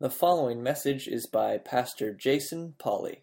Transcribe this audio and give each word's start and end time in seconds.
The 0.00 0.10
following 0.10 0.62
message 0.62 1.08
is 1.08 1.26
by 1.26 1.58
Pastor 1.58 2.14
Jason 2.14 2.74
Pauley. 2.78 3.22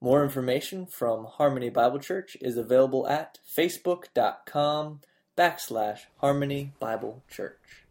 More 0.00 0.22
information 0.22 0.86
from 0.86 1.24
Harmony 1.24 1.70
Bible 1.70 1.98
Church 1.98 2.36
is 2.40 2.56
available 2.56 3.08
at 3.08 3.40
facebook.com 3.44 5.00
backslash 5.36 6.02
Harmony 6.18 6.72
Bible 6.78 7.24
Church. 7.28 7.82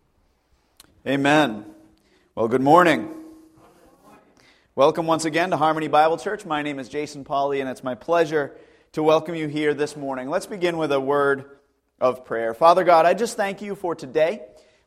Amen. 1.05 1.65
Well, 2.33 2.47
good 2.47 2.61
morning. 2.61 3.13
Welcome 4.73 5.05
once 5.05 5.25
again 5.25 5.49
to 5.49 5.57
Harmony 5.57 5.89
Bible 5.89 6.15
Church. 6.17 6.45
My 6.45 6.61
name 6.61 6.79
is 6.79 6.87
Jason 6.87 7.25
Pauley, 7.25 7.59
and 7.59 7.67
it's 7.69 7.83
my 7.83 7.93
pleasure 7.93 8.55
to 8.93 9.03
welcome 9.03 9.35
you 9.35 9.49
here 9.49 9.73
this 9.73 9.97
morning. 9.97 10.29
Let's 10.29 10.45
begin 10.45 10.77
with 10.77 10.93
a 10.93 10.99
word 11.01 11.43
of 11.99 12.23
prayer. 12.23 12.53
Father 12.53 12.85
God, 12.85 13.05
I 13.05 13.15
just 13.15 13.35
thank 13.35 13.61
you 13.61 13.75
for 13.75 13.95
today 13.95 14.43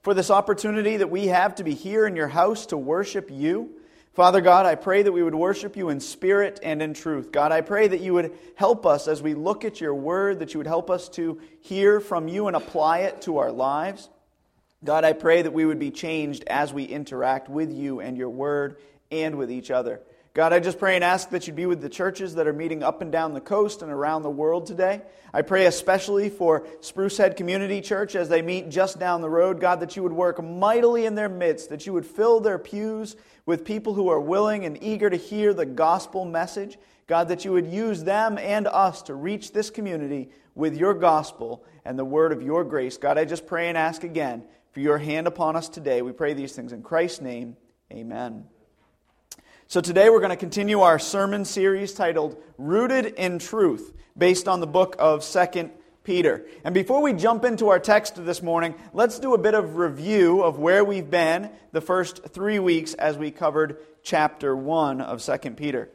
for 0.06 0.14
this 0.14 0.30
opportunity 0.30 0.98
that 0.98 1.10
we 1.10 1.26
have 1.26 1.56
to 1.56 1.64
be 1.64 1.74
here 1.74 2.06
in 2.06 2.14
your 2.14 2.28
house 2.28 2.66
to 2.66 2.76
worship 2.76 3.28
you. 3.28 3.68
Father 4.14 4.40
God, 4.40 4.64
I 4.64 4.76
pray 4.76 5.02
that 5.02 5.10
we 5.10 5.20
would 5.20 5.34
worship 5.34 5.76
you 5.76 5.88
in 5.88 5.98
spirit 5.98 6.60
and 6.62 6.80
in 6.80 6.94
truth. 6.94 7.32
God, 7.32 7.50
I 7.50 7.60
pray 7.60 7.88
that 7.88 8.00
you 8.00 8.14
would 8.14 8.38
help 8.54 8.86
us 8.86 9.08
as 9.08 9.20
we 9.20 9.34
look 9.34 9.64
at 9.64 9.80
your 9.80 9.96
word, 9.96 10.38
that 10.38 10.54
you 10.54 10.58
would 10.58 10.68
help 10.68 10.90
us 10.90 11.08
to 11.08 11.40
hear 11.60 11.98
from 11.98 12.28
you 12.28 12.46
and 12.46 12.54
apply 12.54 12.98
it 13.00 13.22
to 13.22 13.38
our 13.38 13.50
lives. 13.50 14.08
God, 14.84 15.02
I 15.02 15.12
pray 15.12 15.42
that 15.42 15.52
we 15.52 15.66
would 15.66 15.80
be 15.80 15.90
changed 15.90 16.44
as 16.46 16.72
we 16.72 16.84
interact 16.84 17.48
with 17.48 17.72
you 17.72 17.98
and 17.98 18.16
your 18.16 18.30
word 18.30 18.76
and 19.10 19.34
with 19.34 19.50
each 19.50 19.72
other. 19.72 20.00
God, 20.36 20.52
I 20.52 20.60
just 20.60 20.78
pray 20.78 20.96
and 20.96 21.02
ask 21.02 21.30
that 21.30 21.46
you'd 21.46 21.56
be 21.56 21.64
with 21.64 21.80
the 21.80 21.88
churches 21.88 22.34
that 22.34 22.46
are 22.46 22.52
meeting 22.52 22.82
up 22.82 23.00
and 23.00 23.10
down 23.10 23.32
the 23.32 23.40
coast 23.40 23.80
and 23.80 23.90
around 23.90 24.20
the 24.20 24.28
world 24.28 24.66
today. 24.66 25.00
I 25.32 25.40
pray 25.40 25.64
especially 25.64 26.28
for 26.28 26.66
Sprucehead 26.82 27.38
Community 27.38 27.80
Church 27.80 28.14
as 28.14 28.28
they 28.28 28.42
meet 28.42 28.68
just 28.68 28.98
down 28.98 29.22
the 29.22 29.30
road. 29.30 29.62
God, 29.62 29.80
that 29.80 29.96
you 29.96 30.02
would 30.02 30.12
work 30.12 30.44
mightily 30.44 31.06
in 31.06 31.14
their 31.14 31.30
midst, 31.30 31.70
that 31.70 31.86
you 31.86 31.94
would 31.94 32.04
fill 32.04 32.40
their 32.40 32.58
pews 32.58 33.16
with 33.46 33.64
people 33.64 33.94
who 33.94 34.10
are 34.10 34.20
willing 34.20 34.66
and 34.66 34.82
eager 34.82 35.08
to 35.08 35.16
hear 35.16 35.54
the 35.54 35.64
gospel 35.64 36.26
message. 36.26 36.76
God, 37.06 37.28
that 37.28 37.46
you 37.46 37.52
would 37.52 37.66
use 37.66 38.04
them 38.04 38.36
and 38.36 38.66
us 38.66 39.00
to 39.04 39.14
reach 39.14 39.54
this 39.54 39.70
community 39.70 40.28
with 40.54 40.76
your 40.76 40.92
gospel 40.92 41.64
and 41.82 41.98
the 41.98 42.04
word 42.04 42.32
of 42.32 42.42
your 42.42 42.62
grace. 42.62 42.98
God, 42.98 43.16
I 43.16 43.24
just 43.24 43.46
pray 43.46 43.70
and 43.70 43.78
ask 43.78 44.04
again 44.04 44.44
for 44.72 44.80
your 44.80 44.98
hand 44.98 45.28
upon 45.28 45.56
us 45.56 45.70
today. 45.70 46.02
We 46.02 46.12
pray 46.12 46.34
these 46.34 46.52
things 46.52 46.74
in 46.74 46.82
Christ's 46.82 47.22
name. 47.22 47.56
Amen. 47.90 48.44
So 49.68 49.80
today 49.80 50.10
we're 50.10 50.20
going 50.20 50.30
to 50.30 50.36
continue 50.36 50.82
our 50.82 51.00
sermon 51.00 51.44
series 51.44 51.92
titled 51.92 52.40
Rooted 52.56 53.06
in 53.06 53.40
Truth, 53.40 53.94
based 54.16 54.46
on 54.46 54.60
the 54.60 54.66
book 54.68 54.94
of 54.96 55.28
2 55.28 55.70
Peter. 56.04 56.46
And 56.62 56.72
before 56.72 57.02
we 57.02 57.12
jump 57.12 57.44
into 57.44 57.70
our 57.70 57.80
text 57.80 58.24
this 58.24 58.44
morning, 58.44 58.76
let's 58.92 59.18
do 59.18 59.34
a 59.34 59.38
bit 59.38 59.54
of 59.54 59.74
review 59.74 60.40
of 60.40 60.60
where 60.60 60.84
we've 60.84 61.10
been 61.10 61.50
the 61.72 61.80
first 61.80 62.28
three 62.28 62.60
weeks 62.60 62.94
as 62.94 63.18
we 63.18 63.32
covered 63.32 63.78
chapter 64.04 64.54
1 64.54 65.00
of 65.00 65.20
2 65.20 65.36
Peter. 65.56 65.90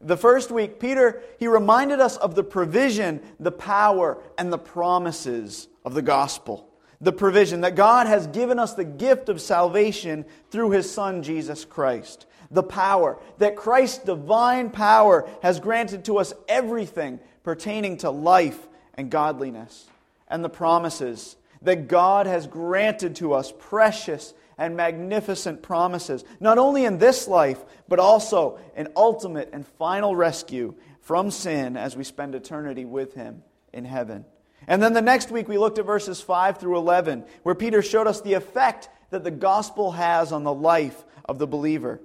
The 0.00 0.16
first 0.16 0.50
week, 0.50 0.80
Peter, 0.80 1.20
he 1.38 1.46
reminded 1.46 2.00
us 2.00 2.16
of 2.16 2.34
the 2.34 2.42
provision, 2.42 3.20
the 3.38 3.52
power, 3.52 4.16
and 4.38 4.50
the 4.50 4.56
promises 4.56 5.68
of 5.84 5.92
the 5.92 6.00
gospel. 6.00 6.70
The 7.02 7.12
provision 7.12 7.60
that 7.62 7.76
God 7.76 8.06
has 8.06 8.26
given 8.28 8.58
us 8.58 8.72
the 8.72 8.84
gift 8.84 9.28
of 9.28 9.42
salvation 9.42 10.24
through 10.50 10.70
his 10.70 10.90
Son, 10.90 11.22
Jesus 11.22 11.66
Christ 11.66 12.24
the 12.50 12.62
power, 12.62 13.18
that 13.38 13.56
Christ's 13.56 14.04
divine 14.04 14.70
power 14.70 15.28
has 15.42 15.60
granted 15.60 16.04
to 16.06 16.18
us 16.18 16.32
everything 16.48 17.20
pertaining 17.42 17.98
to 17.98 18.10
life 18.10 18.68
and 18.94 19.10
godliness, 19.10 19.86
and 20.28 20.44
the 20.44 20.48
promises 20.48 21.36
that 21.62 21.88
God 21.88 22.26
has 22.26 22.46
granted 22.46 23.16
to 23.16 23.34
us 23.34 23.52
precious 23.58 24.34
and 24.58 24.76
magnificent 24.76 25.62
promises, 25.62 26.24
not 26.38 26.58
only 26.58 26.84
in 26.84 26.98
this 26.98 27.26
life, 27.26 27.58
but 27.88 27.98
also 27.98 28.58
an 28.76 28.88
ultimate 28.94 29.50
and 29.52 29.66
final 29.66 30.14
rescue 30.14 30.74
from 31.00 31.30
sin 31.30 31.76
as 31.76 31.96
we 31.96 32.04
spend 32.04 32.34
eternity 32.34 32.84
with 32.84 33.14
Him 33.14 33.42
in 33.72 33.84
heaven. 33.84 34.24
And 34.68 34.82
then 34.82 34.92
the 34.92 35.00
next 35.00 35.30
week 35.30 35.48
we 35.48 35.58
looked 35.58 35.78
at 35.78 35.86
verses 35.86 36.20
5 36.20 36.58
through 36.58 36.76
11, 36.76 37.24
where 37.42 37.54
Peter 37.54 37.82
showed 37.82 38.06
us 38.06 38.20
the 38.20 38.34
effect 38.34 38.88
that 39.10 39.24
the 39.24 39.30
gospel 39.30 39.92
has 39.92 40.30
on 40.30 40.44
the 40.44 40.52
life 40.52 41.04
of 41.24 41.38
the 41.38 41.46
believer. 41.46 42.00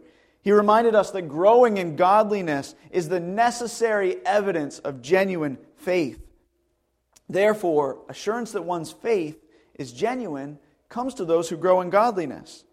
He 0.46 0.52
reminded 0.52 0.94
us 0.94 1.10
that 1.10 1.24
growing 1.24 1.78
in 1.78 1.96
godliness 1.96 2.76
is 2.92 3.10
the 3.10 3.20
necessary 3.20 4.24
evidence 4.28 4.78
of 4.78 5.02
genuine 5.02 5.58
faith. 5.78 6.24
Therefore, 7.28 7.98
assurance 8.10 8.52
that 8.52 8.64
one's 8.64 8.92
faith 8.92 9.44
is 9.74 9.92
genuine 9.92 10.60
comes 10.88 11.16
to 11.16 11.26
those 11.26 11.50
who 11.50 11.58
grow 11.58 11.82
in 11.82 11.90
godliness. 11.90 12.64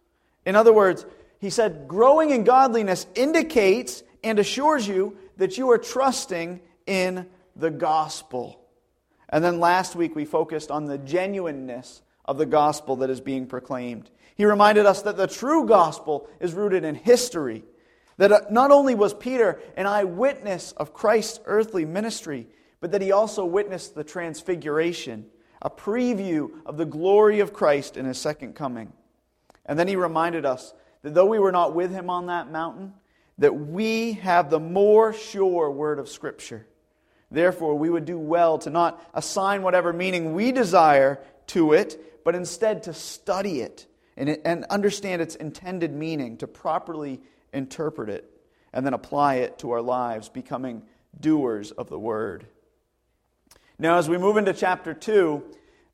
In 0.44 0.54
other 0.54 0.72
words, 0.74 1.06
he 1.38 1.48
said, 1.48 1.88
growing 1.88 2.28
in 2.28 2.44
godliness 2.44 3.06
indicates 3.14 4.02
and 4.22 4.38
assures 4.38 4.86
you 4.86 5.16
that 5.38 5.56
you 5.56 5.70
are 5.70 5.78
trusting 5.78 6.60
in 6.86 7.26
the 7.56 7.70
gospel. 7.70 8.60
And 9.30 9.42
then 9.42 9.60
last 9.60 9.96
week 9.96 10.14
we 10.14 10.26
focused 10.26 10.70
on 10.70 10.84
the 10.84 10.98
genuineness 10.98 12.02
of 12.26 12.36
the 12.36 12.44
gospel 12.44 12.96
that 12.96 13.08
is 13.08 13.22
being 13.22 13.46
proclaimed. 13.46 14.10
He 14.42 14.46
reminded 14.46 14.86
us 14.86 15.02
that 15.02 15.16
the 15.16 15.28
true 15.28 15.66
gospel 15.66 16.28
is 16.40 16.52
rooted 16.52 16.82
in 16.82 16.96
history. 16.96 17.62
That 18.16 18.32
uh, 18.32 18.40
not 18.50 18.72
only 18.72 18.96
was 18.96 19.14
Peter 19.14 19.60
an 19.76 19.86
eyewitness 19.86 20.72
of 20.72 20.92
Christ's 20.92 21.38
earthly 21.44 21.84
ministry, 21.84 22.48
but 22.80 22.90
that 22.90 23.02
he 23.02 23.12
also 23.12 23.44
witnessed 23.44 23.94
the 23.94 24.02
transfiguration, 24.02 25.26
a 25.62 25.70
preview 25.70 26.50
of 26.66 26.76
the 26.76 26.84
glory 26.84 27.38
of 27.38 27.52
Christ 27.52 27.96
in 27.96 28.04
his 28.04 28.18
second 28.18 28.56
coming. 28.56 28.92
And 29.64 29.78
then 29.78 29.86
he 29.86 29.94
reminded 29.94 30.44
us 30.44 30.74
that 31.02 31.14
though 31.14 31.26
we 31.26 31.38
were 31.38 31.52
not 31.52 31.72
with 31.72 31.92
him 31.92 32.10
on 32.10 32.26
that 32.26 32.50
mountain, 32.50 32.94
that 33.38 33.54
we 33.54 34.14
have 34.14 34.50
the 34.50 34.58
more 34.58 35.12
sure 35.12 35.70
word 35.70 36.00
of 36.00 36.08
Scripture. 36.08 36.66
Therefore, 37.30 37.78
we 37.78 37.90
would 37.90 38.06
do 38.06 38.18
well 38.18 38.58
to 38.58 38.70
not 38.70 39.00
assign 39.14 39.62
whatever 39.62 39.92
meaning 39.92 40.34
we 40.34 40.50
desire 40.50 41.20
to 41.46 41.74
it, 41.74 42.24
but 42.24 42.34
instead 42.34 42.82
to 42.82 42.92
study 42.92 43.60
it 43.60 43.86
and, 44.16 44.38
and 44.44 44.64
understand 44.70 45.22
its 45.22 45.34
intended 45.34 45.92
meaning, 45.92 46.36
to 46.38 46.46
properly 46.46 47.20
interpret 47.52 48.08
it, 48.08 48.28
and 48.72 48.84
then 48.84 48.94
apply 48.94 49.36
it 49.36 49.58
to 49.58 49.70
our 49.70 49.82
lives, 49.82 50.28
becoming 50.28 50.82
doers 51.18 51.70
of 51.70 51.88
the 51.88 51.98
word. 51.98 52.46
Now, 53.78 53.98
as 53.98 54.08
we 54.08 54.18
move 54.18 54.36
into 54.36 54.52
chapter 54.52 54.94
2, 54.94 55.42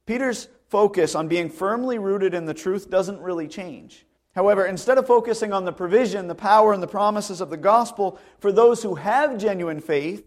Peter's 0.06 0.48
focus 0.68 1.14
on 1.14 1.28
being 1.28 1.48
firmly 1.48 1.98
rooted 1.98 2.34
in 2.34 2.44
the 2.44 2.54
truth 2.54 2.90
doesn't 2.90 3.20
really 3.20 3.48
change. 3.48 4.04
However, 4.34 4.66
instead 4.66 4.98
of 4.98 5.06
focusing 5.06 5.52
on 5.52 5.64
the 5.64 5.72
provision, 5.72 6.28
the 6.28 6.34
power, 6.34 6.72
and 6.72 6.82
the 6.82 6.86
promises 6.86 7.40
of 7.40 7.50
the 7.50 7.56
gospel 7.56 8.18
for 8.38 8.52
those 8.52 8.82
who 8.82 8.94
have 8.96 9.38
genuine 9.38 9.80
faith, 9.80 10.24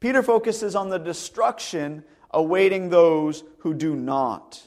Peter 0.00 0.22
focuses 0.22 0.74
on 0.74 0.88
the 0.88 0.98
destruction 0.98 2.04
awaiting 2.30 2.88
those 2.88 3.44
who 3.58 3.72
do 3.72 3.94
not. 3.94 4.60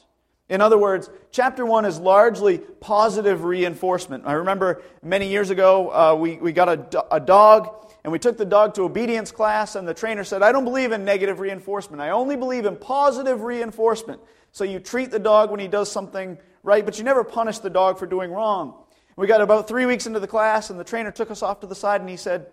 In 0.48 0.62
other 0.62 0.78
words, 0.78 1.10
chapter 1.30 1.66
1 1.66 1.84
is 1.84 1.98
largely 1.98 2.58
positive 2.58 3.44
reinforcement. 3.44 4.24
I 4.26 4.32
remember 4.32 4.82
many 5.02 5.28
years 5.28 5.50
ago, 5.50 5.90
uh, 5.90 6.14
we, 6.14 6.36
we 6.36 6.52
got 6.52 6.68
a, 6.68 7.14
a 7.14 7.20
dog, 7.20 7.86
and 8.02 8.10
we 8.10 8.18
took 8.18 8.38
the 8.38 8.46
dog 8.46 8.72
to 8.74 8.82
obedience 8.82 9.30
class, 9.30 9.74
and 9.74 9.86
the 9.86 9.92
trainer 9.92 10.24
said, 10.24 10.42
I 10.42 10.50
don't 10.52 10.64
believe 10.64 10.92
in 10.92 11.04
negative 11.04 11.40
reinforcement. 11.40 12.00
I 12.00 12.10
only 12.10 12.34
believe 12.34 12.64
in 12.64 12.76
positive 12.76 13.42
reinforcement. 13.42 14.22
So 14.52 14.64
you 14.64 14.78
treat 14.78 15.10
the 15.10 15.18
dog 15.18 15.50
when 15.50 15.60
he 15.60 15.68
does 15.68 15.92
something 15.92 16.38
right, 16.62 16.84
but 16.84 16.96
you 16.96 17.04
never 17.04 17.24
punish 17.24 17.58
the 17.58 17.70
dog 17.70 17.98
for 17.98 18.06
doing 18.06 18.30
wrong. 18.30 18.74
We 19.16 19.26
got 19.26 19.42
about 19.42 19.68
three 19.68 19.84
weeks 19.84 20.06
into 20.06 20.20
the 20.20 20.26
class, 20.26 20.70
and 20.70 20.80
the 20.80 20.84
trainer 20.84 21.10
took 21.10 21.30
us 21.30 21.42
off 21.42 21.60
to 21.60 21.66
the 21.66 21.74
side, 21.74 22.00
and 22.00 22.08
he 22.08 22.16
said, 22.16 22.46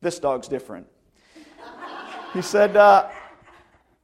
This 0.00 0.18
dog's 0.18 0.48
different. 0.48 0.86
he 2.32 2.40
said, 2.40 2.76
uh, 2.76 3.10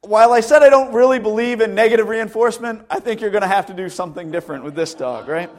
while 0.07 0.33
I 0.33 0.41
said 0.41 0.63
I 0.63 0.71
don't 0.71 0.93
really 0.93 1.19
believe 1.19 1.61
in 1.61 1.75
negative 1.75 2.09
reinforcement, 2.09 2.87
I 2.89 3.01
think 3.01 3.21
you're 3.21 3.31
going 3.31 3.43
to 3.43 3.49
have 3.49 3.67
to 3.67 3.75
do 3.75 3.89
something 3.89 4.31
different 4.31 4.65
with 4.65 4.75
this 4.75 4.95
dog, 4.95 5.29
right? 5.29 5.51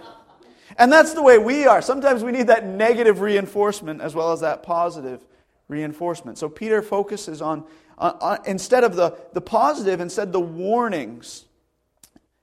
And 0.77 0.91
that's 0.91 1.13
the 1.13 1.23
way 1.23 1.37
we 1.37 1.65
are. 1.65 1.81
Sometimes 1.81 2.23
we 2.23 2.31
need 2.31 2.47
that 2.47 2.65
negative 2.65 3.21
reinforcement 3.21 4.01
as 4.01 4.15
well 4.15 4.31
as 4.31 4.41
that 4.41 4.63
positive 4.63 5.25
reinforcement. 5.67 6.37
So 6.37 6.49
Peter 6.49 6.81
focuses 6.81 7.41
on, 7.41 7.65
instead 8.45 8.83
of 8.83 8.95
the, 8.95 9.17
the 9.33 9.41
positive, 9.41 9.99
instead 9.99 10.31
the 10.31 10.39
warnings 10.39 11.45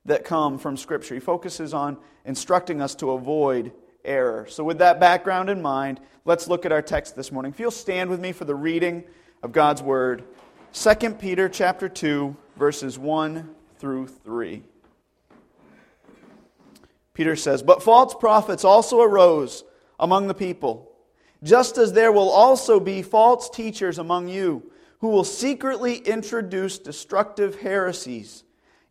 that 0.05 0.25
come 0.25 0.59
from 0.59 0.77
Scripture. 0.77 1.15
He 1.15 1.21
focuses 1.21 1.73
on 1.73 1.97
instructing 2.25 2.83
us 2.83 2.95
to 2.97 3.13
avoid 3.13 3.73
error. 4.05 4.47
So 4.49 4.65
with 4.65 4.79
that 4.79 5.01
background 5.01 5.49
in 5.49 5.63
mind, 5.63 6.01
let's 6.25 6.47
look 6.49 6.67
at 6.67 6.73
our 6.73 6.83
text 6.83 7.17
this 7.17 7.33
morning. 7.33 7.53
If 7.53 7.61
you'll 7.61 7.71
stand 7.71 8.11
with 8.11 8.21
me 8.21 8.33
for 8.33 8.45
the 8.45 8.55
reading 8.55 9.05
of 9.43 9.53
God's 9.53 9.83
Word. 9.83 10.25
2 10.75 11.15
Peter 11.21 11.49
chapter 11.49 11.89
2 11.89 12.35
verses 12.57 12.99
1 12.99 13.49
through 13.79 14.09
3. 14.09 14.65
Peter 17.15 17.37
says, 17.37 17.63
"But 17.63 17.81
false 17.81 18.13
prophets 18.13 18.65
also 18.65 19.01
arose 19.01 19.63
among 20.01 20.27
the 20.27 20.35
people, 20.35 20.91
just 21.45 21.79
as 21.79 21.93
there 21.93 22.11
will 22.11 22.29
also 22.29 22.81
be 22.81 23.03
false 23.03 23.49
teachers 23.49 24.01
among 24.01 24.27
you, 24.27 24.69
who 24.99 25.09
will 25.11 25.23
secretly 25.23 25.99
introduce 25.99 26.81
destructive 26.81 27.61
heresies, 27.61 28.43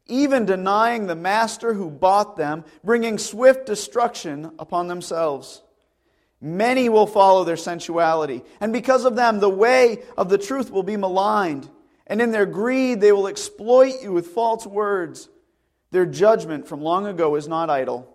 even 0.07 0.45
denying 0.45 1.07
the 1.07 1.15
master 1.15 1.73
who 1.73 1.89
bought 1.89 2.37
them, 2.37 2.63
bringing 2.81 3.17
swift 3.17 3.65
destruction 3.65 4.53
upon 4.57 4.87
themselves." 4.87 5.62
Many 6.45 6.89
will 6.89 7.07
follow 7.07 7.45
their 7.45 7.55
sensuality, 7.55 8.43
and 8.59 8.73
because 8.73 9.05
of 9.05 9.15
them, 9.15 9.39
the 9.39 9.47
way 9.47 10.03
of 10.17 10.27
the 10.27 10.37
truth 10.37 10.69
will 10.69 10.83
be 10.83 10.97
maligned. 10.97 11.69
And 12.05 12.21
in 12.21 12.31
their 12.31 12.45
greed, 12.45 12.99
they 12.99 13.13
will 13.13 13.27
exploit 13.27 14.03
you 14.03 14.11
with 14.11 14.27
false 14.27 14.67
words. 14.67 15.29
Their 15.91 16.05
judgment 16.05 16.67
from 16.67 16.81
long 16.81 17.07
ago 17.07 17.35
is 17.35 17.47
not 17.47 17.69
idle, 17.69 18.13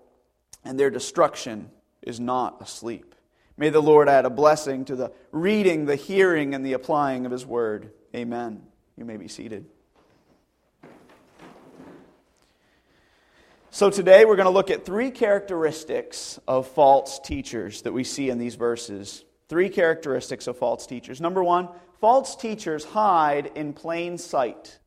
and 0.63 0.79
their 0.79 0.91
destruction 0.91 1.71
is 2.03 2.21
not 2.21 2.61
asleep. 2.61 3.15
May 3.57 3.71
the 3.71 3.81
Lord 3.81 4.11
add 4.11 4.27
a 4.27 4.31
blessing 4.31 4.85
to 4.85 4.95
the 4.95 5.11
reading, 5.33 5.87
the 5.87 5.97
hearing, 5.97 6.55
and 6.55 6.67
the 6.67 6.75
applying 6.75 7.25
of 7.25 7.33
His 7.33 7.47
word. 7.47 7.93
Amen. 8.15 8.63
You 8.95 9.07
may 9.07 9.17
be 9.17 9.29
seated. 9.29 9.65
So, 13.79 13.91
today 13.91 14.25
we're 14.25 14.35
going 14.35 14.47
to 14.47 14.51
look 14.51 14.73
at 14.73 14.85
three 14.85 15.13
characteristics 15.13 16.41
of 16.49 16.67
false 16.67 17.21
teachers 17.21 17.83
that 17.83 17.93
we 17.93 18.03
see 18.03 18.29
in 18.29 18.37
these 18.37 18.57
verses. 18.57 19.25
Three 19.49 19.69
characteristics 19.69 20.49
of 20.49 20.59
false 20.59 20.85
teachers. 20.85 21.21
Number 21.21 21.45
one, 21.45 21.69
false 22.01 22.35
teachers 22.35 22.85
hide 22.85 23.53
in 23.55 23.73
plain 23.73 24.19
sight. 24.19 24.81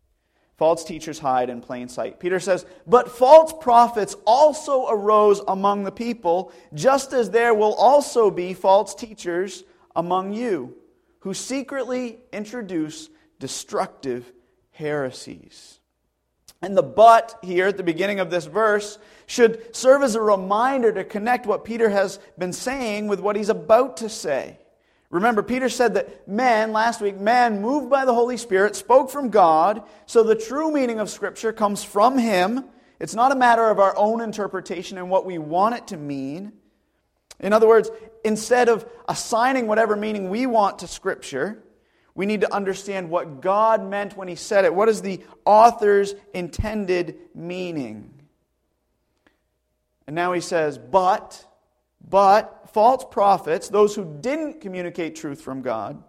False 0.58 0.84
teachers 0.84 1.20
hide 1.20 1.50
in 1.50 1.62
plain 1.62 1.88
sight. 1.88 2.20
Peter 2.20 2.42
says, 2.42 2.66
But 2.86 3.10
false 3.10 3.54
prophets 3.62 4.18
also 4.26 4.90
arose 4.90 5.40
among 5.48 5.86
the 5.86 5.94
people, 5.94 6.52
just 6.74 7.14
as 7.14 7.30
there 7.30 7.54
will 7.54 7.76
also 7.76 8.30
be 8.30 8.54
false 8.54 8.94
teachers 8.94 9.64
among 9.96 10.34
you, 10.34 10.76
who 11.20 11.34
secretly 11.34 12.20
introduce 12.34 13.10
destructive 13.40 14.30
heresies. 14.72 15.80
And 16.62 16.78
the 16.78 16.84
but 16.84 17.40
here 17.42 17.68
at 17.68 17.78
the 17.78 17.84
beginning 17.84 18.20
of 18.20 18.30
this 18.30 18.46
verse 18.46 19.00
should 19.26 19.76
serve 19.76 20.04
as 20.04 20.16
a 20.16 20.22
reminder 20.22 20.92
to 20.92 21.04
connect 21.04 21.46
what 21.48 21.66
Peter 21.66 21.90
has 21.90 22.20
been 22.38 22.54
saying 22.54 23.08
with 23.08 23.20
what 23.20 23.36
he's 23.36 23.50
about 23.50 23.98
to 23.98 24.10
say. 24.10 24.60
Remember, 25.10 25.44
Peter 25.44 25.68
said 25.68 25.96
that 25.96 26.28
men, 26.28 26.72
last 26.72 27.02
week, 27.02 27.20
men 27.20 27.62
moved 27.62 27.90
by 27.90 28.06
the 28.06 28.14
Holy 28.14 28.38
Spirit 28.38 28.78
spoke 28.78 29.10
from 29.10 29.30
God, 29.30 29.84
so 30.06 30.24
the 30.24 30.36
true 30.36 30.72
meaning 30.72 31.00
of 31.00 31.10
Scripture 31.10 31.52
comes 31.52 31.84
from 31.84 32.18
Him. 32.18 32.64
It's 32.98 33.14
not 33.14 33.34
a 33.34 33.36
matter 33.36 33.70
of 33.70 33.80
our 33.80 33.98
own 33.98 34.22
interpretation 34.22 34.98
and 34.98 35.10
what 35.10 35.26
we 35.26 35.38
want 35.38 35.76
it 35.76 35.88
to 35.88 35.98
mean. 35.98 36.54
In 37.42 37.52
other 37.52 37.68
words, 37.68 37.90
instead 38.24 38.70
of 38.70 38.86
assigning 39.10 39.68
whatever 39.68 39.98
meaning 39.98 40.30
we 40.30 40.46
want 40.46 40.80
to 40.80 40.88
Scripture, 40.88 41.62
we 42.16 42.26
need 42.26 42.42
to 42.42 42.54
understand 42.54 43.10
what 43.10 43.42
God 43.42 43.88
meant 43.88 44.18
when 44.18 44.28
He 44.28 44.36
said 44.36 44.66
it. 44.66 44.74
What 44.74 44.90
is 44.90 45.02
the 45.02 45.24
author's 45.46 46.16
intended 46.34 47.18
meaning? 47.34 48.22
And 50.12 50.16
now 50.16 50.34
he 50.34 50.42
says, 50.42 50.78
but, 50.78 51.46
but 52.06 52.70
false 52.74 53.06
prophets, 53.10 53.70
those 53.70 53.96
who 53.96 54.18
didn't 54.20 54.60
communicate 54.60 55.16
truth 55.16 55.40
from 55.40 55.62
God, 55.62 56.04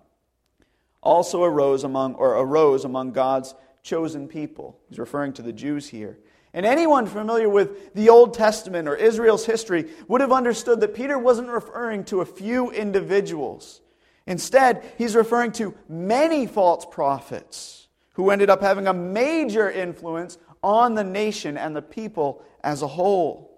also 1.00 1.44
arose 1.44 1.84
among 1.84 2.14
or 2.14 2.34
arose 2.34 2.84
among 2.84 3.12
God's 3.12 3.54
chosen 3.84 4.26
people. 4.26 4.80
He's 4.88 4.98
referring 4.98 5.34
to 5.34 5.42
the 5.42 5.52
Jews 5.52 5.88
here. 5.88 6.18
And 6.52 6.66
anyone 6.66 7.06
familiar 7.06 7.48
with 7.48 7.94
the 7.94 8.08
Old 8.08 8.34
Testament 8.34 8.88
or 8.88 8.96
Israel's 8.96 9.46
history 9.46 9.90
would 10.08 10.20
have 10.20 10.32
understood 10.32 10.80
that 10.80 10.94
Peter 10.94 11.16
wasn't 11.16 11.48
referring 11.48 12.02
to 12.06 12.22
a 12.22 12.26
few 12.26 12.72
individuals. 12.72 13.81
Instead, 14.26 14.84
he's 14.98 15.16
referring 15.16 15.52
to 15.52 15.74
many 15.88 16.46
false 16.46 16.86
prophets 16.90 17.88
who 18.14 18.30
ended 18.30 18.50
up 18.50 18.60
having 18.60 18.86
a 18.86 18.92
major 18.92 19.70
influence 19.70 20.38
on 20.62 20.94
the 20.94 21.04
nation 21.04 21.56
and 21.56 21.74
the 21.74 21.82
people 21.82 22.44
as 22.62 22.82
a 22.82 22.86
whole. 22.86 23.52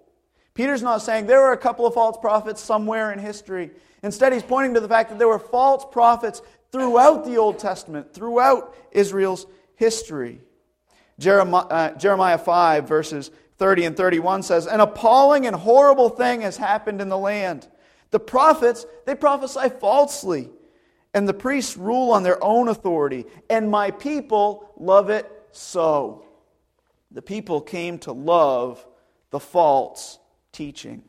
Peter's 0.53 0.81
not 0.81 1.01
saying 1.01 1.27
there 1.27 1.41
were 1.41 1.51
a 1.51 1.57
couple 1.57 1.85
of 1.85 1.93
false 1.93 2.17
prophets 2.17 2.61
somewhere 2.61 3.11
in 3.11 3.19
history. 3.19 3.71
Instead, 4.01 4.33
he's 4.33 4.43
pointing 4.43 4.73
to 4.73 4.79
the 4.79 4.87
fact 4.87 5.09
that 5.09 5.19
there 5.19 5.27
were 5.27 5.39
false 5.39 5.85
prophets 5.91 6.41
throughout 6.71 7.25
the 7.25 7.37
Old 7.37 7.59
Testament, 7.59 8.13
throughout 8.13 8.75
Israel's 8.91 9.45
history. 9.75 10.41
Jeremiah, 11.19 11.65
uh, 11.65 11.91
Jeremiah 11.95 12.37
5, 12.37 12.87
verses 12.87 13.31
30 13.57 13.85
and 13.85 13.97
31 13.97 14.43
says, 14.43 14.65
An 14.65 14.79
appalling 14.79 15.45
and 15.45 15.55
horrible 15.55 16.09
thing 16.09 16.41
has 16.41 16.57
happened 16.57 17.01
in 17.01 17.09
the 17.09 17.17
land. 17.17 17.67
The 18.11 18.19
prophets, 18.19 18.85
they 19.05 19.15
prophesy 19.15 19.69
falsely, 19.79 20.49
and 21.15 21.27
the 21.27 21.33
priests 21.33 21.77
rule 21.77 22.11
on 22.11 22.23
their 22.23 22.43
own 22.43 22.67
authority, 22.67 23.25
and 23.49 23.71
my 23.71 23.89
people 23.89 24.69
love 24.75 25.09
it 25.09 25.31
so. 25.53 26.25
The 27.09 27.21
people 27.21 27.61
came 27.61 27.97
to 27.99 28.11
love 28.11 28.85
the 29.31 29.39
false 29.39 30.19
teaching. 30.51 31.03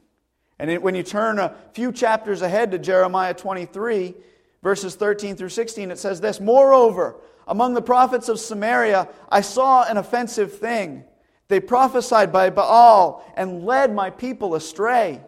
And 0.60 0.70
it, 0.70 0.80
when 0.80 0.94
you 0.94 1.02
turn 1.02 1.40
a 1.40 1.56
few 1.72 1.90
chapters 1.90 2.40
ahead 2.40 2.70
to 2.70 2.78
Jeremiah 2.78 3.34
23, 3.34 4.14
verses 4.62 4.94
13 4.94 5.34
through 5.34 5.48
16, 5.48 5.90
it 5.90 5.98
says 5.98 6.20
this 6.20 6.38
Moreover, 6.40 7.16
among 7.48 7.74
the 7.74 7.82
prophets 7.82 8.28
of 8.28 8.38
Samaria, 8.38 9.08
I 9.28 9.40
saw 9.40 9.82
an 9.82 9.96
offensive 9.96 10.56
thing. 10.56 11.02
They 11.48 11.58
prophesied 11.58 12.32
by 12.32 12.50
Baal 12.50 13.24
and 13.36 13.64
led 13.64 13.92
my 13.92 14.10
people 14.10 14.54
astray. 14.54 15.20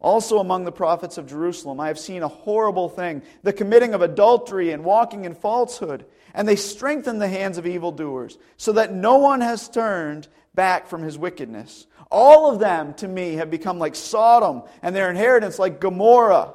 Also, 0.00 0.38
among 0.38 0.64
the 0.64 0.72
prophets 0.72 1.18
of 1.18 1.26
Jerusalem, 1.26 1.78
I 1.78 1.88
have 1.88 1.98
seen 1.98 2.22
a 2.22 2.28
horrible 2.28 2.88
thing 2.88 3.22
the 3.42 3.52
committing 3.52 3.92
of 3.92 4.00
adultery 4.00 4.70
and 4.70 4.82
walking 4.82 5.26
in 5.26 5.34
falsehood. 5.34 6.06
And 6.32 6.48
they 6.48 6.56
strengthen 6.56 7.18
the 7.18 7.28
hands 7.28 7.58
of 7.58 7.66
evildoers, 7.66 8.38
so 8.56 8.72
that 8.72 8.94
no 8.94 9.16
one 9.16 9.40
has 9.40 9.68
turned 9.68 10.28
back 10.54 10.86
from 10.86 11.02
his 11.02 11.18
wickedness. 11.18 11.86
All 12.10 12.50
of 12.50 12.60
them, 12.60 12.94
to 12.94 13.08
me, 13.08 13.34
have 13.34 13.50
become 13.50 13.78
like 13.78 13.94
Sodom, 13.94 14.62
and 14.80 14.94
their 14.96 15.10
inheritance 15.10 15.58
like 15.58 15.80
Gomorrah. 15.80 16.54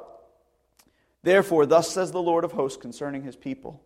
Therefore, 1.23 1.65
thus 1.65 1.89
says 1.89 2.11
the 2.11 2.21
Lord 2.21 2.45
of 2.45 2.51
hosts 2.51 2.81
concerning 2.81 3.23
his 3.23 3.35
people, 3.35 3.83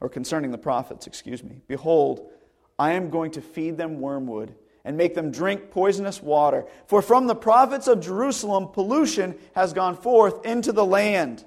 or 0.00 0.08
concerning 0.08 0.50
the 0.50 0.58
prophets, 0.58 1.06
excuse 1.06 1.42
me 1.42 1.62
Behold, 1.66 2.30
I 2.78 2.92
am 2.92 3.10
going 3.10 3.30
to 3.32 3.40
feed 3.40 3.78
them 3.78 4.00
wormwood 4.00 4.54
and 4.86 4.96
make 4.96 5.14
them 5.14 5.32
drink 5.32 5.70
poisonous 5.72 6.22
water. 6.22 6.64
For 6.86 7.02
from 7.02 7.26
the 7.26 7.34
prophets 7.34 7.88
of 7.88 8.00
Jerusalem, 8.00 8.68
pollution 8.68 9.34
has 9.56 9.72
gone 9.72 9.96
forth 9.96 10.46
into 10.46 10.70
the 10.70 10.84
land. 10.84 11.44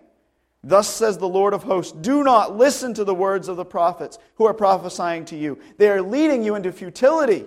Thus 0.61 0.93
says 0.93 1.17
the 1.17 1.29
Lord 1.29 1.53
of 1.53 1.63
hosts 1.63 1.93
Do 1.93 2.21
not 2.21 2.57
listen 2.57 2.93
to 2.95 3.05
the 3.05 3.15
words 3.15 3.47
of 3.47 3.55
the 3.55 3.63
prophets 3.63 4.19
who 4.35 4.45
are 4.45 4.53
prophesying 4.53 5.23
to 5.25 5.37
you. 5.37 5.57
They 5.77 5.89
are 5.89 6.01
leading 6.01 6.43
you 6.43 6.55
into 6.55 6.73
futility. 6.73 7.45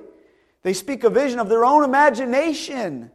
They 0.62 0.72
speak 0.72 1.04
a 1.04 1.10
vision 1.10 1.38
of 1.38 1.50
their 1.50 1.64
own 1.64 1.84
imagination, 1.84 3.10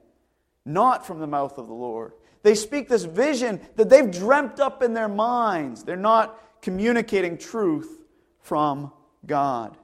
not 0.63 1.07
from 1.07 1.17
the 1.19 1.25
mouth 1.25 1.57
of 1.57 1.67
the 1.67 1.73
Lord. 1.73 2.13
They 2.43 2.53
speak 2.53 2.89
this 2.89 3.05
vision 3.05 3.59
that 3.75 3.89
they've 3.89 4.11
dreamt 4.11 4.59
up 4.59 4.83
in 4.83 4.93
their 4.93 5.09
minds. 5.09 5.83
They're 5.83 5.95
not 5.95 6.39
communicating 6.61 7.39
truth 7.39 8.03
from 8.41 8.91
God. 9.25 9.75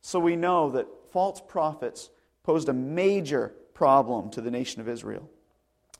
So 0.00 0.18
we 0.18 0.34
know 0.34 0.70
that 0.70 0.88
false 1.12 1.40
prophets 1.40 2.10
posed 2.46 2.68
a 2.68 2.72
major 2.72 3.52
problem 3.74 4.30
to 4.30 4.40
the 4.40 4.52
nation 4.52 4.80
of 4.80 4.88
Israel. 4.88 5.28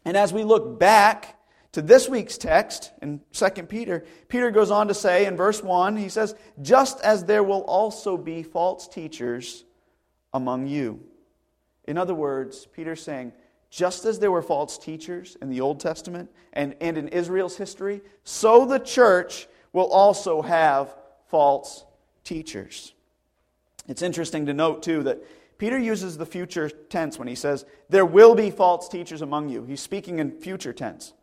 And 0.05 0.17
as 0.17 0.33
we 0.33 0.45
look 0.45 0.79
back 0.79 1.37
to 1.73 1.83
this 1.83 2.09
week's 2.09 2.39
text 2.39 2.93
in 3.03 3.21
2 3.33 3.49
Peter, 3.65 4.05
Peter 4.29 4.53
goes 4.53 4.71
on 4.71 4.87
to 4.87 4.95
say 4.95 5.27
in 5.27 5.37
verse 5.37 5.61
1, 5.61 5.97
he 5.97 6.09
says, 6.09 6.37
Just 6.63 7.01
as 7.01 7.25
there 7.25 7.43
will 7.43 7.63
also 7.63 8.17
be 8.17 8.45
false 8.45 8.87
teachers 8.87 9.65
among 10.33 10.69
you. 10.69 11.01
In 11.85 11.99
other 11.99 12.15
words, 12.15 12.67
Peter's 12.73 13.03
saying, 13.03 13.33
just 13.69 14.05
as 14.05 14.21
there 14.21 14.31
were 14.31 14.41
false 14.41 14.79
teachers 14.79 15.37
in 15.43 15.51
the 15.51 15.61
Old 15.61 15.81
Testament 15.81 16.31
and, 16.53 16.77
and 16.81 16.97
in 16.97 17.09
Israel's 17.09 17.57
history, 17.57 18.03
so 18.23 18.65
the 18.65 18.79
church 18.79 19.49
will 19.73 19.91
also 19.91 20.43
have 20.43 20.95
false 21.27 21.85
teachers. 22.23 22.95
It's 23.89 24.03
interesting 24.03 24.47
to 24.47 24.55
note, 24.55 24.85
too, 24.85 25.03
that 25.03 25.23
Peter 25.59 25.79
uses 25.79 26.19
the 26.19 26.27
future 26.27 26.69
tense 26.69 27.19
when 27.19 27.29
he 27.29 27.35
says, 27.35 27.65
There 27.89 28.05
will 28.05 28.35
be 28.35 28.51
false 28.51 28.89
teachers 28.89 29.23
among 29.23 29.49
you. 29.49 29.65
He's 29.65 29.81
speaking 29.81 30.19
in 30.19 30.33
future 30.33 30.73
tense. 30.73 31.15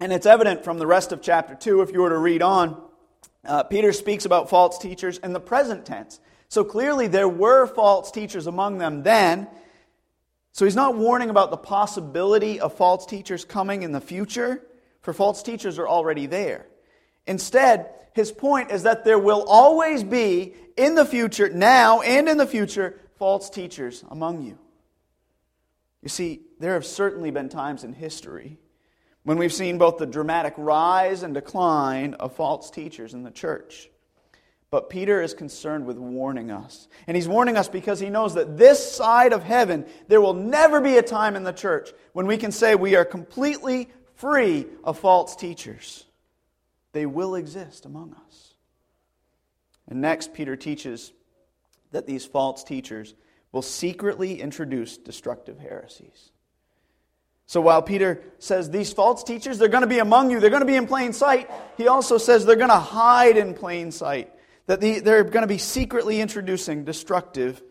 And 0.00 0.12
it's 0.12 0.26
evident 0.26 0.62
from 0.62 0.78
the 0.78 0.86
rest 0.86 1.10
of 1.10 1.22
chapter 1.22 1.54
2, 1.54 1.82
if 1.82 1.92
you 1.92 2.00
were 2.00 2.10
to 2.10 2.18
read 2.18 2.42
on, 2.42 2.80
uh, 3.44 3.62
Peter 3.64 3.92
speaks 3.92 4.24
about 4.24 4.50
false 4.50 4.78
teachers 4.78 5.18
in 5.18 5.32
the 5.32 5.40
present 5.40 5.86
tense. 5.86 6.20
So 6.48 6.64
clearly, 6.64 7.08
there 7.08 7.28
were 7.28 7.66
false 7.66 8.10
teachers 8.10 8.46
among 8.46 8.78
them 8.78 9.02
then. 9.02 9.48
So 10.52 10.64
he's 10.64 10.76
not 10.76 10.96
warning 10.96 11.30
about 11.30 11.50
the 11.50 11.56
possibility 11.56 12.60
of 12.60 12.74
false 12.74 13.06
teachers 13.06 13.44
coming 13.44 13.82
in 13.82 13.92
the 13.92 14.00
future, 14.00 14.66
for 15.02 15.12
false 15.12 15.42
teachers 15.42 15.78
are 15.78 15.88
already 15.88 16.26
there. 16.26 16.66
Instead, 17.28 17.90
his 18.14 18.32
point 18.32 18.72
is 18.72 18.82
that 18.82 19.04
there 19.04 19.18
will 19.18 19.44
always 19.46 20.02
be, 20.02 20.54
in 20.76 20.94
the 20.94 21.04
future, 21.04 21.48
now 21.48 22.00
and 22.00 22.28
in 22.28 22.38
the 22.38 22.46
future, 22.46 22.98
false 23.18 23.50
teachers 23.50 24.02
among 24.10 24.42
you. 24.42 24.58
You 26.02 26.08
see, 26.08 26.40
there 26.58 26.72
have 26.72 26.86
certainly 26.86 27.30
been 27.30 27.48
times 27.48 27.84
in 27.84 27.92
history 27.92 28.58
when 29.24 29.36
we've 29.36 29.52
seen 29.52 29.76
both 29.76 29.98
the 29.98 30.06
dramatic 30.06 30.54
rise 30.56 31.22
and 31.22 31.34
decline 31.34 32.14
of 32.14 32.34
false 32.34 32.70
teachers 32.70 33.12
in 33.12 33.24
the 33.24 33.30
church. 33.30 33.90
But 34.70 34.90
Peter 34.90 35.20
is 35.22 35.34
concerned 35.34 35.86
with 35.86 35.98
warning 35.98 36.50
us. 36.50 36.88
And 37.06 37.16
he's 37.16 37.28
warning 37.28 37.56
us 37.56 37.68
because 37.68 38.00
he 38.00 38.10
knows 38.10 38.34
that 38.34 38.56
this 38.56 38.92
side 38.92 39.32
of 39.32 39.42
heaven, 39.42 39.86
there 40.08 40.20
will 40.20 40.34
never 40.34 40.80
be 40.80 40.96
a 40.96 41.02
time 41.02 41.36
in 41.36 41.44
the 41.44 41.52
church 41.52 41.90
when 42.12 42.26
we 42.26 42.36
can 42.36 42.52
say 42.52 42.74
we 42.74 42.96
are 42.96 43.04
completely 43.04 43.88
free 44.14 44.66
of 44.82 44.98
false 44.98 45.36
teachers. 45.36 46.04
They 46.92 47.06
will 47.06 47.34
exist 47.34 47.84
among 47.84 48.14
us. 48.26 48.54
And 49.88 50.00
next, 50.00 50.34
Peter 50.34 50.56
teaches 50.56 51.12
that 51.92 52.06
these 52.06 52.24
false 52.24 52.64
teachers 52.64 53.14
will 53.52 53.62
secretly 53.62 54.40
introduce 54.40 54.98
destructive 54.98 55.58
heresies. 55.58 56.30
So 57.46 57.62
while 57.62 57.80
Peter 57.80 58.22
says 58.38 58.70
these 58.70 58.92
false 58.92 59.24
teachers, 59.24 59.58
they're 59.58 59.68
going 59.68 59.82
to 59.82 59.86
be 59.86 60.00
among 60.00 60.30
you, 60.30 60.38
they're 60.38 60.50
going 60.50 60.60
to 60.60 60.66
be 60.66 60.76
in 60.76 60.86
plain 60.86 61.14
sight, 61.14 61.50
he 61.78 61.88
also 61.88 62.18
says 62.18 62.44
they're 62.44 62.56
going 62.56 62.68
to 62.68 62.76
hide 62.76 63.38
in 63.38 63.54
plain 63.54 63.90
sight 63.90 64.30
that 64.66 64.82
the, 64.82 65.00
they're 65.00 65.24
going 65.24 65.42
to 65.42 65.48
be 65.48 65.56
secretly 65.56 66.20
introducing 66.20 66.84
destructive 66.84 67.62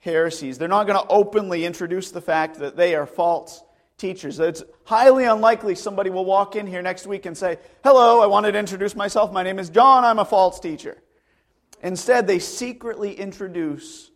heresies. 0.00 0.58
They're 0.58 0.68
not 0.68 0.86
going 0.86 1.00
to 1.00 1.08
openly 1.08 1.64
introduce 1.64 2.10
the 2.10 2.20
fact 2.20 2.58
that 2.58 2.76
they 2.76 2.94
are 2.94 3.06
false 3.06 3.62
teachers. 4.04 4.38
It's 4.38 4.62
highly 4.84 5.24
unlikely 5.24 5.74
somebody 5.74 6.10
will 6.10 6.26
walk 6.26 6.56
in 6.56 6.66
here 6.66 6.82
next 6.82 7.06
week 7.06 7.24
and 7.24 7.34
say, 7.34 7.58
Hello, 7.82 8.20
I 8.20 8.26
wanted 8.26 8.52
to 8.52 8.58
introduce 8.58 8.94
myself. 8.94 9.32
My 9.32 9.42
name 9.42 9.58
is 9.58 9.70
John. 9.70 10.04
I'm 10.04 10.18
a 10.18 10.26
false 10.26 10.60
teacher. 10.60 10.98
Instead, 11.82 12.26
they 12.26 12.38
secretly 12.38 13.14
introduce 13.14 14.10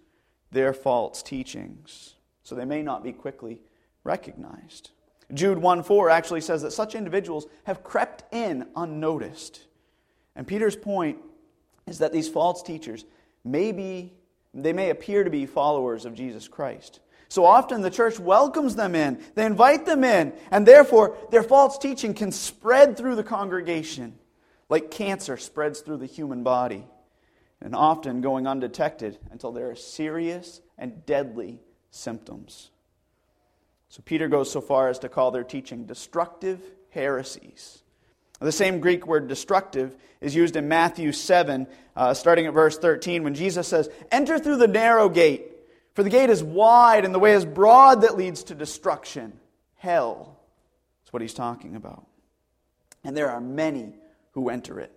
their 0.50 0.74
false 0.74 1.22
teachings, 1.22 2.16
so 2.42 2.54
they 2.54 2.66
may 2.66 2.82
not 2.82 3.02
be 3.02 3.12
quickly 3.12 3.60
recognized. 4.04 4.90
Jude 5.32 5.56
1 5.56 5.82
4 5.82 6.10
actually 6.10 6.42
says 6.42 6.60
that 6.60 6.72
such 6.72 6.94
individuals 6.94 7.46
have 7.64 7.82
crept 7.82 8.24
in 8.30 8.66
unnoticed. 8.76 9.64
And 10.36 10.46
Peter's 10.46 10.76
point 10.76 11.16
is 11.86 12.00
that 12.00 12.12
these 12.12 12.28
false 12.28 12.62
teachers 12.62 13.06
may 13.42 13.72
be, 13.72 14.12
they 14.52 14.74
may 14.74 14.90
appear 14.90 15.24
to 15.24 15.30
be 15.30 15.46
followers 15.46 16.04
of 16.04 16.12
Jesus 16.12 16.46
Christ. 16.46 17.00
So 17.28 17.44
often 17.44 17.82
the 17.82 17.90
church 17.90 18.18
welcomes 18.18 18.74
them 18.74 18.94
in, 18.94 19.22
they 19.34 19.44
invite 19.44 19.84
them 19.84 20.02
in, 20.02 20.32
and 20.50 20.66
therefore 20.66 21.16
their 21.30 21.42
false 21.42 21.76
teaching 21.76 22.14
can 22.14 22.32
spread 22.32 22.96
through 22.96 23.16
the 23.16 23.24
congregation 23.24 24.18
like 24.68 24.90
cancer 24.90 25.36
spreads 25.36 25.80
through 25.80 25.96
the 25.98 26.06
human 26.06 26.42
body, 26.42 26.84
and 27.60 27.74
often 27.74 28.20
going 28.20 28.46
undetected 28.46 29.18
until 29.30 29.52
there 29.52 29.70
are 29.70 29.76
serious 29.76 30.60
and 30.76 31.04
deadly 31.06 31.60
symptoms. 31.90 32.70
So 33.88 34.02
Peter 34.04 34.28
goes 34.28 34.50
so 34.50 34.60
far 34.60 34.88
as 34.88 34.98
to 35.00 35.08
call 35.08 35.30
their 35.30 35.44
teaching 35.44 35.86
destructive 35.86 36.60
heresies. 36.90 37.82
The 38.40 38.52
same 38.52 38.78
Greek 38.78 39.06
word 39.06 39.26
destructive 39.26 39.96
is 40.20 40.34
used 40.34 40.54
in 40.54 40.68
Matthew 40.68 41.10
7, 41.10 41.66
uh, 41.96 42.14
starting 42.14 42.46
at 42.46 42.54
verse 42.54 42.78
13, 42.78 43.24
when 43.24 43.34
Jesus 43.34 43.66
says, 43.66 43.88
Enter 44.12 44.38
through 44.38 44.58
the 44.58 44.68
narrow 44.68 45.08
gate, 45.08 45.50
for 45.98 46.04
the 46.04 46.10
gate 46.10 46.30
is 46.30 46.44
wide 46.44 47.04
and 47.04 47.12
the 47.12 47.18
way 47.18 47.32
is 47.32 47.44
broad 47.44 48.02
that 48.02 48.16
leads 48.16 48.44
to 48.44 48.54
destruction. 48.54 49.32
Hell. 49.78 50.38
That's 51.00 51.12
what 51.12 51.22
he's 51.22 51.34
talking 51.34 51.74
about. 51.74 52.06
And 53.02 53.16
there 53.16 53.28
are 53.32 53.40
many 53.40 53.94
who 54.30 54.48
enter 54.48 54.78
it. 54.78 54.92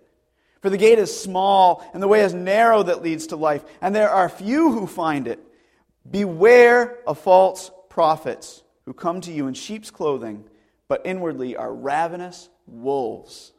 For 0.60 0.70
the 0.70 0.76
gate 0.76 1.00
is 1.00 1.20
small 1.20 1.84
and 1.92 2.00
the 2.00 2.06
way 2.06 2.20
is 2.20 2.34
narrow 2.34 2.84
that 2.84 3.02
leads 3.02 3.26
to 3.26 3.36
life, 3.36 3.64
and 3.80 3.92
there 3.92 4.10
are 4.10 4.28
few 4.28 4.70
who 4.70 4.86
find 4.86 5.26
it. 5.26 5.40
Beware 6.08 6.98
of 7.04 7.18
false 7.18 7.72
prophets 7.88 8.62
who 8.84 8.92
come 8.92 9.20
to 9.22 9.32
you 9.32 9.48
in 9.48 9.54
sheep's 9.54 9.90
clothing, 9.90 10.44
but 10.86 11.02
inwardly 11.04 11.56
are 11.56 11.74
ravenous 11.74 12.48
wolves. 12.68 13.50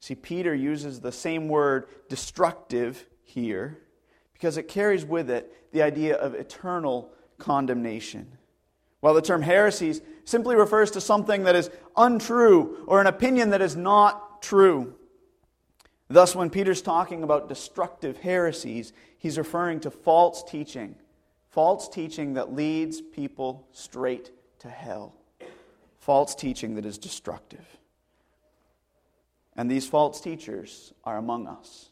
See, 0.00 0.14
Peter 0.14 0.54
uses 0.54 1.00
the 1.00 1.12
same 1.12 1.48
word 1.48 1.86
destructive 2.10 3.06
here 3.22 3.78
because 4.34 4.58
it 4.58 4.68
carries 4.68 5.02
with 5.02 5.30
it 5.30 5.50
the 5.76 5.82
idea 5.82 6.16
of 6.16 6.34
eternal 6.34 7.12
condemnation. 7.36 8.26
While 9.00 9.12
the 9.12 9.20
term 9.20 9.42
heresies 9.42 10.00
simply 10.24 10.56
refers 10.56 10.90
to 10.92 11.02
something 11.02 11.44
that 11.44 11.54
is 11.54 11.70
untrue 11.98 12.82
or 12.86 12.98
an 13.02 13.06
opinion 13.06 13.50
that 13.50 13.60
is 13.60 13.76
not 13.76 14.40
true. 14.40 14.94
Thus, 16.08 16.34
when 16.34 16.48
Peter's 16.48 16.80
talking 16.80 17.22
about 17.22 17.50
destructive 17.50 18.16
heresies, 18.16 18.94
he's 19.18 19.36
referring 19.36 19.80
to 19.80 19.90
false 19.90 20.42
teaching, 20.42 20.94
false 21.50 21.90
teaching 21.90 22.34
that 22.34 22.54
leads 22.54 23.02
people 23.02 23.68
straight 23.72 24.30
to 24.60 24.70
hell, 24.70 25.14
false 25.98 26.34
teaching 26.34 26.76
that 26.76 26.86
is 26.86 26.96
destructive. 26.96 27.66
And 29.54 29.70
these 29.70 29.86
false 29.86 30.22
teachers 30.22 30.94
are 31.04 31.18
among 31.18 31.46
us. 31.46 31.90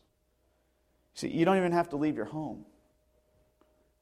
See, 1.12 1.29
you 1.29 1.45
don't 1.45 1.59
even 1.59 1.73
have 1.73 1.91
to 1.91 1.97
leave 1.97 2.17
your 2.17 2.25
home. 2.25 2.64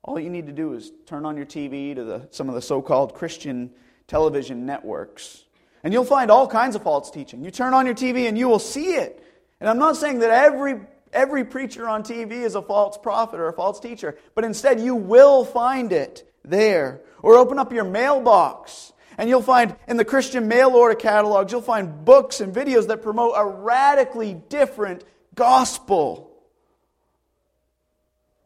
All 0.05 0.19
you 0.19 0.31
need 0.31 0.47
to 0.47 0.53
do 0.53 0.73
is 0.73 0.91
turn 1.07 1.25
on 1.25 1.37
your 1.37 1.47
TV 1.47 1.95
to 1.95 2.03
the, 2.03 2.29
some 2.31 2.49
of 2.49 2.57
the 2.57 2.63
so 2.63 2.83
called 2.83 3.15
Christian 3.15 3.71
television 4.09 4.67
networks, 4.67 5.45
and 5.85 5.93
you'll 5.93 6.05
find 6.05 6.31
all 6.31 6.49
kinds 6.49 6.75
of 6.75 6.83
false 6.83 7.11
teaching. 7.11 7.45
You 7.45 7.51
turn 7.51 7.73
on 7.73 7.87
your 7.87 7.95
TV 7.95 8.29
and 8.29 8.37
you 8.37 8.49
will 8.49 8.59
see 8.59 8.95
it. 8.95 9.25
And 9.61 9.69
I'm 9.69 9.79
not 9.79 9.97
saying 9.97 10.19
that 10.21 10.31
every, 10.31 10.81
every 11.13 11.45
preacher 11.45 11.89
on 11.89 12.03
TV 12.03 12.33
is 12.33 12.57
a 12.57 12.63
false 12.63 12.99
prophet 12.99 13.39
or 13.39 13.49
a 13.49 13.53
false 13.53 13.79
teacher, 13.79 14.19
but 14.35 14.45
instead 14.45 14.81
you 14.81 14.97
will 14.97 15.45
find 15.45 15.93
it 15.93 16.29
there. 16.45 17.01
Or 17.23 17.37
open 17.37 17.61
up 17.61 17.73
your 17.73 17.85
mailbox 17.85 18.93
and 19.19 19.29
you'll 19.29 19.43
find 19.43 19.77
in 19.87 19.97
the 19.97 20.05
Christian 20.05 20.49
mail 20.49 20.71
order 20.71 20.97
catalogs, 20.97 21.53
you'll 21.53 21.63
find 21.63 22.05
books 22.05 22.41
and 22.41 22.53
videos 22.53 22.89
that 22.89 23.03
promote 23.03 23.35
a 23.37 23.47
radically 23.47 24.35
different 24.49 25.05
gospel. 25.37 26.32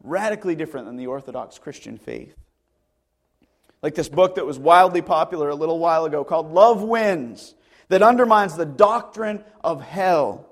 Radically 0.03 0.55
different 0.55 0.85
than 0.85 0.97
the 0.97 1.07
Orthodox 1.07 1.57
Christian 1.57 1.97
faith. 1.97 2.35
Like 3.81 3.95
this 3.95 4.09
book 4.09 4.35
that 4.35 4.45
was 4.45 4.57
wildly 4.57 5.01
popular 5.01 5.49
a 5.49 5.55
little 5.55 5.79
while 5.79 6.05
ago 6.05 6.23
called 6.23 6.51
Love 6.51 6.81
Wins, 6.81 7.55
that 7.89 8.01
undermines 8.01 8.55
the 8.55 8.65
doctrine 8.65 9.43
of 9.63 9.81
hell. 9.81 10.45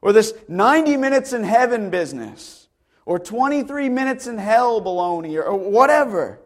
Or 0.00 0.12
this 0.12 0.34
90 0.48 0.96
minutes 0.96 1.32
in 1.32 1.44
heaven 1.44 1.90
business, 1.90 2.68
or 3.06 3.18
23 3.18 3.88
minutes 3.88 4.26
in 4.26 4.38
hell 4.38 4.80
baloney, 4.80 5.36
or, 5.36 5.54
whatever. 5.54 6.40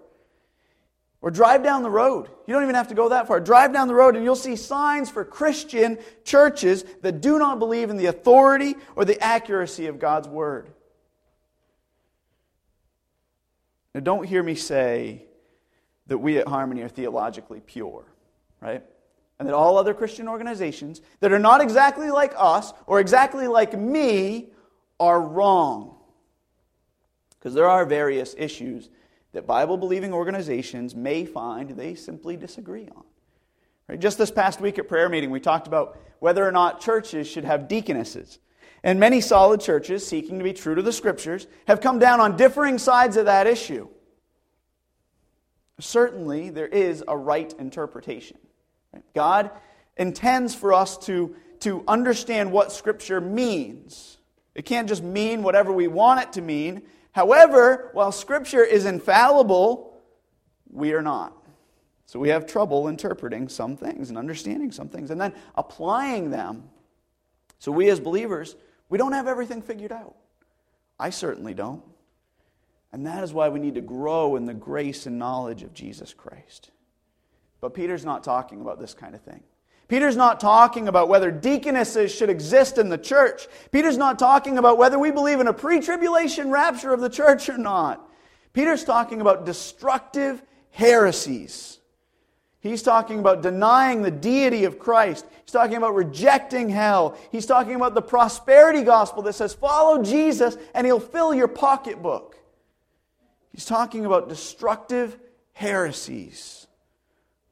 Or 1.20 1.30
drive 1.30 1.64
down 1.64 1.82
the 1.82 1.90
road. 1.90 2.28
You 2.46 2.54
don't 2.54 2.62
even 2.62 2.76
have 2.76 2.88
to 2.88 2.94
go 2.94 3.08
that 3.08 3.26
far. 3.26 3.40
Drive 3.40 3.72
down 3.72 3.88
the 3.88 3.94
road 3.94 4.14
and 4.14 4.24
you'll 4.24 4.36
see 4.36 4.54
signs 4.54 5.10
for 5.10 5.24
Christian 5.24 5.98
churches 6.24 6.84
that 7.02 7.20
do 7.20 7.38
not 7.40 7.58
believe 7.58 7.90
in 7.90 7.96
the 7.96 8.06
authority 8.06 8.76
or 8.94 9.04
the 9.04 9.20
accuracy 9.20 9.86
of 9.86 9.98
God's 9.98 10.28
Word. 10.28 10.70
Now, 13.98 14.04
don't 14.04 14.24
hear 14.24 14.44
me 14.44 14.54
say 14.54 15.24
that 16.06 16.18
we 16.18 16.38
at 16.38 16.46
Harmony 16.46 16.82
are 16.82 16.88
theologically 16.88 17.58
pure, 17.58 18.04
right? 18.60 18.84
And 19.40 19.48
that 19.48 19.56
all 19.56 19.76
other 19.76 19.92
Christian 19.92 20.28
organizations 20.28 21.00
that 21.18 21.32
are 21.32 21.38
not 21.40 21.60
exactly 21.60 22.08
like 22.08 22.32
us 22.36 22.72
or 22.86 23.00
exactly 23.00 23.48
like 23.48 23.76
me 23.76 24.50
are 25.00 25.20
wrong. 25.20 25.96
Because 27.30 27.54
there 27.54 27.68
are 27.68 27.84
various 27.84 28.36
issues 28.38 28.88
that 29.32 29.48
Bible 29.48 29.76
believing 29.76 30.12
organizations 30.12 30.94
may 30.94 31.24
find 31.24 31.70
they 31.70 31.96
simply 31.96 32.36
disagree 32.36 32.88
on. 32.94 33.02
Right? 33.88 33.98
Just 33.98 34.16
this 34.16 34.30
past 34.30 34.60
week 34.60 34.78
at 34.78 34.86
prayer 34.86 35.08
meeting, 35.08 35.32
we 35.32 35.40
talked 35.40 35.66
about 35.66 35.98
whether 36.20 36.46
or 36.46 36.52
not 36.52 36.80
churches 36.80 37.26
should 37.26 37.44
have 37.44 37.66
deaconesses. 37.66 38.38
And 38.82 39.00
many 39.00 39.20
solid 39.20 39.60
churches, 39.60 40.06
seeking 40.06 40.38
to 40.38 40.44
be 40.44 40.52
true 40.52 40.74
to 40.74 40.82
the 40.82 40.92
scriptures, 40.92 41.46
have 41.66 41.80
come 41.80 41.98
down 41.98 42.20
on 42.20 42.36
differing 42.36 42.78
sides 42.78 43.16
of 43.16 43.26
that 43.26 43.46
issue. 43.46 43.88
Certainly, 45.80 46.50
there 46.50 46.66
is 46.66 47.04
a 47.06 47.16
right 47.16 47.52
interpretation. 47.58 48.38
God 49.14 49.50
intends 49.96 50.54
for 50.54 50.72
us 50.72 50.96
to, 51.06 51.34
to 51.60 51.84
understand 51.86 52.50
what 52.50 52.72
Scripture 52.72 53.20
means. 53.20 54.18
It 54.54 54.64
can't 54.64 54.88
just 54.88 55.02
mean 55.02 55.42
whatever 55.42 55.72
we 55.72 55.86
want 55.86 56.20
it 56.20 56.32
to 56.34 56.42
mean, 56.42 56.82
However, 57.18 57.90
while 57.94 58.12
Scripture 58.12 58.62
is 58.62 58.84
infallible, 58.84 60.00
we 60.70 60.92
are 60.92 61.02
not. 61.02 61.32
So 62.06 62.20
we 62.20 62.28
have 62.28 62.46
trouble 62.46 62.86
interpreting 62.86 63.48
some 63.48 63.76
things 63.76 64.08
and 64.08 64.16
understanding 64.16 64.70
some 64.70 64.88
things 64.88 65.10
and 65.10 65.20
then 65.20 65.32
applying 65.56 66.30
them. 66.30 66.70
So 67.58 67.72
we 67.72 67.90
as 67.90 67.98
believers, 67.98 68.54
we 68.88 68.98
don't 68.98 69.12
have 69.12 69.28
everything 69.28 69.62
figured 69.62 69.92
out. 69.92 70.14
I 70.98 71.10
certainly 71.10 71.54
don't. 71.54 71.82
And 72.92 73.06
that 73.06 73.22
is 73.22 73.32
why 73.32 73.48
we 73.48 73.60
need 73.60 73.74
to 73.74 73.80
grow 73.80 74.36
in 74.36 74.46
the 74.46 74.54
grace 74.54 75.06
and 75.06 75.18
knowledge 75.18 75.62
of 75.62 75.74
Jesus 75.74 76.14
Christ. 76.14 76.70
But 77.60 77.74
Peter's 77.74 78.04
not 78.04 78.24
talking 78.24 78.60
about 78.60 78.80
this 78.80 78.94
kind 78.94 79.14
of 79.14 79.20
thing. 79.20 79.42
Peter's 79.88 80.16
not 80.16 80.38
talking 80.38 80.86
about 80.86 81.08
whether 81.08 81.30
deaconesses 81.30 82.14
should 82.14 82.28
exist 82.28 82.76
in 82.76 82.90
the 82.90 82.98
church. 82.98 83.48
Peter's 83.72 83.96
not 83.96 84.18
talking 84.18 84.58
about 84.58 84.76
whether 84.76 84.98
we 84.98 85.10
believe 85.10 85.40
in 85.40 85.48
a 85.48 85.52
pre 85.52 85.80
tribulation 85.80 86.50
rapture 86.50 86.92
of 86.92 87.00
the 87.00 87.08
church 87.08 87.48
or 87.48 87.56
not. 87.56 88.06
Peter's 88.52 88.84
talking 88.84 89.20
about 89.20 89.46
destructive 89.46 90.42
heresies. 90.70 91.77
He's 92.68 92.82
talking 92.82 93.18
about 93.18 93.42
denying 93.42 94.02
the 94.02 94.10
deity 94.10 94.64
of 94.64 94.78
Christ. 94.78 95.24
He's 95.44 95.52
talking 95.52 95.76
about 95.76 95.94
rejecting 95.94 96.68
hell. 96.68 97.16
He's 97.32 97.46
talking 97.46 97.74
about 97.74 97.94
the 97.94 98.02
prosperity 98.02 98.82
gospel 98.82 99.22
that 99.22 99.32
says, 99.32 99.54
follow 99.54 100.02
Jesus 100.02 100.56
and 100.74 100.86
he'll 100.86 101.00
fill 101.00 101.32
your 101.32 101.48
pocketbook. 101.48 102.36
He's 103.52 103.64
talking 103.64 104.04
about 104.04 104.28
destructive 104.28 105.18
heresies, 105.52 106.66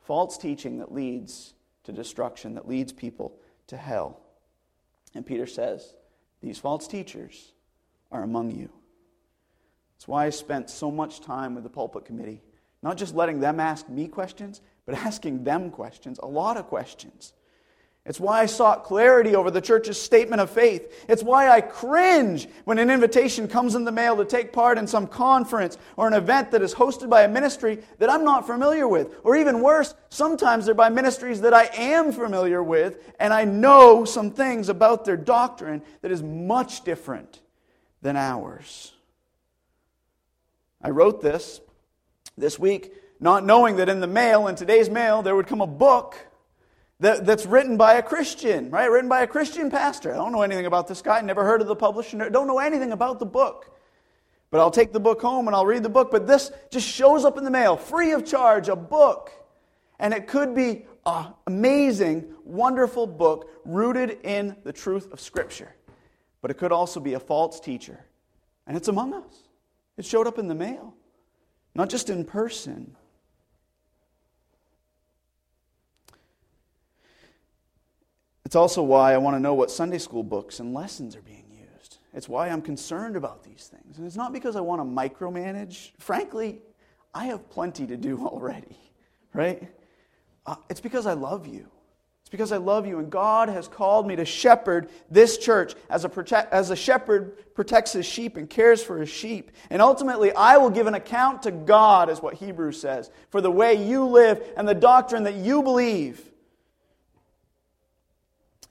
false 0.01 0.39
teaching 0.39 0.79
that 0.79 0.93
leads 0.93 1.55
to 1.85 1.93
destruction, 1.93 2.55
that 2.55 2.69
leads 2.69 2.93
people 2.93 3.37
to 3.69 3.77
hell. 3.77 4.21
And 5.15 5.25
Peter 5.25 5.47
says, 5.47 5.95
These 6.43 6.59
false 6.59 6.87
teachers 6.87 7.53
are 8.13 8.23
among 8.23 8.51
you. 8.53 8.71
That's 9.97 10.07
why 10.07 10.27
I 10.27 10.31
spent 10.31 10.69
so 10.69 10.91
much 10.91 11.23
time 11.23 11.55
with 11.55 11.65
the 11.65 11.71
pulpit 11.71 12.05
committee, 12.05 12.43
not 12.87 12.97
just 12.97 13.17
letting 13.17 13.41
them 13.41 13.59
ask 13.59 13.89
me 13.89 14.07
questions, 14.07 14.61
but 14.85 14.95
asking 14.95 15.43
them 15.43 15.73
questions, 15.73 16.21
a 16.23 16.27
lot 16.27 16.57
of 16.57 16.69
questions. 16.69 17.33
It's 18.05 18.21
why 18.21 18.43
I 18.43 18.47
sought 18.47 18.85
clarity 18.85 19.35
over 19.35 19.51
the 19.51 19.61
church's 19.61 20.01
statement 20.01 20.41
of 20.41 20.51
faith. 20.51 21.05
It's 21.09 21.25
why 21.25 21.49
I 21.49 21.63
cringe 21.63 22.49
when 22.65 22.79
an 22.79 22.89
invitation 22.89 23.49
comes 23.49 23.75
in 23.75 23.83
the 23.83 23.91
mail 23.91 24.17
to 24.19 24.25
take 24.25 24.53
part 24.53 24.79
in 24.79 24.87
some 24.87 25.09
conference 25.09 25.79
or 25.97 26.07
an 26.07 26.15
event 26.15 26.53
that 26.53 26.63
is 26.63 26.73
hosted 26.73 27.11
by 27.11 27.25
a 27.25 27.29
ministry 27.29 27.83
that 27.99 28.09
I'm 28.09 28.23
not 28.23 28.47
familiar 28.47 28.87
with. 28.87 29.17
Or 29.25 29.35
even 29.35 29.63
worse, 29.63 29.97
sometimes 30.09 30.67
they're 30.67 30.75
by 30.77 30.89
ministries 30.89 31.41
that 31.41 31.53
I 31.53 31.69
am 31.75 32.13
familiar 32.13 32.63
with 32.63 33.13
and 33.19 33.35
I 33.35 33.45
know 33.45 34.05
some 34.05 34.31
things 34.31 34.69
about 34.69 35.05
their 35.05 35.17
doctrine 35.17 35.83
that 36.03 36.13
is 36.13 36.23
much 36.23 36.85
different 36.85 37.41
than 38.01 38.17
ours. 38.17 38.93
I 40.81 40.91
wrote 40.91 41.21
this 41.21 41.61
this 42.37 42.59
week 42.59 42.93
not 43.21 43.45
knowing 43.45 43.77
that 43.77 43.89
in 43.89 44.01
the 44.01 44.07
mail, 44.07 44.47
in 44.47 44.57
today's 44.57 44.91
mail, 44.91 45.23
there 45.23 45.35
would 45.35 45.47
come 45.47 45.61
a 45.61 45.67
book 45.67 46.17
that, 47.01 47.25
that's 47.27 47.47
written 47.47 47.77
by 47.77 47.95
a 47.95 48.03
Christian, 48.03 48.71
right? 48.71 48.91
Written 48.91 49.09
by 49.09 49.23
a 49.23 49.27
Christian 49.27 49.71
pastor. 49.71 50.13
I 50.13 50.17
don't 50.17 50.33
know 50.33 50.43
anything 50.43 50.67
about 50.67 50.89
this 50.89 51.03
guy, 51.03 51.21
never 51.21 51.45
heard 51.45 51.61
of 51.61 51.67
the 51.67 51.77
publisher, 51.77 52.31
don't 52.31 52.47
know 52.47 52.59
anything 52.59 52.93
about 52.93 53.19
the 53.19 53.27
book. 53.27 53.73
But 54.51 54.61
I'll 54.61 54.71
take 54.71 54.93
the 54.93 55.01
book 55.01 55.21
home 55.21 55.49
and 55.49 55.57
I'll 55.57 55.67
read 55.67 55.83
the 55.83 55.89
book. 55.89 56.11
But 56.11 56.27
this 56.27 56.53
just 56.71 56.87
shows 56.87 57.25
up 57.25 57.37
in 57.37 57.45
the 57.45 57.51
mail, 57.51 57.77
free 57.77 58.13
of 58.13 58.25
charge, 58.25 58.69
a 58.69 58.77
book. 58.77 59.33
And 59.99 60.15
it 60.15 60.29
could 60.29 60.55
be 60.55 60.87
an 61.05 61.33
amazing, 61.47 62.33
wonderful 62.45 63.07
book 63.07 63.51
rooted 63.65 64.19
in 64.23 64.57
the 64.63 64.73
truth 64.73 65.13
of 65.13 65.21
Scripture. 65.21 65.75
But 66.43 66.51
it 66.51 66.55
could 66.59 66.71
also 66.71 67.01
be 67.01 67.15
a 67.15 67.21
false 67.21 67.59
teacher. 67.59 68.05
And 68.67 68.77
it's 68.77 68.89
among 68.89 69.15
us. 69.15 69.49
It 69.97 70.05
showed 70.05 70.27
up 70.27 70.39
in 70.39 70.47
the 70.47 70.55
mail, 70.55 70.95
not 71.77 71.91
just 71.91 72.09
in 72.09 72.25
person. 72.25 72.97
It's 78.47 78.57
also 78.57 78.83
why 78.83 79.13
I 79.13 79.19
want 79.19 79.37
to 79.37 79.41
know 79.41 79.53
what 79.53 79.71
Sunday 79.71 79.99
school 79.99 80.23
books 80.23 80.59
and 80.59 80.73
lessons 80.73 81.15
are 81.15 81.21
being 81.21 81.45
used. 81.51 81.99
It's 82.15 82.29
why 82.29 82.49
I'm 82.49 82.63
concerned 82.63 83.15
about 83.15 83.45
these 83.45 83.71
things. 83.71 83.99
And 83.99 84.07
it's 84.07 84.17
not 84.17 84.33
because 84.33 84.57
I 84.57 84.61
want 84.61 84.81
to 84.81 84.85
micromanage. 84.85 85.91
Frankly, 85.99 86.63
I 87.13 87.27
have 87.27 87.51
plenty 87.51 87.87
to 87.89 87.97
do 87.97 88.27
already, 88.27 88.79
right? 89.35 89.71
Uh, 90.47 90.57
it's 90.71 90.81
because 90.81 91.07
I 91.07 91.13
love 91.13 91.47
you. 91.47 91.71
It's 92.27 92.31
because 92.33 92.51
I 92.51 92.57
love 92.57 92.89
you, 92.89 92.99
and 92.99 93.09
God 93.09 93.49
has 93.49 93.69
called 93.69 94.05
me 94.05 94.17
to 94.17 94.25
shepherd 94.25 94.89
this 95.09 95.39
church 95.39 95.75
as 95.89 96.05
a, 96.05 96.09
protect, 96.09 96.53
as 96.53 96.71
a 96.71 96.77
shepherd 96.77 97.55
protects 97.55 97.93
his 97.93 98.05
sheep 98.05 98.37
and 98.37 98.51
cares 98.51 98.83
for 98.83 98.99
his 98.99 99.09
sheep. 99.09 99.53
And 99.71 99.81
ultimately, 99.81 100.33
I 100.33 100.57
will 100.57 100.71
give 100.71 100.89
an 100.89 100.95
account 100.95 101.45
to 101.45 101.53
God, 101.53 102.11
is 102.11 102.21
what 102.21 102.35
Hebrews 102.35 102.81
says, 102.81 103.13
for 103.31 103.41
the 103.41 103.51
way 103.53 103.75
you 103.75 104.07
live 104.07 104.43
and 104.57 104.67
the 104.67 104.75
doctrine 104.75 105.23
that 105.23 105.37
you 105.37 105.63
believe. 105.63 106.21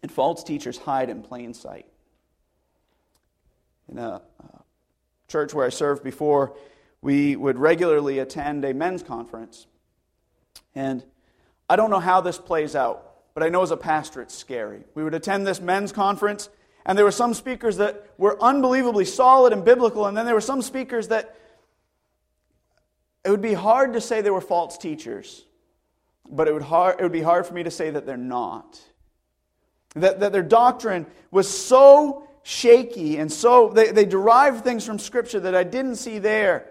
And 0.03 0.11
false 0.11 0.43
teachers 0.43 0.77
hide 0.77 1.09
in 1.09 1.23
plain 1.23 1.53
sight. 1.53 1.85
In 3.87 3.97
a, 3.97 4.21
a 4.41 4.63
church 5.29 5.53
where 5.53 5.65
I 5.65 5.69
served 5.69 6.03
before, 6.03 6.57
we 7.01 7.37
would 7.37 7.57
regularly 7.57 8.19
attend 8.19 8.65
a 8.65 8.73
men's 8.73 9.01
conference. 9.01 9.65
And 10.75 11.05
I 11.69 11.77
don't 11.77 11.89
know 11.89 12.01
how 12.01 12.19
this 12.19 12.37
plays 12.37 12.75
out, 12.75 13.13
but 13.35 13.43
I 13.43 13.49
know 13.49 13.61
as 13.61 13.69
a 13.69 13.77
pastor 13.77 14.21
it's 14.21 14.33
scary. 14.33 14.83
We 14.95 15.03
would 15.03 15.13
attend 15.13 15.45
this 15.45 15.61
men's 15.61 15.91
conference, 15.91 16.49
and 16.85 16.97
there 16.97 17.05
were 17.05 17.11
some 17.11 17.35
speakers 17.35 17.77
that 17.77 18.09
were 18.17 18.41
unbelievably 18.41 19.05
solid 19.05 19.53
and 19.53 19.63
biblical, 19.63 20.07
and 20.07 20.17
then 20.17 20.25
there 20.25 20.33
were 20.33 20.41
some 20.41 20.63
speakers 20.63 21.09
that 21.09 21.35
it 23.23 23.29
would 23.29 23.41
be 23.41 23.53
hard 23.53 23.93
to 23.93 24.01
say 24.01 24.21
they 24.21 24.31
were 24.31 24.39
false 24.39 24.77
teachers, 24.77 25.43
but 26.29 26.47
it 26.47 26.53
would, 26.53 26.63
hard, 26.63 26.99
it 26.99 27.03
would 27.03 27.11
be 27.11 27.21
hard 27.21 27.45
for 27.45 27.53
me 27.53 27.63
to 27.63 27.71
say 27.71 27.89
that 27.89 28.05
they're 28.05 28.17
not. 28.17 28.79
That, 29.95 30.21
that 30.21 30.31
their 30.31 30.43
doctrine 30.43 31.05
was 31.29 31.49
so 31.49 32.27
shaky 32.43 33.17
and 33.17 33.31
so 33.31 33.69
they, 33.69 33.91
they 33.91 34.05
derived 34.05 34.63
things 34.63 34.85
from 34.85 34.99
Scripture 34.99 35.39
that 35.41 35.55
I 35.55 35.63
didn't 35.63 35.95
see 35.95 36.19
there. 36.19 36.67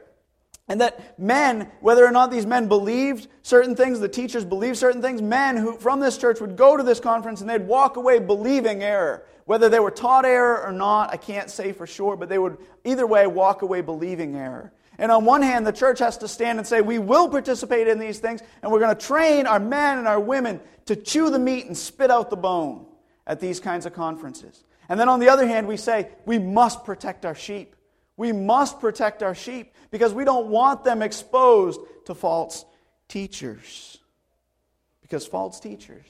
And 0.66 0.80
that 0.80 1.18
men, 1.18 1.70
whether 1.80 2.06
or 2.06 2.10
not 2.10 2.30
these 2.30 2.46
men 2.46 2.68
believed 2.68 3.28
certain 3.42 3.76
things, 3.76 4.00
the 4.00 4.08
teachers 4.08 4.46
believed 4.46 4.78
certain 4.78 5.02
things, 5.02 5.20
men 5.20 5.56
who 5.56 5.76
from 5.76 6.00
this 6.00 6.16
church 6.16 6.40
would 6.40 6.56
go 6.56 6.76
to 6.76 6.82
this 6.82 7.00
conference 7.00 7.42
and 7.42 7.50
they'd 7.50 7.66
walk 7.66 7.96
away 7.96 8.18
believing 8.18 8.82
error. 8.82 9.26
Whether 9.44 9.68
they 9.68 9.78
were 9.78 9.90
taught 9.90 10.24
error 10.24 10.62
or 10.64 10.72
not, 10.72 11.10
I 11.10 11.18
can't 11.18 11.50
say 11.50 11.72
for 11.72 11.86
sure, 11.86 12.16
but 12.16 12.30
they 12.30 12.38
would 12.38 12.56
either 12.82 13.06
way 13.06 13.26
walk 13.26 13.60
away 13.60 13.82
believing 13.82 14.36
error. 14.36 14.72
And 14.96 15.12
on 15.12 15.26
one 15.26 15.42
hand, 15.42 15.66
the 15.66 15.72
church 15.72 15.98
has 15.98 16.16
to 16.18 16.28
stand 16.28 16.58
and 16.58 16.66
say, 16.66 16.80
we 16.80 16.98
will 16.98 17.28
participate 17.28 17.88
in 17.88 17.98
these 17.98 18.20
things, 18.20 18.40
and 18.62 18.72
we're 18.72 18.78
going 18.78 18.96
to 18.96 19.06
train 19.06 19.46
our 19.46 19.58
men 19.58 19.98
and 19.98 20.08
our 20.08 20.20
women 20.20 20.60
to 20.86 20.96
chew 20.96 21.30
the 21.30 21.38
meat 21.38 21.66
and 21.66 21.76
spit 21.76 22.10
out 22.10 22.30
the 22.30 22.36
bone 22.36 22.86
at 23.26 23.40
these 23.40 23.60
kinds 23.60 23.86
of 23.86 23.92
conferences. 23.92 24.64
And 24.88 24.98
then 24.98 25.08
on 25.08 25.20
the 25.20 25.28
other 25.28 25.46
hand, 25.46 25.66
we 25.66 25.76
say 25.76 26.08
we 26.24 26.38
must 26.38 26.84
protect 26.84 27.26
our 27.26 27.34
sheep. 27.34 27.73
We 28.16 28.32
must 28.32 28.80
protect 28.80 29.22
our 29.22 29.34
sheep 29.34 29.72
because 29.90 30.14
we 30.14 30.24
don't 30.24 30.46
want 30.46 30.84
them 30.84 31.02
exposed 31.02 31.80
to 32.06 32.14
false 32.14 32.64
teachers. 33.08 33.98
Because 35.02 35.26
false 35.26 35.60
teachers, 35.60 36.06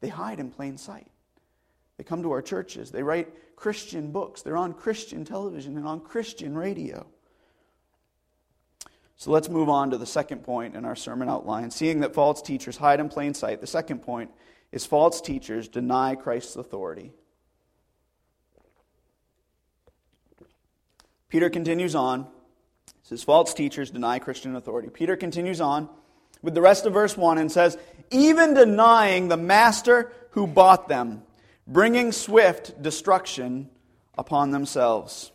they 0.00 0.08
hide 0.08 0.38
in 0.38 0.50
plain 0.50 0.76
sight. 0.76 1.06
They 1.96 2.04
come 2.04 2.22
to 2.22 2.32
our 2.32 2.42
churches, 2.42 2.90
they 2.90 3.02
write 3.02 3.56
Christian 3.56 4.12
books, 4.12 4.42
they're 4.42 4.56
on 4.56 4.74
Christian 4.74 5.24
television 5.24 5.78
and 5.78 5.86
on 5.86 6.00
Christian 6.00 6.56
radio. 6.56 7.06
So 9.16 9.30
let's 9.30 9.48
move 9.48 9.70
on 9.70 9.90
to 9.90 9.98
the 9.98 10.04
second 10.04 10.44
point 10.44 10.76
in 10.76 10.84
our 10.84 10.94
sermon 10.94 11.28
outline. 11.30 11.70
Seeing 11.70 12.00
that 12.00 12.12
false 12.12 12.42
teachers 12.42 12.76
hide 12.76 13.00
in 13.00 13.08
plain 13.08 13.32
sight, 13.32 13.62
the 13.62 13.66
second 13.66 14.00
point 14.00 14.30
is 14.72 14.84
false 14.84 15.22
teachers 15.22 15.68
deny 15.68 16.14
Christ's 16.14 16.56
authority. 16.56 17.12
Peter 21.28 21.50
continues 21.50 21.94
on. 21.94 22.26
Says, 23.02 23.22
False 23.22 23.54
teachers 23.54 23.90
deny 23.90 24.18
Christian 24.18 24.56
authority. 24.56 24.88
Peter 24.88 25.16
continues 25.16 25.60
on 25.60 25.88
with 26.42 26.54
the 26.54 26.60
rest 26.60 26.86
of 26.86 26.92
verse 26.92 27.16
1 27.16 27.38
and 27.38 27.50
says, 27.50 27.78
Even 28.10 28.54
denying 28.54 29.28
the 29.28 29.36
master 29.36 30.12
who 30.30 30.46
bought 30.46 30.88
them, 30.88 31.22
bringing 31.66 32.12
swift 32.12 32.80
destruction 32.82 33.70
upon 34.18 34.50
themselves. 34.50 35.32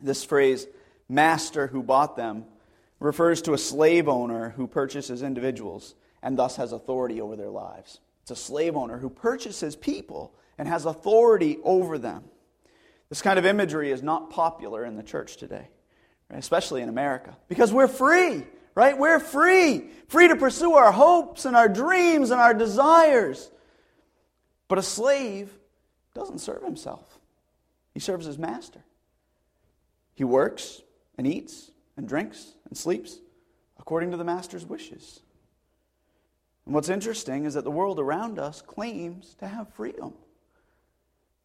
This 0.00 0.24
phrase, 0.24 0.66
master 1.08 1.66
who 1.66 1.82
bought 1.82 2.16
them, 2.16 2.44
refers 3.00 3.42
to 3.42 3.54
a 3.54 3.58
slave 3.58 4.08
owner 4.08 4.50
who 4.50 4.66
purchases 4.66 5.22
individuals 5.22 5.94
and 6.22 6.38
thus 6.38 6.56
has 6.56 6.72
authority 6.72 7.20
over 7.20 7.36
their 7.36 7.50
lives. 7.50 8.00
It's 8.22 8.30
a 8.30 8.36
slave 8.36 8.76
owner 8.76 8.98
who 8.98 9.10
purchases 9.10 9.74
people 9.74 10.34
and 10.58 10.68
has 10.68 10.84
authority 10.84 11.58
over 11.64 11.98
them. 11.98 12.24
This 13.10 13.22
kind 13.22 13.38
of 13.38 13.44
imagery 13.44 13.90
is 13.90 14.02
not 14.02 14.30
popular 14.30 14.84
in 14.84 14.96
the 14.96 15.02
church 15.02 15.36
today, 15.36 15.68
right? 16.30 16.38
especially 16.38 16.80
in 16.80 16.88
America, 16.88 17.36
because 17.48 17.72
we're 17.72 17.88
free, 17.88 18.44
right? 18.74 18.96
We're 18.96 19.20
free, 19.20 19.90
free 20.08 20.28
to 20.28 20.36
pursue 20.36 20.74
our 20.74 20.92
hopes 20.92 21.44
and 21.44 21.56
our 21.56 21.68
dreams 21.68 22.30
and 22.30 22.40
our 22.40 22.54
desires. 22.54 23.50
But 24.68 24.78
a 24.78 24.82
slave 24.82 25.52
doesn't 26.14 26.38
serve 26.38 26.62
himself, 26.62 27.18
he 27.92 28.00
serves 28.00 28.26
his 28.26 28.38
master. 28.38 28.80
He 30.14 30.24
works 30.24 30.82
and 31.16 31.26
eats 31.26 31.70
and 31.96 32.06
drinks 32.06 32.52
and 32.68 32.76
sleeps 32.76 33.18
according 33.78 34.10
to 34.10 34.18
the 34.18 34.24
master's 34.24 34.66
wishes. 34.66 35.20
And 36.66 36.74
what's 36.74 36.90
interesting 36.90 37.46
is 37.46 37.54
that 37.54 37.64
the 37.64 37.70
world 37.70 37.98
around 37.98 38.38
us 38.38 38.60
claims 38.60 39.34
to 39.40 39.48
have 39.48 39.72
freedom, 39.72 40.12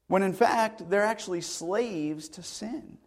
when 0.07 0.23
in 0.23 0.33
fact 0.33 0.89
they're 0.89 1.03
actually 1.03 1.41
slaves 1.41 2.29
to 2.29 2.43
sin. 2.43 2.97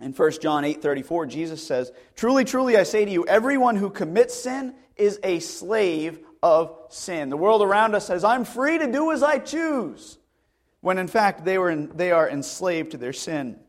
In 0.00 0.12
1 0.12 0.40
John 0.40 0.64
8:34 0.64 1.26
Jesus 1.26 1.66
says, 1.66 1.92
"Truly, 2.16 2.44
truly 2.44 2.76
I 2.76 2.82
say 2.82 3.04
to 3.04 3.10
you, 3.10 3.26
everyone 3.26 3.76
who 3.76 3.90
commits 3.90 4.34
sin 4.34 4.74
is 4.96 5.18
a 5.22 5.38
slave 5.40 6.18
of 6.42 6.76
sin." 6.88 7.30
The 7.30 7.36
world 7.36 7.62
around 7.62 7.94
us 7.94 8.06
says, 8.06 8.24
"I'm 8.24 8.44
free 8.44 8.78
to 8.78 8.90
do 8.90 9.12
as 9.12 9.22
I 9.22 9.38
choose," 9.38 10.18
when 10.80 10.98
in 10.98 11.06
fact 11.06 11.44
they, 11.44 11.58
were 11.58 11.70
in, 11.70 11.90
they 11.96 12.10
are 12.12 12.28
enslaved 12.28 12.90
to 12.92 12.98
their 12.98 13.12
sin. 13.12 13.60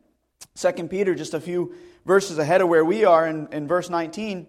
2 0.54 0.88
Peter, 0.88 1.14
just 1.14 1.34
a 1.34 1.40
few 1.40 1.74
verses 2.04 2.38
ahead 2.38 2.60
of 2.60 2.68
where 2.68 2.84
we 2.84 3.04
are 3.04 3.26
in, 3.26 3.48
in 3.52 3.66
verse 3.66 3.90
19, 3.90 4.46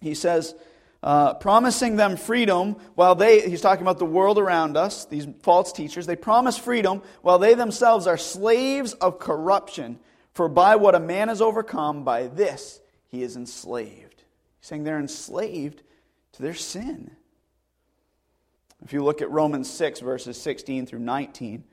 he 0.00 0.14
says, 0.14 0.54
uh, 1.02 1.34
promising 1.34 1.96
them 1.96 2.16
freedom 2.16 2.76
while 2.94 3.14
they, 3.14 3.48
he's 3.48 3.60
talking 3.60 3.82
about 3.82 3.98
the 3.98 4.04
world 4.04 4.38
around 4.38 4.76
us, 4.76 5.04
these 5.04 5.26
false 5.42 5.72
teachers, 5.72 6.06
they 6.06 6.16
promise 6.16 6.58
freedom 6.58 7.02
while 7.22 7.38
they 7.38 7.54
themselves 7.54 8.06
are 8.06 8.16
slaves 8.16 8.94
of 8.94 9.18
corruption. 9.18 9.98
For 10.34 10.48
by 10.48 10.76
what 10.76 10.94
a 10.94 11.00
man 11.00 11.28
is 11.28 11.40
overcome, 11.40 12.04
by 12.04 12.26
this 12.26 12.80
he 13.08 13.22
is 13.22 13.36
enslaved. 13.36 14.24
He's 14.60 14.68
saying 14.68 14.84
they're 14.84 14.98
enslaved 14.98 15.82
to 16.32 16.42
their 16.42 16.54
sin. 16.54 17.12
If 18.84 18.92
you 18.92 19.02
look 19.02 19.22
at 19.22 19.30
Romans 19.30 19.70
6, 19.70 20.00
verses 20.00 20.40
16 20.40 20.86
through 20.86 21.00
19, 21.00 21.64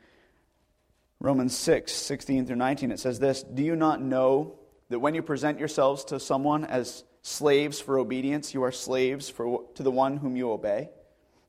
Romans 1.20 1.56
6, 1.58 1.92
16 1.92 2.46
through 2.48 2.56
19, 2.56 2.92
it 2.92 3.00
says 3.00 3.20
this 3.20 3.44
Do 3.44 3.64
you 3.64 3.76
not 3.76 4.02
know 4.02 4.60
that 4.90 5.00
when 5.00 5.16
you 5.16 5.22
present 5.22 5.60
yourselves 5.60 6.06
to 6.06 6.20
someone 6.20 6.66
as 6.66 7.04
slaves 7.26 7.82
for 7.82 7.98
obedience, 7.98 8.54
you 8.54 8.62
are 8.64 8.72
slaves 8.72 9.30
for, 9.30 9.64
to 9.74 9.82
the 9.82 9.90
one 9.90 10.18
whom 10.18 10.38
you 10.38 10.52
obey? 10.52 10.90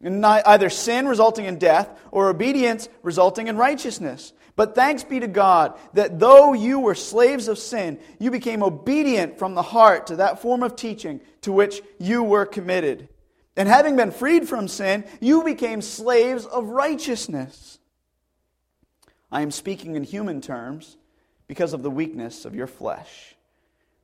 And 0.02 0.24
either 0.24 0.70
sin 0.70 1.06
resulting 1.06 1.44
in 1.44 1.58
death 1.58 2.00
or 2.10 2.30
obedience 2.30 2.88
resulting 3.02 3.48
in 3.48 3.58
righteousness. 3.58 4.32
But 4.56 4.74
thanks 4.74 5.04
be 5.04 5.20
to 5.20 5.26
God 5.26 5.78
that 5.92 6.18
though 6.18 6.54
you 6.54 6.80
were 6.80 6.94
slaves 6.94 7.46
of 7.46 7.58
sin, 7.58 8.00
you 8.18 8.30
became 8.30 8.62
obedient 8.62 9.38
from 9.38 9.54
the 9.54 9.62
heart 9.62 10.06
to 10.06 10.16
that 10.16 10.40
form 10.40 10.62
of 10.62 10.76
teaching 10.76 11.20
to 11.42 11.52
which 11.52 11.82
you 11.98 12.22
were 12.22 12.46
committed. 12.46 13.10
And 13.54 13.68
having 13.68 13.96
been 13.96 14.12
freed 14.12 14.48
from 14.48 14.68
sin, 14.68 15.04
you 15.20 15.44
became 15.44 15.82
slaves 15.82 16.46
of 16.46 16.68
righteousness. 16.68 17.78
I 19.30 19.42
am 19.42 19.50
speaking 19.50 19.94
in 19.94 20.04
human 20.04 20.40
terms 20.40 20.96
because 21.46 21.74
of 21.74 21.82
the 21.82 21.90
weakness 21.90 22.46
of 22.46 22.54
your 22.54 22.66
flesh. 22.66 23.35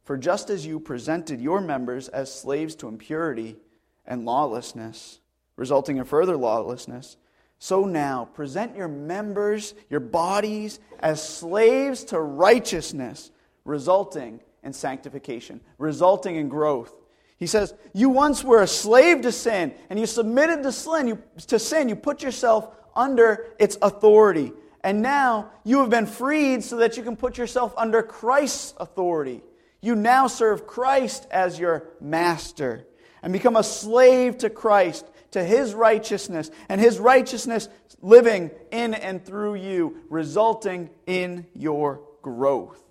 For 0.04 0.16
just 0.16 0.50
as 0.50 0.66
you 0.66 0.80
presented 0.80 1.40
your 1.40 1.60
members 1.60 2.08
as 2.08 2.32
slaves 2.32 2.74
to 2.76 2.88
impurity 2.88 3.56
and 4.04 4.24
lawlessness, 4.24 5.20
resulting 5.56 5.98
in 5.98 6.04
further 6.04 6.36
lawlessness, 6.36 7.16
so 7.58 7.84
now 7.84 8.24
present 8.24 8.76
your 8.76 8.88
members, 8.88 9.74
your 9.88 10.00
bodies, 10.00 10.80
as 10.98 11.22
slaves 11.22 12.02
to 12.06 12.20
righteousness, 12.20 13.30
resulting 13.64 14.40
in 14.64 14.72
sanctification, 14.72 15.60
resulting 15.78 16.34
in 16.34 16.48
growth. 16.48 16.92
He 17.36 17.46
says, 17.46 17.72
You 17.92 18.08
once 18.08 18.42
were 18.42 18.62
a 18.62 18.66
slave 18.66 19.22
to 19.22 19.30
sin, 19.30 19.74
and 19.90 19.98
you 19.98 20.06
submitted 20.06 20.64
to 20.64 20.72
sin. 20.72 21.06
You, 21.06 21.22
to 21.46 21.58
sin. 21.60 21.88
you 21.88 21.94
put 21.94 22.22
yourself 22.22 22.68
under 22.96 23.46
its 23.60 23.78
authority. 23.80 24.52
And 24.84 25.00
now 25.00 25.50
you 25.62 25.78
have 25.78 25.90
been 25.90 26.06
freed 26.06 26.64
so 26.64 26.76
that 26.78 26.96
you 26.96 27.04
can 27.04 27.16
put 27.16 27.38
yourself 27.38 27.72
under 27.76 28.02
Christ's 28.02 28.74
authority. 28.78 29.42
You 29.82 29.94
now 29.94 30.28
serve 30.28 30.66
Christ 30.66 31.26
as 31.30 31.58
your 31.58 31.88
master 32.00 32.86
and 33.22 33.32
become 33.32 33.56
a 33.56 33.62
slave 33.62 34.38
to 34.38 34.48
Christ, 34.48 35.06
to 35.32 35.44
his 35.44 35.74
righteousness, 35.74 36.50
and 36.68 36.80
his 36.80 36.98
righteousness 36.98 37.68
living 38.00 38.50
in 38.70 38.94
and 38.94 39.24
through 39.24 39.56
you, 39.56 39.98
resulting 40.08 40.88
in 41.06 41.46
your 41.54 42.00
growth, 42.22 42.82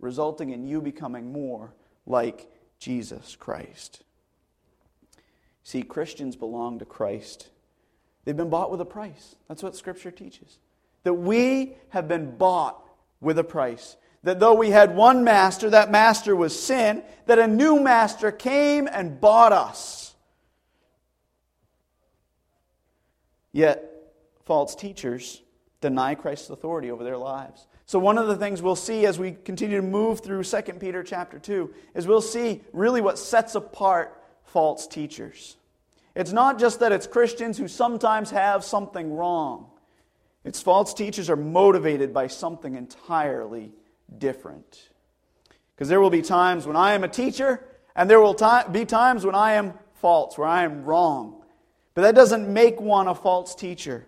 resulting 0.00 0.50
in 0.50 0.66
you 0.66 0.82
becoming 0.82 1.32
more 1.32 1.72
like 2.06 2.50
Jesus 2.78 3.36
Christ. 3.36 4.02
See, 5.62 5.82
Christians 5.82 6.34
belong 6.34 6.80
to 6.80 6.84
Christ. 6.84 7.48
They've 8.24 8.36
been 8.36 8.50
bought 8.50 8.70
with 8.70 8.80
a 8.80 8.86
price. 8.86 9.36
That's 9.48 9.62
what 9.62 9.76
Scripture 9.76 10.10
teaches. 10.10 10.58
That 11.04 11.14
we 11.14 11.76
have 11.90 12.08
been 12.08 12.36
bought 12.36 12.82
with 13.20 13.38
a 13.38 13.44
price. 13.44 13.96
That 14.22 14.38
though 14.38 14.54
we 14.54 14.70
had 14.70 14.94
one 14.94 15.24
master, 15.24 15.70
that 15.70 15.90
master 15.90 16.36
was 16.36 16.58
sin, 16.58 17.02
that 17.26 17.38
a 17.38 17.46
new 17.46 17.80
master 17.80 18.30
came 18.30 18.86
and 18.86 19.20
bought 19.20 19.52
us. 19.52 20.14
Yet, 23.52 23.84
false 24.44 24.74
teachers 24.74 25.42
deny 25.80 26.14
Christ's 26.14 26.50
authority 26.50 26.90
over 26.90 27.02
their 27.02 27.16
lives. 27.16 27.66
So 27.86 27.98
one 27.98 28.18
of 28.18 28.28
the 28.28 28.36
things 28.36 28.62
we'll 28.62 28.76
see 28.76 29.06
as 29.06 29.18
we 29.18 29.32
continue 29.32 29.80
to 29.80 29.86
move 29.86 30.20
through 30.20 30.44
2 30.44 30.62
Peter 30.78 31.02
chapter 31.02 31.38
2 31.38 31.74
is 31.94 32.06
we'll 32.06 32.20
see 32.20 32.60
really 32.72 33.00
what 33.00 33.18
sets 33.18 33.54
apart 33.54 34.22
false 34.44 34.86
teachers. 34.86 35.56
It's 36.14 36.32
not 36.32 36.58
just 36.58 36.80
that 36.80 36.92
it's 36.92 37.06
Christians 37.06 37.58
who 37.58 37.68
sometimes 37.68 38.30
have 38.30 38.64
something 38.64 39.16
wrong. 39.16 39.70
It's 40.44 40.60
false 40.60 40.94
teachers 40.94 41.30
are 41.30 41.36
motivated 41.36 42.14
by 42.14 42.26
something 42.28 42.74
entirely 42.74 43.72
different. 44.18 44.90
Because 45.74 45.88
there 45.88 46.00
will 46.00 46.10
be 46.10 46.22
times 46.22 46.66
when 46.66 46.76
I 46.76 46.92
am 46.92 47.04
a 47.04 47.08
teacher, 47.08 47.64
and 47.96 48.08
there 48.08 48.20
will 48.20 48.36
be 48.70 48.84
times 48.84 49.24
when 49.24 49.34
I 49.34 49.52
am 49.52 49.74
false, 49.94 50.36
where 50.36 50.48
I 50.48 50.64
am 50.64 50.84
wrong. 50.84 51.42
But 51.94 52.02
that 52.02 52.14
doesn't 52.14 52.52
make 52.52 52.80
one 52.80 53.08
a 53.08 53.14
false 53.14 53.54
teacher. 53.54 54.06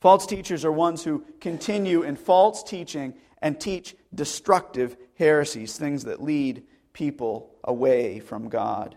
False 0.00 0.26
teachers 0.26 0.64
are 0.64 0.72
ones 0.72 1.02
who 1.02 1.24
continue 1.40 2.02
in 2.02 2.16
false 2.16 2.62
teaching 2.62 3.14
and 3.42 3.60
teach 3.60 3.96
destructive 4.14 4.96
heresies, 5.16 5.76
things 5.76 6.04
that 6.04 6.22
lead 6.22 6.62
people 6.92 7.50
away 7.64 8.20
from 8.20 8.48
God. 8.48 8.96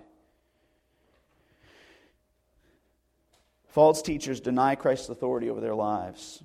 False 3.68 4.02
teachers 4.02 4.40
deny 4.42 4.76
Christ's 4.76 5.10
authority 5.10 5.50
over 5.50 5.62
their 5.62 5.76
lives. 5.76 6.44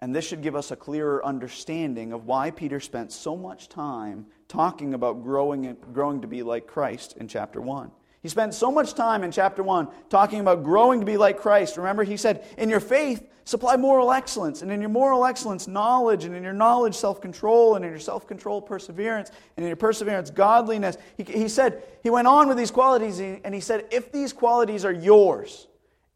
And 0.00 0.14
this 0.14 0.26
should 0.26 0.42
give 0.42 0.56
us 0.56 0.70
a 0.70 0.76
clearer 0.76 1.24
understanding 1.24 2.12
of 2.12 2.24
why 2.24 2.50
Peter 2.50 2.80
spent 2.80 3.12
so 3.12 3.36
much 3.36 3.68
time 3.68 4.26
talking 4.48 4.94
about 4.94 5.22
growing, 5.22 5.76
growing 5.92 6.22
to 6.22 6.26
be 6.26 6.42
like 6.42 6.66
Christ 6.66 7.16
in 7.18 7.28
chapter 7.28 7.60
1. 7.60 7.90
He 8.22 8.28
spent 8.28 8.54
so 8.54 8.70
much 8.70 8.94
time 8.94 9.22
in 9.24 9.30
chapter 9.30 9.62
1 9.62 9.88
talking 10.10 10.40
about 10.40 10.62
growing 10.62 11.00
to 11.00 11.06
be 11.06 11.16
like 11.16 11.38
Christ. 11.38 11.76
Remember, 11.76 12.04
he 12.04 12.16
said, 12.16 12.44
In 12.58 12.68
your 12.68 12.80
faith, 12.80 13.26
supply 13.44 13.76
moral 13.76 14.12
excellence, 14.12 14.60
and 14.60 14.70
in 14.70 14.80
your 14.80 14.90
moral 14.90 15.24
excellence, 15.24 15.66
knowledge, 15.66 16.24
and 16.24 16.34
in 16.34 16.42
your 16.42 16.52
knowledge, 16.52 16.94
self 16.94 17.20
control, 17.20 17.76
and 17.76 17.84
in 17.84 17.90
your 17.90 18.00
self 18.00 18.26
control, 18.26 18.60
perseverance, 18.60 19.30
and 19.56 19.64
in 19.64 19.68
your 19.68 19.76
perseverance, 19.76 20.30
godliness. 20.30 20.98
He, 21.16 21.24
he 21.24 21.48
said, 21.48 21.82
He 22.02 22.10
went 22.10 22.26
on 22.26 22.46
with 22.46 22.58
these 22.58 22.70
qualities, 22.70 23.20
and 23.20 23.54
he 23.54 23.60
said, 23.60 23.86
If 23.90 24.12
these 24.12 24.34
qualities 24.34 24.84
are 24.84 24.92
yours 24.92 25.66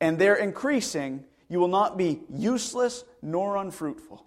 and 0.00 0.18
they're 0.18 0.36
increasing, 0.36 1.24
you 1.48 1.58
will 1.60 1.68
not 1.68 1.96
be 1.96 2.20
useless 2.30 3.04
nor 3.22 3.56
unfruitful. 3.56 4.26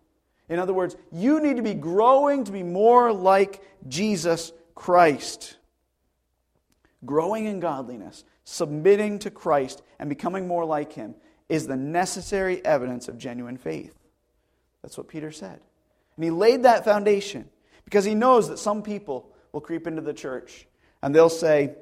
In 0.49 0.59
other 0.59 0.73
words, 0.73 0.95
you 1.11 1.41
need 1.41 1.57
to 1.57 1.61
be 1.61 1.73
growing 1.73 2.45
to 2.45 2.51
be 2.51 2.63
more 2.63 3.11
like 3.11 3.61
Jesus 3.87 4.53
Christ 4.75 5.57
growing 7.05 7.45
in 7.45 7.59
godliness, 7.59 8.23
submitting 8.43 9.19
to 9.19 9.31
Christ, 9.31 9.81
and 9.99 10.09
becoming 10.09 10.47
more 10.47 10.65
like 10.65 10.93
Him 10.93 11.15
is 11.49 11.67
the 11.67 11.77
necessary 11.77 12.63
evidence 12.65 13.07
of 13.07 13.17
genuine 13.17 13.57
faith. 13.57 13.93
That's 14.81 14.97
what 14.97 15.07
Peter 15.07 15.31
said. 15.31 15.59
And 16.15 16.23
he 16.23 16.31
laid 16.31 16.63
that 16.63 16.83
foundation 16.83 17.47
because 17.85 18.05
he 18.05 18.15
knows 18.15 18.49
that 18.49 18.59
some 18.59 18.81
people 18.81 19.31
will 19.51 19.61
creep 19.61 19.87
into 19.87 20.01
the 20.01 20.13
church 20.13 20.67
and 21.01 21.13
they'll 21.13 21.29
say, 21.29 21.75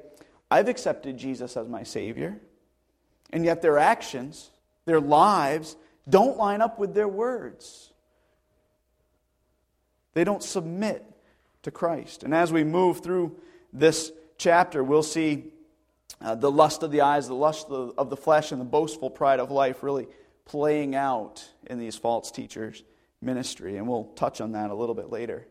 I've 0.50 0.68
accepted 0.68 1.16
Jesus 1.16 1.56
as 1.56 1.68
my 1.68 1.82
Savior. 1.82 2.38
And 3.30 3.44
yet 3.44 3.62
their 3.62 3.78
actions, 3.78 4.50
their 4.86 5.00
lives, 5.00 5.76
don't 6.08 6.38
line 6.38 6.62
up 6.62 6.78
with 6.78 6.94
their 6.94 7.08
words. 7.08 7.92
They 10.14 10.24
don't 10.24 10.42
submit 10.42 11.04
to 11.62 11.70
Christ. 11.70 12.22
And 12.22 12.32
as 12.32 12.52
we 12.52 12.64
move 12.64 13.00
through 13.00 13.36
this 13.72 14.12
chapter, 14.38 14.82
we'll 14.82 15.02
see 15.02 15.52
uh, 16.20 16.34
the 16.34 16.50
lust 16.50 16.82
of 16.82 16.90
the 16.90 17.02
eyes, 17.02 17.28
the 17.28 17.34
lust 17.34 17.68
of 17.68 17.88
the, 17.88 17.94
of 18.00 18.08
the 18.08 18.16
flesh, 18.16 18.52
and 18.52 18.60
the 18.60 18.64
boastful 18.64 19.10
pride 19.10 19.40
of 19.40 19.50
life 19.50 19.82
really 19.82 20.06
playing 20.46 20.94
out 20.94 21.46
in 21.66 21.78
these 21.78 21.96
false 21.96 22.30
teachers' 22.30 22.82
ministry. 23.20 23.76
And 23.76 23.86
we'll 23.86 24.04
touch 24.14 24.40
on 24.40 24.52
that 24.52 24.70
a 24.70 24.74
little 24.74 24.94
bit 24.94 25.10
later. 25.10 25.46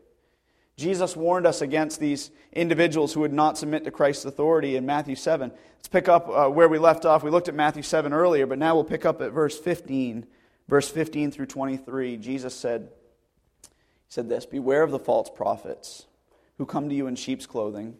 Jesus 0.76 1.16
warned 1.16 1.46
us 1.46 1.62
against 1.62 2.00
these 2.00 2.30
individuals 2.52 3.12
who 3.12 3.20
would 3.20 3.32
not 3.32 3.56
submit 3.56 3.84
to 3.84 3.90
Christ's 3.90 4.26
authority 4.26 4.76
in 4.76 4.84
Matthew 4.84 5.16
7. 5.16 5.50
Let's 5.50 5.88
pick 5.88 6.08
up 6.08 6.28
uh, 6.28 6.48
where 6.48 6.68
we 6.68 6.78
left 6.78 7.06
off. 7.06 7.22
We 7.22 7.30
looked 7.30 7.48
at 7.48 7.54
Matthew 7.54 7.82
7 7.82 8.12
earlier, 8.12 8.46
but 8.46 8.58
now 8.58 8.74
we'll 8.74 8.84
pick 8.84 9.06
up 9.06 9.22
at 9.22 9.32
verse 9.32 9.58
15. 9.58 10.26
Verse 10.68 10.88
15 10.88 11.30
through 11.30 11.46
23, 11.46 12.16
Jesus 12.16 12.54
said, 12.54 12.88
He 13.62 13.68
said 14.08 14.28
this 14.28 14.44
Beware 14.44 14.82
of 14.82 14.90
the 14.90 14.98
false 14.98 15.30
prophets 15.30 16.06
who 16.58 16.66
come 16.66 16.88
to 16.88 16.94
you 16.94 17.06
in 17.06 17.16
sheep's 17.16 17.46
clothing 17.46 17.96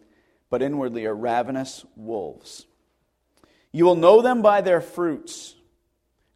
but 0.49 0.61
inwardly 0.61 1.05
are 1.05 1.15
ravenous 1.15 1.85
wolves. 1.95 2.65
You 3.71 3.85
will 3.85 3.95
know 3.95 4.21
them 4.21 4.41
by 4.41 4.61
their 4.61 4.81
fruits. 4.81 5.55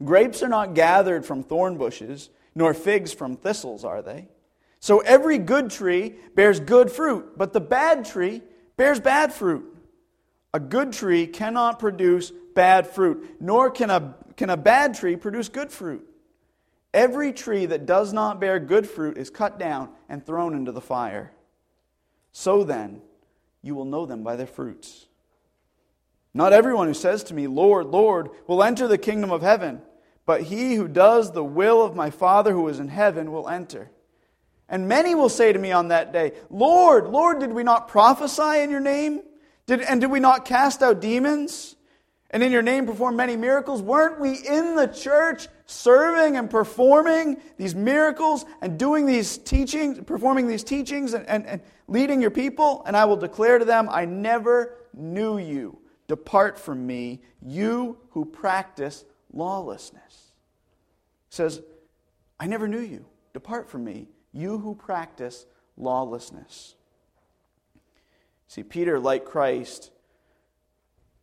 Grapes 0.03 0.43
are 0.43 0.49
not 0.49 0.73
gathered 0.73 1.25
from 1.25 1.43
thorn 1.43 1.77
bushes, 1.77 2.29
nor 2.53 2.73
figs 2.73 3.13
from 3.13 3.37
thistles, 3.37 3.85
are 3.85 4.01
they? 4.01 4.27
So 4.81 4.99
every 4.99 5.37
good 5.37 5.69
tree 5.69 6.15
bears 6.35 6.59
good 6.59 6.91
fruit, 6.91 7.37
but 7.37 7.53
the 7.53 7.61
bad 7.61 8.03
tree 8.03 8.41
bears 8.77 8.99
bad 8.99 9.31
fruit. 9.31 9.77
A 10.55 10.59
good 10.59 10.91
tree 10.91 11.27
cannot 11.27 11.77
produce 11.77 12.31
bad 12.55 12.87
fruit, 12.87 13.37
nor 13.39 13.69
can 13.69 13.91
a, 13.91 14.15
can 14.35 14.49
a 14.49 14.57
bad 14.57 14.95
tree 14.95 15.15
produce 15.15 15.49
good 15.49 15.71
fruit. 15.71 16.05
Every 16.95 17.31
tree 17.31 17.67
that 17.67 17.85
does 17.85 18.11
not 18.11 18.41
bear 18.41 18.59
good 18.59 18.89
fruit 18.89 19.19
is 19.19 19.29
cut 19.29 19.59
down 19.59 19.89
and 20.09 20.25
thrown 20.25 20.55
into 20.55 20.71
the 20.71 20.81
fire. 20.81 21.31
So 22.31 22.63
then, 22.63 23.01
you 23.61 23.75
will 23.75 23.85
know 23.85 24.07
them 24.07 24.23
by 24.23 24.35
their 24.35 24.47
fruits. 24.47 25.05
Not 26.33 26.53
everyone 26.53 26.87
who 26.87 26.95
says 26.95 27.23
to 27.25 27.35
me, 27.35 27.45
Lord, 27.45 27.85
Lord, 27.85 28.29
will 28.47 28.63
enter 28.63 28.87
the 28.87 28.97
kingdom 28.97 29.31
of 29.31 29.43
heaven, 29.43 29.83
but 30.25 30.41
he 30.41 30.73
who 30.73 30.87
does 30.87 31.33
the 31.33 31.43
will 31.43 31.83
of 31.83 31.95
my 31.95 32.09
Father 32.09 32.51
who 32.51 32.67
is 32.67 32.79
in 32.79 32.87
heaven 32.87 33.31
will 33.31 33.47
enter. 33.47 33.91
And 34.71 34.87
many 34.87 35.13
will 35.13 35.29
say 35.29 35.51
to 35.51 35.59
me 35.59 35.73
on 35.73 35.89
that 35.89 36.13
day, 36.13 36.31
Lord, 36.49 37.07
Lord, 37.07 37.41
did 37.41 37.51
we 37.51 37.61
not 37.61 37.89
prophesy 37.89 38.61
in 38.61 38.71
your 38.71 38.79
name? 38.79 39.21
Did, 39.67 39.81
and 39.81 39.99
did 39.99 40.09
we 40.09 40.21
not 40.21 40.45
cast 40.45 40.81
out 40.81 41.01
demons? 41.01 41.75
And 42.29 42.41
in 42.41 42.53
your 42.53 42.61
name 42.61 42.85
perform 42.85 43.17
many 43.17 43.35
miracles? 43.35 43.81
Weren't 43.81 44.21
we 44.21 44.35
in 44.35 44.75
the 44.75 44.87
church 44.87 45.49
serving 45.65 46.37
and 46.37 46.49
performing 46.49 47.41
these 47.57 47.75
miracles 47.75 48.45
and 48.61 48.79
doing 48.79 49.05
these 49.05 49.37
teachings, 49.37 49.99
performing 50.05 50.47
these 50.47 50.63
teachings 50.63 51.13
and, 51.13 51.27
and, 51.27 51.45
and 51.45 51.61
leading 51.89 52.21
your 52.21 52.31
people? 52.31 52.81
And 52.85 52.95
I 52.95 53.03
will 53.03 53.17
declare 53.17 53.59
to 53.59 53.65
them, 53.65 53.89
I 53.91 54.05
never 54.05 54.77
knew 54.93 55.37
you. 55.37 55.79
Depart 56.07 56.57
from 56.57 56.87
me, 56.87 57.21
you 57.41 57.97
who 58.11 58.23
practice 58.23 59.03
lawlessness. 59.33 60.31
Says, 61.29 61.61
I 62.39 62.47
never 62.47 62.69
knew 62.69 62.79
you. 62.79 63.05
Depart 63.33 63.69
from 63.69 63.83
me, 63.83 64.07
you 64.33 64.57
who 64.57 64.75
practice 64.75 65.45
lawlessness. 65.77 66.75
See, 68.47 68.63
Peter, 68.63 68.99
like 68.99 69.25
Christ, 69.25 69.91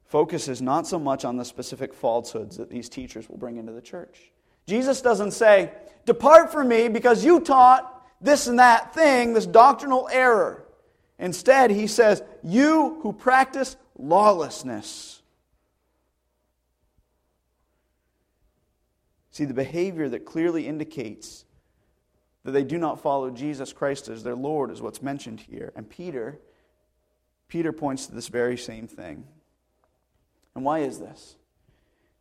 focuses 0.06 0.62
not 0.62 0.86
so 0.86 0.98
much 0.98 1.24
on 1.24 1.36
the 1.36 1.44
specific 1.44 1.92
falsehoods 1.92 2.56
that 2.56 2.70
these 2.70 2.88
teachers 2.88 3.28
will 3.28 3.36
bring 3.36 3.56
into 3.58 3.72
the 3.72 3.82
church. 3.82 4.32
Jesus 4.66 5.00
doesn't 5.00 5.32
say, 5.32 5.72
Depart 6.06 6.50
from 6.50 6.68
me 6.68 6.88
because 6.88 7.24
you 7.24 7.40
taught 7.40 7.94
this 8.20 8.46
and 8.46 8.58
that 8.58 8.94
thing, 8.94 9.34
this 9.34 9.46
doctrinal 9.46 10.08
error. 10.10 10.64
Instead, 11.18 11.70
he 11.70 11.86
says, 11.86 12.22
You 12.42 12.98
who 13.02 13.12
practice 13.12 13.76
lawlessness. 13.98 15.20
See, 19.30 19.44
the 19.44 19.54
behavior 19.54 20.08
that 20.08 20.24
clearly 20.24 20.66
indicates 20.66 21.44
that 22.48 22.52
they 22.52 22.64
do 22.64 22.78
not 22.78 23.02
follow 23.02 23.28
Jesus 23.30 23.74
Christ 23.74 24.08
as 24.08 24.22
their 24.22 24.34
Lord 24.34 24.70
is 24.70 24.80
what's 24.80 25.02
mentioned 25.02 25.40
here. 25.40 25.70
And 25.76 25.88
Peter, 25.88 26.38
Peter 27.46 27.72
points 27.72 28.06
to 28.06 28.14
this 28.14 28.28
very 28.28 28.56
same 28.56 28.88
thing. 28.88 29.24
And 30.54 30.64
why 30.64 30.78
is 30.78 30.98
this? 30.98 31.36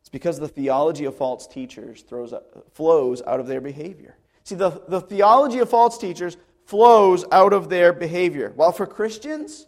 It's 0.02 0.10
because 0.10 0.38
the 0.38 0.46
theology 0.46 1.06
of 1.06 1.16
false 1.16 1.46
teachers 1.46 2.02
throws, 2.02 2.34
flows 2.74 3.22
out 3.26 3.40
of 3.40 3.46
their 3.46 3.62
behavior. 3.62 4.18
See, 4.44 4.54
the, 4.54 4.82
the 4.86 5.00
theology 5.00 5.60
of 5.60 5.70
false 5.70 5.96
teachers 5.96 6.36
flows 6.66 7.24
out 7.32 7.54
of 7.54 7.70
their 7.70 7.94
behavior. 7.94 8.52
While 8.54 8.72
for 8.72 8.86
Christians, 8.86 9.66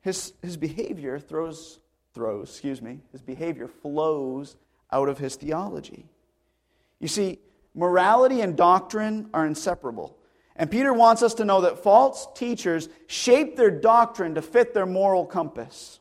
his, 0.00 0.32
his 0.42 0.56
behavior 0.56 1.20
throws, 1.20 1.78
throws, 2.14 2.50
excuse 2.50 2.82
me, 2.82 2.98
his 3.12 3.22
behavior 3.22 3.68
flows 3.68 4.56
out 4.90 5.08
of 5.08 5.18
his 5.18 5.36
theology. 5.36 6.06
You 6.98 7.06
see, 7.06 7.38
morality 7.74 8.40
and 8.40 8.56
doctrine 8.56 9.30
are 9.32 9.46
inseparable. 9.46 10.16
And 10.56 10.70
Peter 10.70 10.92
wants 10.92 11.22
us 11.22 11.34
to 11.34 11.44
know 11.44 11.62
that 11.62 11.82
false 11.82 12.26
teachers 12.34 12.88
shape 13.06 13.56
their 13.56 13.70
doctrine 13.70 14.34
to 14.34 14.42
fit 14.42 14.74
their 14.74 14.86
moral 14.86 15.24
compass. 15.24 16.00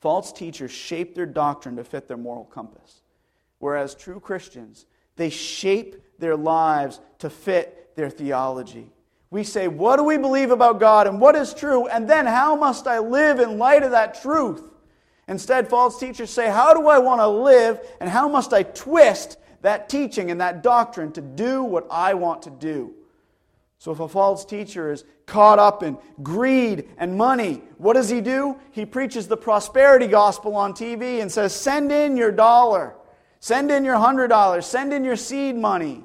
False 0.00 0.32
teachers 0.32 0.70
shape 0.70 1.14
their 1.14 1.26
doctrine 1.26 1.76
to 1.76 1.84
fit 1.84 2.08
their 2.08 2.16
moral 2.16 2.44
compass. 2.44 3.02
Whereas 3.58 3.94
true 3.94 4.18
Christians, 4.18 4.86
they 5.16 5.30
shape 5.30 6.02
their 6.18 6.36
lives 6.36 7.00
to 7.20 7.30
fit 7.30 7.94
their 7.94 8.10
theology. 8.10 8.90
We 9.30 9.44
say, 9.44 9.68
What 9.68 9.96
do 9.96 10.04
we 10.04 10.18
believe 10.18 10.50
about 10.50 10.80
God 10.80 11.06
and 11.06 11.20
what 11.20 11.36
is 11.36 11.54
true? 11.54 11.86
And 11.86 12.08
then, 12.08 12.26
how 12.26 12.56
must 12.56 12.86
I 12.86 12.98
live 12.98 13.38
in 13.38 13.58
light 13.58 13.82
of 13.82 13.92
that 13.92 14.20
truth? 14.20 14.62
Instead, 15.28 15.68
false 15.68 15.98
teachers 15.98 16.30
say, 16.30 16.50
How 16.50 16.74
do 16.74 16.88
I 16.88 16.98
want 16.98 17.20
to 17.20 17.28
live 17.28 17.80
and 18.00 18.10
how 18.10 18.28
must 18.28 18.52
I 18.52 18.62
twist 18.62 19.38
that 19.62 19.88
teaching 19.88 20.30
and 20.30 20.40
that 20.40 20.62
doctrine 20.62 21.12
to 21.12 21.20
do 21.20 21.62
what 21.62 21.86
I 21.90 22.14
want 22.14 22.42
to 22.42 22.50
do? 22.50 22.94
So, 23.78 23.90
if 23.90 24.00
a 24.00 24.08
false 24.08 24.44
teacher 24.44 24.92
is 24.92 25.04
caught 25.26 25.58
up 25.58 25.82
in 25.82 25.98
greed 26.22 26.88
and 26.98 27.16
money, 27.16 27.62
what 27.78 27.94
does 27.94 28.08
he 28.08 28.20
do? 28.20 28.56
He 28.70 28.86
preaches 28.86 29.26
the 29.26 29.36
prosperity 29.36 30.06
gospel 30.06 30.54
on 30.54 30.72
TV 30.72 31.20
and 31.20 31.30
says, 31.30 31.54
Send 31.54 31.90
in 31.90 32.16
your 32.16 32.30
dollar, 32.30 32.94
send 33.40 33.70
in 33.70 33.84
your 33.84 33.96
hundred 33.96 34.28
dollars, 34.28 34.66
send 34.66 34.92
in 34.92 35.04
your 35.04 35.16
seed 35.16 35.56
money, 35.56 36.02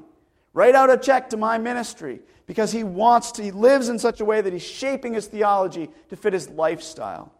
write 0.54 0.74
out 0.74 0.90
a 0.90 0.98
check 0.98 1.30
to 1.30 1.38
my 1.38 1.58
ministry 1.58 2.20
because 2.48 2.72
he 2.72 2.84
wants 2.84 3.34
to, 3.34 3.44
he 3.44 3.52
lives 3.52 3.90
in 3.90 4.00
such 4.00 4.22
a 4.22 4.26
way 4.26 4.42
that 4.42 4.54
he's 4.54 4.64
shaping 4.64 5.14
his 5.14 5.28
theology 5.28 5.90
to 6.10 6.16
fit 6.16 6.34
his 6.34 6.50
lifestyle. 6.50 7.32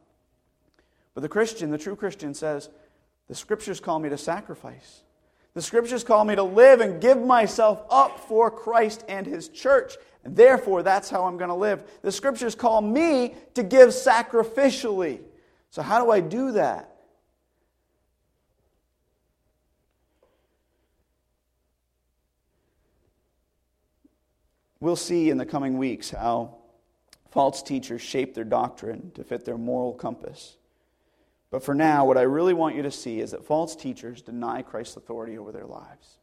But 1.18 1.24
the 1.24 1.30
Christian, 1.30 1.72
the 1.72 1.80
true 1.80 1.96
Christian, 1.96 2.36
says, 2.36 2.70
The 3.28 3.34
scriptures 3.34 3.80
call 3.80 3.98
me 3.98 4.08
to 4.10 4.20
sacrifice. 4.20 5.02
The 5.56 5.64
scriptures 5.64 6.04
call 6.04 6.24
me 6.24 6.36
to 6.36 6.44
live 6.44 6.80
and 6.80 7.02
give 7.02 7.18
myself 7.18 7.82
up 7.90 8.20
for 8.20 8.52
Christ 8.52 9.04
and 9.10 9.26
his 9.26 9.50
church. 9.50 9.96
And 10.24 10.36
therefore, 10.36 10.84
that's 10.84 11.10
how 11.10 11.26
I'm 11.26 11.38
going 11.38 11.50
to 11.50 11.56
live. 11.56 11.82
The 12.04 12.12
scriptures 12.12 12.54
call 12.54 12.82
me 12.82 13.34
to 13.56 13.64
give 13.64 13.90
sacrificially. 13.90 15.22
So, 15.72 15.82
how 15.82 16.06
do 16.06 16.12
I 16.12 16.20
do 16.20 16.52
that? 16.52 16.98
We'll 24.80 24.96
see 24.96 25.32
in 25.32 25.40
the 25.40 25.48
coming 25.48 25.80
weeks 25.80 26.12
how 26.12 26.58
false 27.32 27.64
teachers 27.64 28.04
shape 28.04 28.36
their 28.36 28.44
doctrine 28.44 29.10
to 29.16 29.24
fit 29.24 29.46
their 29.46 29.58
moral 29.58 29.94
compass. 29.94 30.57
But 31.50 31.64
for 31.64 31.74
now, 31.74 32.06
what 32.06 32.18
I 32.18 32.24
really 32.24 32.54
want 32.54 32.76
you 32.76 32.84
to 32.84 32.92
see 32.92 33.20
is 33.22 33.32
that 33.32 33.46
false 33.46 33.76
teachers 33.76 34.22
deny 34.22 34.62
Christ's 34.62 34.98
authority 34.98 35.38
over 35.38 35.52
their 35.52 35.66
lives. 35.66 36.18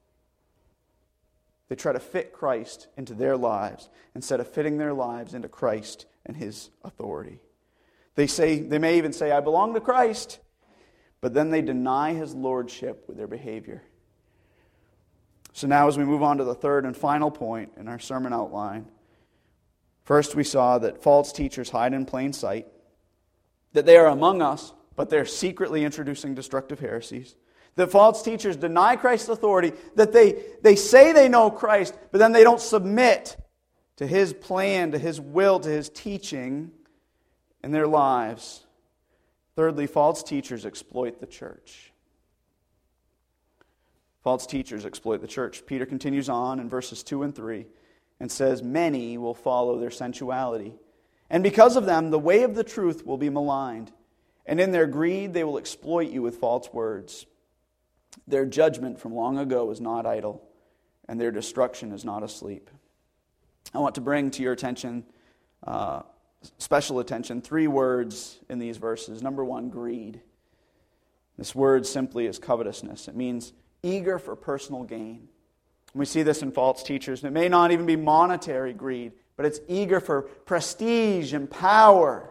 They 1.68 1.76
try 1.76 1.92
to 1.92 2.00
fit 2.00 2.32
Christ 2.32 2.88
into 2.96 3.14
their 3.14 3.36
lives 3.36 3.88
instead 4.14 4.40
of 4.40 4.48
fitting 4.48 4.76
their 4.76 4.92
lives 4.92 5.32
into 5.32 5.48
Christ 5.48 6.06
and 6.26 6.36
his 6.36 6.70
authority. 6.84 7.40
They 8.16 8.26
say 8.26 8.60
they 8.60 8.78
may 8.78 8.98
even 8.98 9.12
say 9.12 9.32
I 9.32 9.40
belong 9.40 9.74
to 9.74 9.80
Christ, 9.80 10.40
but 11.20 11.32
then 11.32 11.50
they 11.50 11.62
deny 11.62 12.12
his 12.12 12.34
lordship 12.34 13.04
with 13.08 13.16
their 13.16 13.26
behavior. 13.26 13.82
So 15.54 15.66
now, 15.66 15.88
as 15.88 15.96
we 15.96 16.04
move 16.04 16.22
on 16.22 16.38
to 16.38 16.44
the 16.44 16.54
third 16.54 16.84
and 16.84 16.96
final 16.96 17.30
point 17.30 17.72
in 17.76 17.88
our 17.88 17.98
sermon 17.98 18.32
outline, 18.32 18.86
first 20.04 20.34
we 20.34 20.44
saw 20.44 20.78
that 20.78 21.02
false 21.02 21.32
teachers 21.32 21.70
hide 21.70 21.94
in 21.94 22.04
plain 22.04 22.32
sight, 22.32 22.66
that 23.72 23.86
they 23.86 23.96
are 23.96 24.08
among 24.08 24.42
us, 24.42 24.72
but 24.96 25.10
they're 25.10 25.26
secretly 25.26 25.84
introducing 25.84 26.34
destructive 26.34 26.80
heresies. 26.80 27.34
That 27.76 27.90
false 27.90 28.22
teachers 28.22 28.56
deny 28.56 28.96
Christ's 28.96 29.28
authority, 29.28 29.72
that 29.96 30.12
they, 30.12 30.42
they 30.62 30.76
say 30.76 31.12
they 31.12 31.28
know 31.28 31.50
Christ, 31.50 31.96
but 32.12 32.18
then 32.18 32.32
they 32.32 32.44
don't 32.44 32.60
submit 32.60 33.36
to 33.96 34.06
his 34.06 34.32
plan, 34.32 34.92
to 34.92 34.98
his 34.98 35.20
will, 35.20 35.60
to 35.60 35.68
his 35.68 35.88
teaching 35.88 36.70
in 37.62 37.72
their 37.72 37.86
lives. 37.86 38.64
Thirdly, 39.56 39.86
false 39.86 40.22
teachers 40.22 40.66
exploit 40.66 41.20
the 41.20 41.26
church. 41.26 41.92
False 44.22 44.46
teachers 44.46 44.86
exploit 44.86 45.20
the 45.20 45.26
church. 45.26 45.66
Peter 45.66 45.84
continues 45.84 46.28
on 46.28 46.58
in 46.58 46.68
verses 46.68 47.02
2 47.02 47.24
and 47.24 47.34
3 47.34 47.66
and 48.20 48.30
says, 48.30 48.62
Many 48.62 49.18
will 49.18 49.34
follow 49.34 49.78
their 49.78 49.90
sensuality. 49.90 50.74
And 51.28 51.42
because 51.42 51.76
of 51.76 51.86
them, 51.86 52.10
the 52.10 52.18
way 52.18 52.42
of 52.42 52.54
the 52.54 52.64
truth 52.64 53.04
will 53.04 53.18
be 53.18 53.30
maligned. 53.30 53.92
And 54.46 54.60
in 54.60 54.72
their 54.72 54.86
greed, 54.86 55.32
they 55.32 55.44
will 55.44 55.58
exploit 55.58 56.10
you 56.10 56.22
with 56.22 56.36
false 56.36 56.68
words. 56.72 57.26
Their 58.26 58.46
judgment 58.46 59.00
from 59.00 59.14
long 59.14 59.38
ago 59.38 59.70
is 59.70 59.80
not 59.80 60.06
idle, 60.06 60.42
and 61.08 61.20
their 61.20 61.30
destruction 61.30 61.92
is 61.92 62.04
not 62.04 62.22
asleep. 62.22 62.70
I 63.72 63.78
want 63.78 63.94
to 63.96 64.00
bring 64.00 64.30
to 64.32 64.42
your 64.42 64.52
attention, 64.52 65.04
uh, 65.66 66.02
special 66.58 67.00
attention, 67.00 67.40
three 67.40 67.66
words 67.66 68.38
in 68.48 68.58
these 68.58 68.76
verses. 68.76 69.22
Number 69.22 69.44
one, 69.44 69.70
greed. 69.70 70.20
This 71.36 71.54
word 71.54 71.86
simply 71.86 72.26
is 72.26 72.38
covetousness. 72.38 73.08
It 73.08 73.16
means 73.16 73.52
eager 73.82 74.18
for 74.18 74.36
personal 74.36 74.84
gain. 74.84 75.28
We 75.94 76.04
see 76.04 76.22
this 76.22 76.42
in 76.42 76.52
false 76.52 76.82
teachers. 76.82 77.22
It 77.24 77.30
may 77.30 77.48
not 77.48 77.70
even 77.70 77.86
be 77.86 77.96
monetary 77.96 78.72
greed, 78.72 79.12
but 79.36 79.46
it's 79.46 79.60
eager 79.68 80.00
for 80.00 80.22
prestige 80.22 81.32
and 81.32 81.50
power. 81.50 82.30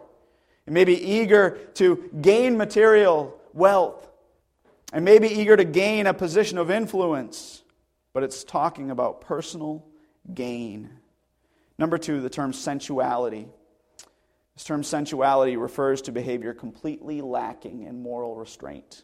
It 0.65 0.73
may 0.73 0.85
be 0.85 0.95
eager 0.95 1.59
to 1.75 2.09
gain 2.21 2.57
material 2.57 3.39
wealth. 3.53 4.09
and 4.91 5.03
may 5.03 5.17
be 5.17 5.27
eager 5.27 5.57
to 5.57 5.63
gain 5.63 6.05
a 6.05 6.13
position 6.13 6.59
of 6.59 6.69
influence, 6.69 7.63
but 8.13 8.21
it's 8.21 8.43
talking 8.43 8.91
about 8.91 9.21
personal 9.21 9.83
gain. 10.35 10.89
Number 11.79 11.97
two, 11.97 12.21
the 12.21 12.29
term 12.29 12.53
sensuality. 12.53 13.47
This 14.55 14.63
term 14.63 14.83
sensuality 14.83 15.57
refers 15.57 16.03
to 16.03 16.11
behavior 16.11 16.53
completely 16.53 17.21
lacking 17.21 17.83
in 17.83 18.03
moral 18.03 18.35
restraint. 18.35 19.03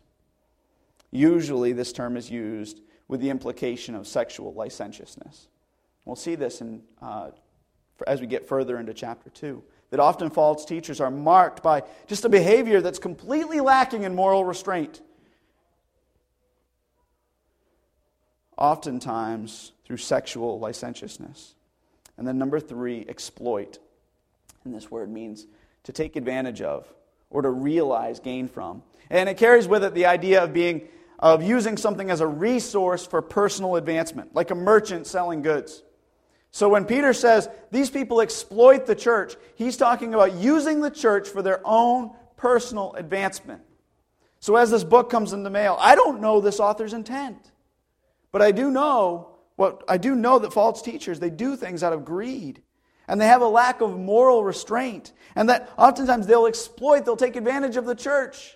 Usually, 1.09 1.73
this 1.73 1.91
term 1.91 2.17
is 2.17 2.29
used 2.29 2.81
with 3.07 3.19
the 3.19 3.31
implication 3.31 3.95
of 3.95 4.07
sexual 4.07 4.53
licentiousness. 4.53 5.47
We'll 6.05 6.15
see 6.15 6.35
this 6.35 6.61
in, 6.61 6.83
uh, 7.01 7.31
as 8.05 8.21
we 8.21 8.27
get 8.27 8.47
further 8.47 8.77
into 8.77 8.93
chapter 8.93 9.31
2. 9.31 9.63
That 9.91 9.99
often 9.99 10.29
false 10.29 10.65
teachers 10.65 10.99
are 10.99 11.11
marked 11.11 11.63
by 11.63 11.83
just 12.07 12.25
a 12.25 12.29
behavior 12.29 12.81
that's 12.81 12.99
completely 12.99 13.59
lacking 13.59 14.03
in 14.03 14.15
moral 14.15 14.43
restraint. 14.43 15.01
Oftentimes 18.57 19.71
through 19.85 19.97
sexual 19.97 20.59
licentiousness. 20.59 21.55
And 22.17 22.27
then 22.27 22.37
number 22.37 22.59
three, 22.59 23.05
exploit. 23.07 23.79
And 24.63 24.75
this 24.75 24.91
word 24.91 25.09
means 25.09 25.47
to 25.83 25.93
take 25.93 26.15
advantage 26.15 26.61
of 26.61 26.91
or 27.29 27.41
to 27.41 27.49
realize 27.49 28.19
gain 28.19 28.47
from. 28.47 28.83
And 29.09 29.29
it 29.29 29.37
carries 29.37 29.67
with 29.67 29.83
it 29.83 29.93
the 29.93 30.05
idea 30.05 30.43
of 30.43 30.53
being 30.53 30.87
of 31.19 31.43
using 31.43 31.75
something 31.75 32.09
as 32.09 32.21
a 32.21 32.27
resource 32.27 33.05
for 33.05 33.21
personal 33.21 33.75
advancement, 33.75 34.33
like 34.33 34.51
a 34.51 34.55
merchant 34.55 35.05
selling 35.05 35.41
goods. 35.41 35.83
So 36.51 36.69
when 36.69 36.85
Peter 36.85 37.13
says 37.13 37.47
these 37.71 37.89
people 37.89 38.21
exploit 38.21 38.85
the 38.85 38.95
church, 38.95 39.35
he's 39.55 39.77
talking 39.77 40.13
about 40.13 40.33
using 40.33 40.81
the 40.81 40.89
church 40.89 41.29
for 41.29 41.41
their 41.41 41.61
own 41.63 42.11
personal 42.37 42.93
advancement. 42.93 43.61
So 44.39 44.55
as 44.55 44.71
this 44.71 44.83
book 44.83 45.09
comes 45.09 45.33
in 45.33 45.43
the 45.43 45.49
mail, 45.49 45.77
I 45.79 45.95
don't 45.95 46.21
know 46.21 46.41
this 46.41 46.59
author's 46.59 46.93
intent. 46.93 47.51
But 48.31 48.41
I 48.41 48.51
do 48.51 48.71
know 48.71 49.39
what 49.55 49.83
I 49.87 49.97
do 49.97 50.15
know 50.15 50.39
that 50.39 50.53
false 50.53 50.81
teachers, 50.81 51.19
they 51.19 51.29
do 51.29 51.55
things 51.55 51.83
out 51.83 51.93
of 51.93 52.05
greed. 52.05 52.61
And 53.07 53.19
they 53.19 53.25
have 53.25 53.41
a 53.41 53.47
lack 53.47 53.81
of 53.81 53.97
moral 53.97 54.43
restraint. 54.43 55.13
And 55.35 55.49
that 55.49 55.69
oftentimes 55.77 56.27
they'll 56.27 56.45
exploit, 56.45 57.05
they'll 57.05 57.17
take 57.17 57.35
advantage 57.35 57.75
of 57.75 57.85
the 57.85 57.95
church. 57.95 58.55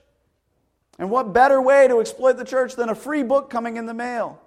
And 0.99 1.09
what 1.09 1.33
better 1.33 1.59
way 1.59 1.87
to 1.87 1.99
exploit 1.99 2.33
the 2.33 2.45
church 2.45 2.75
than 2.75 2.89
a 2.89 2.95
free 2.95 3.23
book 3.23 3.49
coming 3.49 3.77
in 3.77 3.87
the 3.87 3.95
mail? 3.95 4.39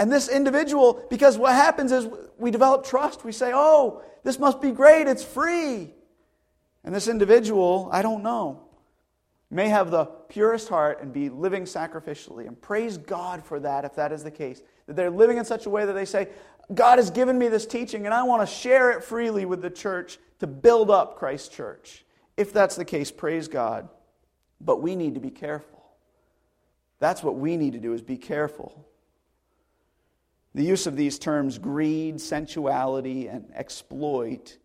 And 0.00 0.10
this 0.10 0.30
individual, 0.30 1.04
because 1.10 1.36
what 1.36 1.52
happens 1.52 1.92
is 1.92 2.08
we 2.38 2.50
develop 2.50 2.86
trust. 2.86 3.22
We 3.22 3.32
say, 3.32 3.52
oh, 3.54 4.00
this 4.24 4.38
must 4.38 4.62
be 4.62 4.70
great, 4.70 5.06
it's 5.06 5.22
free. 5.22 5.92
And 6.82 6.94
this 6.94 7.06
individual, 7.06 7.90
I 7.92 8.00
don't 8.00 8.22
know, 8.22 8.62
may 9.50 9.68
have 9.68 9.90
the 9.90 10.06
purest 10.06 10.70
heart 10.70 11.02
and 11.02 11.12
be 11.12 11.28
living 11.28 11.64
sacrificially. 11.64 12.46
And 12.46 12.58
praise 12.58 12.96
God 12.96 13.44
for 13.44 13.60
that 13.60 13.84
if 13.84 13.94
that 13.96 14.10
is 14.10 14.24
the 14.24 14.30
case. 14.30 14.62
That 14.86 14.96
they're 14.96 15.10
living 15.10 15.36
in 15.36 15.44
such 15.44 15.66
a 15.66 15.70
way 15.70 15.84
that 15.84 15.92
they 15.92 16.06
say, 16.06 16.28
God 16.72 16.96
has 16.96 17.10
given 17.10 17.38
me 17.38 17.48
this 17.48 17.66
teaching 17.66 18.06
and 18.06 18.14
I 18.14 18.22
want 18.22 18.40
to 18.40 18.46
share 18.46 18.92
it 18.92 19.04
freely 19.04 19.44
with 19.44 19.60
the 19.60 19.68
church 19.68 20.18
to 20.38 20.46
build 20.46 20.90
up 20.90 21.18
Christ's 21.18 21.54
church. 21.54 22.06
If 22.38 22.54
that's 22.54 22.74
the 22.74 22.86
case, 22.86 23.10
praise 23.10 23.48
God. 23.48 23.86
But 24.62 24.80
we 24.80 24.96
need 24.96 25.12
to 25.12 25.20
be 25.20 25.30
careful. 25.30 25.84
That's 27.00 27.22
what 27.22 27.36
we 27.36 27.58
need 27.58 27.74
to 27.74 27.80
do 27.80 27.92
is 27.92 28.00
be 28.00 28.16
careful. 28.16 28.86
The 30.54 30.64
use 30.64 30.86
of 30.86 30.96
these 30.96 31.18
terms 31.18 31.58
greed, 31.58 32.20
sensuality, 32.20 33.28
and 33.28 33.50
exploit 33.54 34.58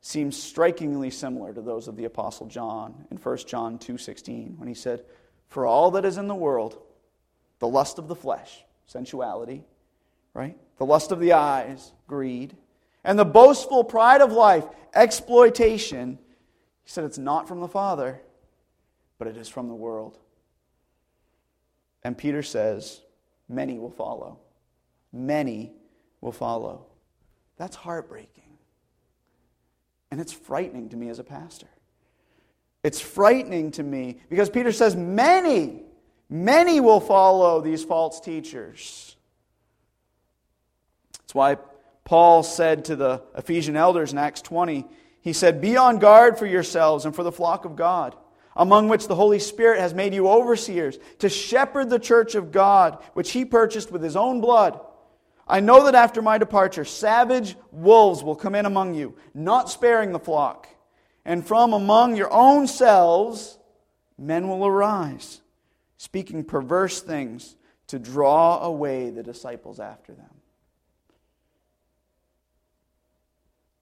seems 0.00 0.40
strikingly 0.40 1.10
similar 1.10 1.52
to 1.52 1.60
those 1.60 1.88
of 1.88 1.96
the 1.96 2.04
apostle 2.04 2.46
John 2.46 3.06
in 3.10 3.18
1 3.18 3.46
John 3.46 3.78
2:16 3.78 4.56
when 4.58 4.68
he 4.68 4.74
said, 4.74 5.04
"For 5.48 5.66
all 5.66 5.90
that 5.92 6.04
is 6.04 6.16
in 6.16 6.28
the 6.28 6.34
world, 6.34 6.80
the 7.58 7.68
lust 7.68 7.98
of 7.98 8.08
the 8.08 8.14
flesh, 8.14 8.64
sensuality, 8.86 9.64
right? 10.32 10.58
The 10.78 10.86
lust 10.86 11.12
of 11.12 11.20
the 11.20 11.32
eyes, 11.32 11.92
greed, 12.06 12.56
and 13.04 13.18
the 13.18 13.24
boastful 13.24 13.84
pride 13.84 14.22
of 14.22 14.32
life, 14.32 14.66
exploitation." 14.94 16.18
He 16.82 16.88
said 16.90 17.04
it's 17.04 17.18
not 17.18 17.48
from 17.48 17.60
the 17.60 17.68
Father, 17.68 18.22
but 19.18 19.28
it 19.28 19.36
is 19.36 19.48
from 19.48 19.68
the 19.68 19.74
world. 19.74 20.18
And 22.04 22.16
Peter 22.16 22.42
says, 22.42 23.02
many 23.48 23.78
will 23.78 23.90
follow 23.90 24.38
many 25.16 25.72
will 26.20 26.32
follow. 26.32 26.86
That's 27.56 27.76
heartbreaking. 27.76 28.44
And 30.10 30.20
it's 30.20 30.32
frightening 30.32 30.90
to 30.90 30.96
me 30.96 31.08
as 31.08 31.18
a 31.18 31.24
pastor. 31.24 31.68
It's 32.82 33.00
frightening 33.00 33.72
to 33.72 33.82
me 33.82 34.20
because 34.30 34.48
Peter 34.48 34.70
says, 34.70 34.94
many, 34.94 35.82
many 36.30 36.78
will 36.80 37.00
follow 37.00 37.60
these 37.60 37.82
false 37.82 38.20
teachers. 38.20 39.16
That's 41.18 41.34
why 41.34 41.56
Paul 42.04 42.44
said 42.44 42.84
to 42.84 42.96
the 42.96 43.22
Ephesian 43.36 43.76
elders 43.76 44.12
in 44.12 44.18
Acts 44.18 44.40
20, 44.42 44.86
he 45.20 45.32
said, 45.32 45.60
Be 45.60 45.76
on 45.76 45.98
guard 45.98 46.38
for 46.38 46.46
yourselves 46.46 47.04
and 47.04 47.12
for 47.12 47.24
the 47.24 47.32
flock 47.32 47.64
of 47.64 47.74
God, 47.74 48.14
among 48.54 48.88
which 48.88 49.08
the 49.08 49.16
Holy 49.16 49.40
Spirit 49.40 49.80
has 49.80 49.92
made 49.92 50.14
you 50.14 50.28
overseers, 50.28 50.98
to 51.18 51.28
shepherd 51.28 51.90
the 51.90 51.98
church 51.98 52.36
of 52.36 52.52
God, 52.52 53.02
which 53.14 53.32
he 53.32 53.44
purchased 53.44 53.90
with 53.90 54.04
his 54.04 54.14
own 54.14 54.40
blood. 54.40 54.78
I 55.46 55.60
know 55.60 55.84
that 55.84 55.94
after 55.94 56.22
my 56.22 56.38
departure, 56.38 56.84
savage 56.84 57.56
wolves 57.70 58.22
will 58.24 58.34
come 58.34 58.54
in 58.54 58.66
among 58.66 58.94
you, 58.94 59.16
not 59.32 59.70
sparing 59.70 60.12
the 60.12 60.18
flock. 60.18 60.68
And 61.24 61.46
from 61.46 61.72
among 61.72 62.16
your 62.16 62.32
own 62.32 62.66
selves, 62.66 63.58
men 64.18 64.48
will 64.48 64.66
arise, 64.66 65.40
speaking 65.98 66.44
perverse 66.44 67.00
things 67.00 67.56
to 67.88 67.98
draw 67.98 68.60
away 68.62 69.10
the 69.10 69.22
disciples 69.22 69.78
after 69.78 70.12
them. 70.12 70.30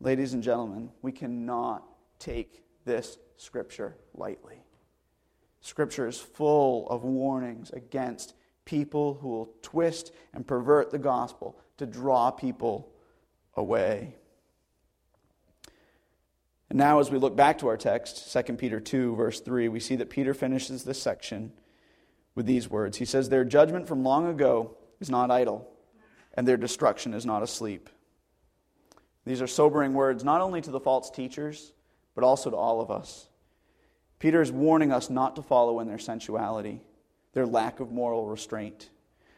Ladies 0.01 0.35
and 0.35 0.43
gentlemen, 0.43 0.91
we 1.01 1.13
cannot 1.13 1.83
take 2.19 2.63
this 2.85 3.17
scripture 3.39 3.97
lightly. 4.15 4.63
Scripture 5.63 6.07
is 6.07 6.21
full 6.21 6.87
of 6.89 7.05
warnings 7.05 7.71
against 7.71 8.35
people 8.65 9.15
who 9.15 9.29
will 9.29 9.51
twist 9.63 10.13
and 10.33 10.47
pervert 10.47 10.91
the 10.91 10.99
gospel 10.99 11.59
to 11.77 11.87
draw 11.87 12.31
people 12.31 12.93
away. 13.55 14.17
And 16.71 16.79
now, 16.79 16.99
as 16.99 17.11
we 17.11 17.19
look 17.19 17.37
back 17.37 17.59
to 17.59 17.69
our 17.69 17.77
text, 17.77 18.33
2 18.33 18.55
Peter 18.55 18.81
2, 18.81 19.17
verse 19.17 19.41
3, 19.41 19.69
we 19.69 19.81
see 19.81 19.97
that 19.97 20.11
Peter 20.11 20.35
finishes 20.35 20.85
this 20.85 21.01
section 21.01 21.53
with 22.35 22.47
these 22.47 22.69
words. 22.69 22.97
He 22.97 23.05
says, 23.05 23.29
Their 23.29 23.45
judgment 23.45 23.87
from 23.87 24.03
long 24.03 24.27
ago 24.27 24.77
is 25.01 25.11
not 25.11 25.31
idle, 25.31 25.71
and 26.35 26.49
their 26.49 26.57
destruction 26.57 27.15
is 27.15 27.27
not 27.27 27.43
asleep. 27.43 27.91
These 29.27 29.41
are 29.41 29.47
sobering 29.47 29.95
words, 29.95 30.25
not 30.25 30.41
only 30.41 30.61
to 30.63 30.71
the 30.71 30.81
false 30.81 31.11
teachers, 31.11 31.73
but 32.15 32.25
also 32.25 32.51
to 32.51 32.57
all 32.57 32.81
of 32.81 32.91
us. 32.91 33.29
Peter 34.19 34.41
is 34.41 34.51
warning 34.51 34.93
us 34.93 35.11
not 35.11 35.37
to 35.37 35.43
follow 35.43 35.81
in 35.81 35.89
their 35.89 35.99
sensuality 35.99 36.81
their 37.35 37.47
lack 37.47 37.81
of 37.81 37.93
moral 37.93 38.27
restraint. 38.27 38.91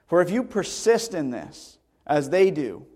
For 0.07 0.23
if 0.23 0.31
you 0.31 0.45
persist 0.45 1.15
in 1.15 1.31
this, 1.31 1.79
as 2.07 2.31
they 2.31 2.51
do, 2.51 2.87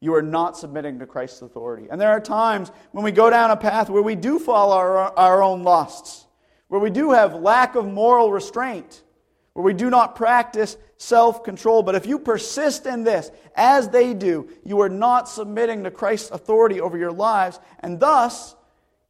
you 0.00 0.14
are 0.14 0.22
not 0.22 0.56
submitting 0.56 0.98
to 0.98 1.06
Christ's 1.06 1.42
authority. 1.42 1.86
And 1.90 2.00
there 2.00 2.10
are 2.10 2.20
times 2.20 2.72
when 2.90 3.04
we 3.04 3.12
go 3.12 3.30
down 3.30 3.50
a 3.50 3.56
path 3.56 3.90
where 3.90 4.02
we 4.02 4.16
do 4.16 4.38
follow 4.38 4.76
our, 4.76 5.16
our 5.16 5.42
own 5.42 5.62
lusts, 5.62 6.26
where 6.68 6.80
we 6.80 6.90
do 6.90 7.12
have 7.12 7.34
lack 7.34 7.74
of 7.74 7.86
moral 7.86 8.32
restraint, 8.32 9.02
where 9.52 9.64
we 9.64 9.74
do 9.74 9.90
not 9.90 10.16
practice 10.16 10.76
self 10.96 11.44
control. 11.44 11.82
But 11.82 11.94
if 11.94 12.06
you 12.06 12.18
persist 12.18 12.86
in 12.86 13.04
this, 13.04 13.30
as 13.54 13.90
they 13.90 14.14
do, 14.14 14.48
you 14.64 14.80
are 14.80 14.88
not 14.88 15.28
submitting 15.28 15.84
to 15.84 15.90
Christ's 15.90 16.30
authority 16.30 16.80
over 16.80 16.96
your 16.96 17.12
lives, 17.12 17.60
and 17.80 18.00
thus 18.00 18.56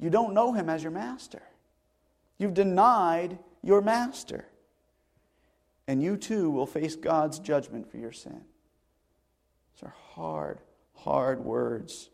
you 0.01 0.11
don't 0.11 0.35
know 0.35 0.53
Him 0.53 0.69
as 0.69 0.83
your 0.83 0.93
master. 0.93 1.43
You've 2.37 2.55
denied 2.55 3.39
your 3.63 3.81
master 3.81 4.50
and 5.91 6.01
you 6.01 6.17
too 6.17 6.53
will 6.53 6.67
face 6.67 6.95
God's 6.95 7.41
judgment 7.41 7.91
for 7.91 7.97
your 7.97 8.13
sin. 8.13 8.43
These 9.75 9.83
are 9.83 9.95
hard, 10.13 10.61
hard 10.95 11.45
words 11.45 12.11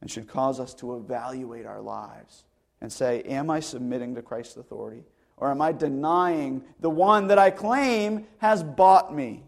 and 0.00 0.10
should 0.10 0.26
cause 0.26 0.58
us 0.58 0.72
to 0.76 0.96
evaluate 0.96 1.66
our 1.66 1.82
lives 1.82 2.44
and 2.80 2.90
say, 2.90 3.20
Am 3.24 3.50
I 3.50 3.60
submitting 3.60 4.14
to 4.14 4.22
Christ's 4.22 4.56
authority? 4.56 5.04
Or 5.36 5.50
am 5.50 5.60
I 5.60 5.72
denying 5.72 6.64
the 6.80 6.88
one 6.88 7.26
that 7.26 7.38
I 7.38 7.50
claim 7.50 8.26
has 8.38 8.62
bought 8.62 9.14
me? 9.14 9.44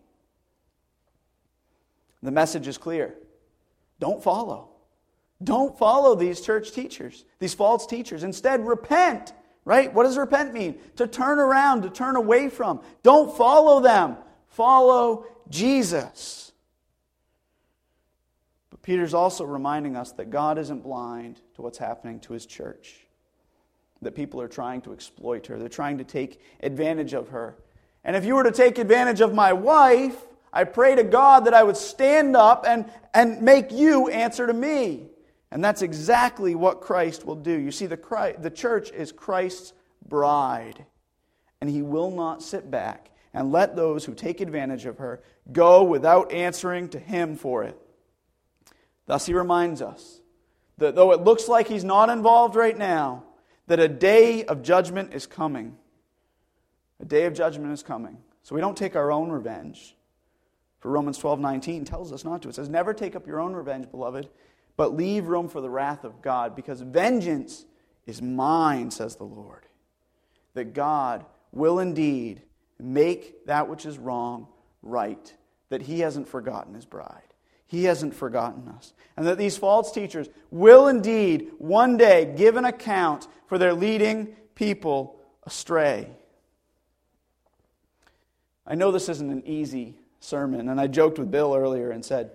The 2.22 2.30
message 2.30 2.68
is 2.68 2.76
clear. 2.76 3.14
Don't 4.00 4.22
follow. 4.22 4.68
Don't 5.42 5.78
follow 5.78 6.14
these 6.14 6.42
church 6.42 6.72
teachers, 6.72 7.24
these 7.38 7.54
false 7.54 7.86
teachers. 7.86 8.22
Instead, 8.22 8.66
repent 8.66 9.32
Right? 9.66 9.92
What 9.92 10.04
does 10.04 10.16
repent 10.16 10.54
mean? 10.54 10.78
To 10.94 11.08
turn 11.08 11.40
around, 11.40 11.82
to 11.82 11.90
turn 11.90 12.14
away 12.14 12.48
from. 12.48 12.80
Don't 13.02 13.36
follow 13.36 13.80
them. 13.80 14.16
Follow 14.46 15.26
Jesus. 15.50 16.52
But 18.70 18.80
Peter's 18.82 19.12
also 19.12 19.44
reminding 19.44 19.96
us 19.96 20.12
that 20.12 20.30
God 20.30 20.56
isn't 20.56 20.84
blind 20.84 21.40
to 21.56 21.62
what's 21.62 21.78
happening 21.78 22.20
to 22.20 22.32
his 22.32 22.46
church. 22.46 22.94
That 24.02 24.14
people 24.14 24.40
are 24.40 24.46
trying 24.46 24.82
to 24.82 24.92
exploit 24.92 25.48
her, 25.48 25.58
they're 25.58 25.68
trying 25.68 25.98
to 25.98 26.04
take 26.04 26.40
advantage 26.62 27.12
of 27.12 27.30
her. 27.30 27.56
And 28.04 28.14
if 28.14 28.24
you 28.24 28.36
were 28.36 28.44
to 28.44 28.52
take 28.52 28.78
advantage 28.78 29.20
of 29.20 29.34
my 29.34 29.52
wife, 29.52 30.16
I 30.52 30.62
pray 30.62 30.94
to 30.94 31.02
God 31.02 31.46
that 31.46 31.54
I 31.54 31.64
would 31.64 31.76
stand 31.76 32.36
up 32.36 32.64
and, 32.68 32.88
and 33.12 33.42
make 33.42 33.72
you 33.72 34.08
answer 34.10 34.46
to 34.46 34.54
me. 34.54 35.10
And 35.50 35.62
that's 35.64 35.82
exactly 35.82 36.54
what 36.54 36.80
Christ 36.80 37.24
will 37.24 37.36
do. 37.36 37.52
You 37.52 37.70
see, 37.70 37.86
the, 37.86 37.96
Christ, 37.96 38.42
the 38.42 38.50
church 38.50 38.90
is 38.90 39.12
Christ's 39.12 39.72
bride, 40.06 40.84
and 41.60 41.70
he 41.70 41.82
will 41.82 42.10
not 42.10 42.42
sit 42.42 42.70
back 42.70 43.10
and 43.32 43.52
let 43.52 43.76
those 43.76 44.04
who 44.04 44.14
take 44.14 44.40
advantage 44.40 44.86
of 44.86 44.98
her 44.98 45.22
go 45.52 45.84
without 45.84 46.32
answering 46.32 46.88
to 46.90 46.98
him 46.98 47.36
for 47.36 47.64
it. 47.64 47.78
Thus, 49.06 49.26
he 49.26 49.34
reminds 49.34 49.82
us 49.82 50.20
that 50.78 50.94
though 50.94 51.12
it 51.12 51.20
looks 51.20 51.48
like 51.48 51.68
he's 51.68 51.84
not 51.84 52.08
involved 52.08 52.56
right 52.56 52.76
now, 52.76 53.24
that 53.66 53.78
a 53.80 53.88
day 53.88 54.44
of 54.44 54.62
judgment 54.62 55.14
is 55.14 55.26
coming. 55.26 55.76
A 57.00 57.04
day 57.04 57.24
of 57.24 57.34
judgment 57.34 57.72
is 57.72 57.82
coming. 57.82 58.18
So 58.42 58.54
we 58.54 58.60
don't 58.60 58.76
take 58.76 58.96
our 58.96 59.12
own 59.12 59.30
revenge. 59.30 59.96
For 60.80 60.90
Romans 60.90 61.18
12 61.18 61.40
19 61.40 61.84
tells 61.84 62.12
us 62.12 62.24
not 62.24 62.42
to. 62.42 62.48
It 62.48 62.54
says, 62.54 62.68
Never 62.68 62.94
take 62.94 63.16
up 63.16 63.26
your 63.26 63.40
own 63.40 63.54
revenge, 63.54 63.90
beloved, 63.90 64.28
but 64.76 64.94
leave 64.94 65.26
room 65.26 65.48
for 65.48 65.60
the 65.60 65.70
wrath 65.70 66.04
of 66.04 66.22
God, 66.22 66.54
because 66.54 66.80
vengeance 66.80 67.64
is 68.06 68.20
mine, 68.20 68.90
says 68.90 69.16
the 69.16 69.24
Lord. 69.24 69.64
That 70.54 70.74
God 70.74 71.24
will 71.52 71.78
indeed 71.78 72.42
make 72.78 73.46
that 73.46 73.68
which 73.68 73.86
is 73.86 73.98
wrong 73.98 74.48
right, 74.82 75.34
that 75.70 75.82
He 75.82 76.00
hasn't 76.00 76.28
forgotten 76.28 76.74
His 76.74 76.84
bride. 76.84 77.22
He 77.66 77.84
hasn't 77.84 78.14
forgotten 78.14 78.68
us. 78.68 78.92
And 79.16 79.26
that 79.26 79.38
these 79.38 79.56
false 79.56 79.90
teachers 79.90 80.28
will 80.50 80.86
indeed 80.86 81.50
one 81.58 81.96
day 81.96 82.32
give 82.36 82.56
an 82.56 82.64
account 82.64 83.26
for 83.46 83.58
their 83.58 83.74
leading 83.74 84.36
people 84.54 85.20
astray. 85.44 86.10
I 88.66 88.74
know 88.74 88.92
this 88.92 89.08
isn't 89.08 89.30
an 89.30 89.46
easy 89.46 89.96
sermon, 90.20 90.68
and 90.68 90.80
I 90.80 90.86
joked 90.86 91.18
with 91.18 91.30
Bill 91.30 91.54
earlier 91.54 91.90
and 91.90 92.04
said, 92.04 92.32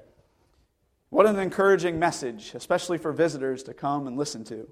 What 1.12 1.26
an 1.26 1.38
encouraging 1.38 1.99
message, 1.99 2.53
especially 2.55 2.97
for 2.97 3.12
visitors 3.12 3.64
to 3.64 3.74
come 3.74 4.07
and 4.07 4.18
listen 4.18 4.45
to. 4.45 4.68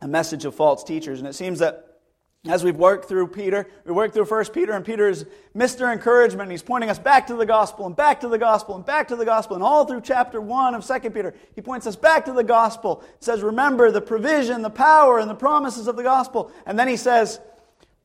A 0.00 0.06
message 0.06 0.44
of 0.44 0.54
false 0.54 0.84
teachers. 0.84 1.18
And 1.18 1.26
it 1.26 1.34
seems 1.34 1.58
that 1.58 1.98
as 2.46 2.62
we've 2.62 2.76
worked 2.76 3.08
through 3.08 3.26
Peter, 3.26 3.66
we 3.84 3.90
worked 3.90 4.14
through 4.14 4.26
First 4.26 4.52
Peter, 4.52 4.72
and 4.72 4.84
Peter 4.84 5.08
is 5.08 5.26
Mr. 5.52 5.92
Encouragement. 5.92 6.48
He's 6.48 6.62
pointing 6.62 6.90
us 6.90 6.98
back 6.98 7.26
to 7.26 7.34
the 7.34 7.44
gospel 7.44 7.86
and 7.86 7.96
back 7.96 8.20
to 8.20 8.28
the 8.28 8.38
gospel 8.38 8.76
and 8.76 8.86
back 8.86 9.08
to 9.08 9.16
the 9.16 9.24
gospel. 9.24 9.56
And 9.56 9.64
all 9.64 9.84
through 9.84 10.02
chapter 10.02 10.40
1 10.40 10.76
of 10.76 10.84
Second 10.84 11.12
Peter, 11.12 11.34
he 11.56 11.60
points 11.60 11.84
us 11.84 11.96
back 11.96 12.24
to 12.26 12.32
the 12.32 12.44
gospel. 12.44 13.02
Says, 13.18 13.42
Remember 13.42 13.90
the 13.90 14.00
provision, 14.00 14.62
the 14.62 14.70
power, 14.70 15.18
and 15.18 15.28
the 15.28 15.34
promises 15.34 15.88
of 15.88 15.96
the 15.96 16.04
gospel. 16.04 16.52
And 16.66 16.78
then 16.78 16.86
he 16.86 16.96
says, 16.96 17.40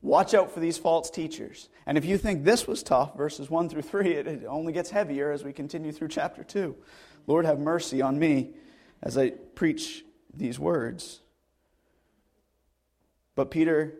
Watch 0.04 0.34
out 0.34 0.52
for 0.52 0.60
these 0.60 0.78
false 0.78 1.10
teachers. 1.10 1.68
And 1.86 1.98
if 1.98 2.04
you 2.04 2.18
think 2.18 2.44
this 2.44 2.66
was 2.66 2.82
tough, 2.82 3.16
verses 3.16 3.50
1 3.50 3.70
through 3.70 3.82
3, 3.82 4.12
it, 4.12 4.44
only 4.46 4.72
gets 4.72 4.90
heavier 4.90 5.32
as 5.32 5.42
we 5.42 5.52
continue 5.52 5.92
through 5.92 6.08
chapter 6.08 6.44
2. 6.44 6.76
Lord, 7.26 7.46
have 7.46 7.58
mercy 7.58 8.02
on 8.02 8.18
me 8.18 8.50
as 9.02 9.16
I 9.16 9.30
preach 9.30 10.04
these 10.32 10.58
words. 10.58 11.20
But 13.34 13.50
Peter 13.50 13.94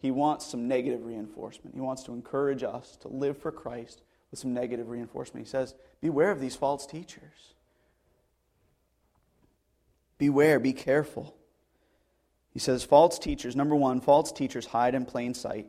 he 0.00 0.10
wants 0.10 0.46
some 0.46 0.66
negative 0.66 1.04
reinforcement. 1.04 1.74
He 1.74 1.80
wants 1.80 2.04
to 2.04 2.12
encourage 2.12 2.62
us 2.62 2.96
to 3.02 3.08
live 3.08 3.36
for 3.36 3.52
Christ 3.52 4.00
with 4.30 4.40
some 4.40 4.54
negative 4.54 4.88
reinforcement. 4.88 5.46
He 5.46 5.50
says, 5.50 5.74
Beware 6.00 6.30
of 6.30 6.40
these 6.40 6.56
false 6.56 6.86
teachers. 6.86 7.54
Beware, 10.16 10.58
be 10.58 10.72
careful. 10.72 11.36
He 12.52 12.58
says, 12.58 12.84
False 12.84 13.18
teachers, 13.18 13.56
number 13.56 13.76
one, 13.76 14.00
false 14.00 14.32
teachers 14.32 14.66
hide 14.66 14.94
in 14.94 15.04
plain 15.04 15.34
sight. 15.34 15.66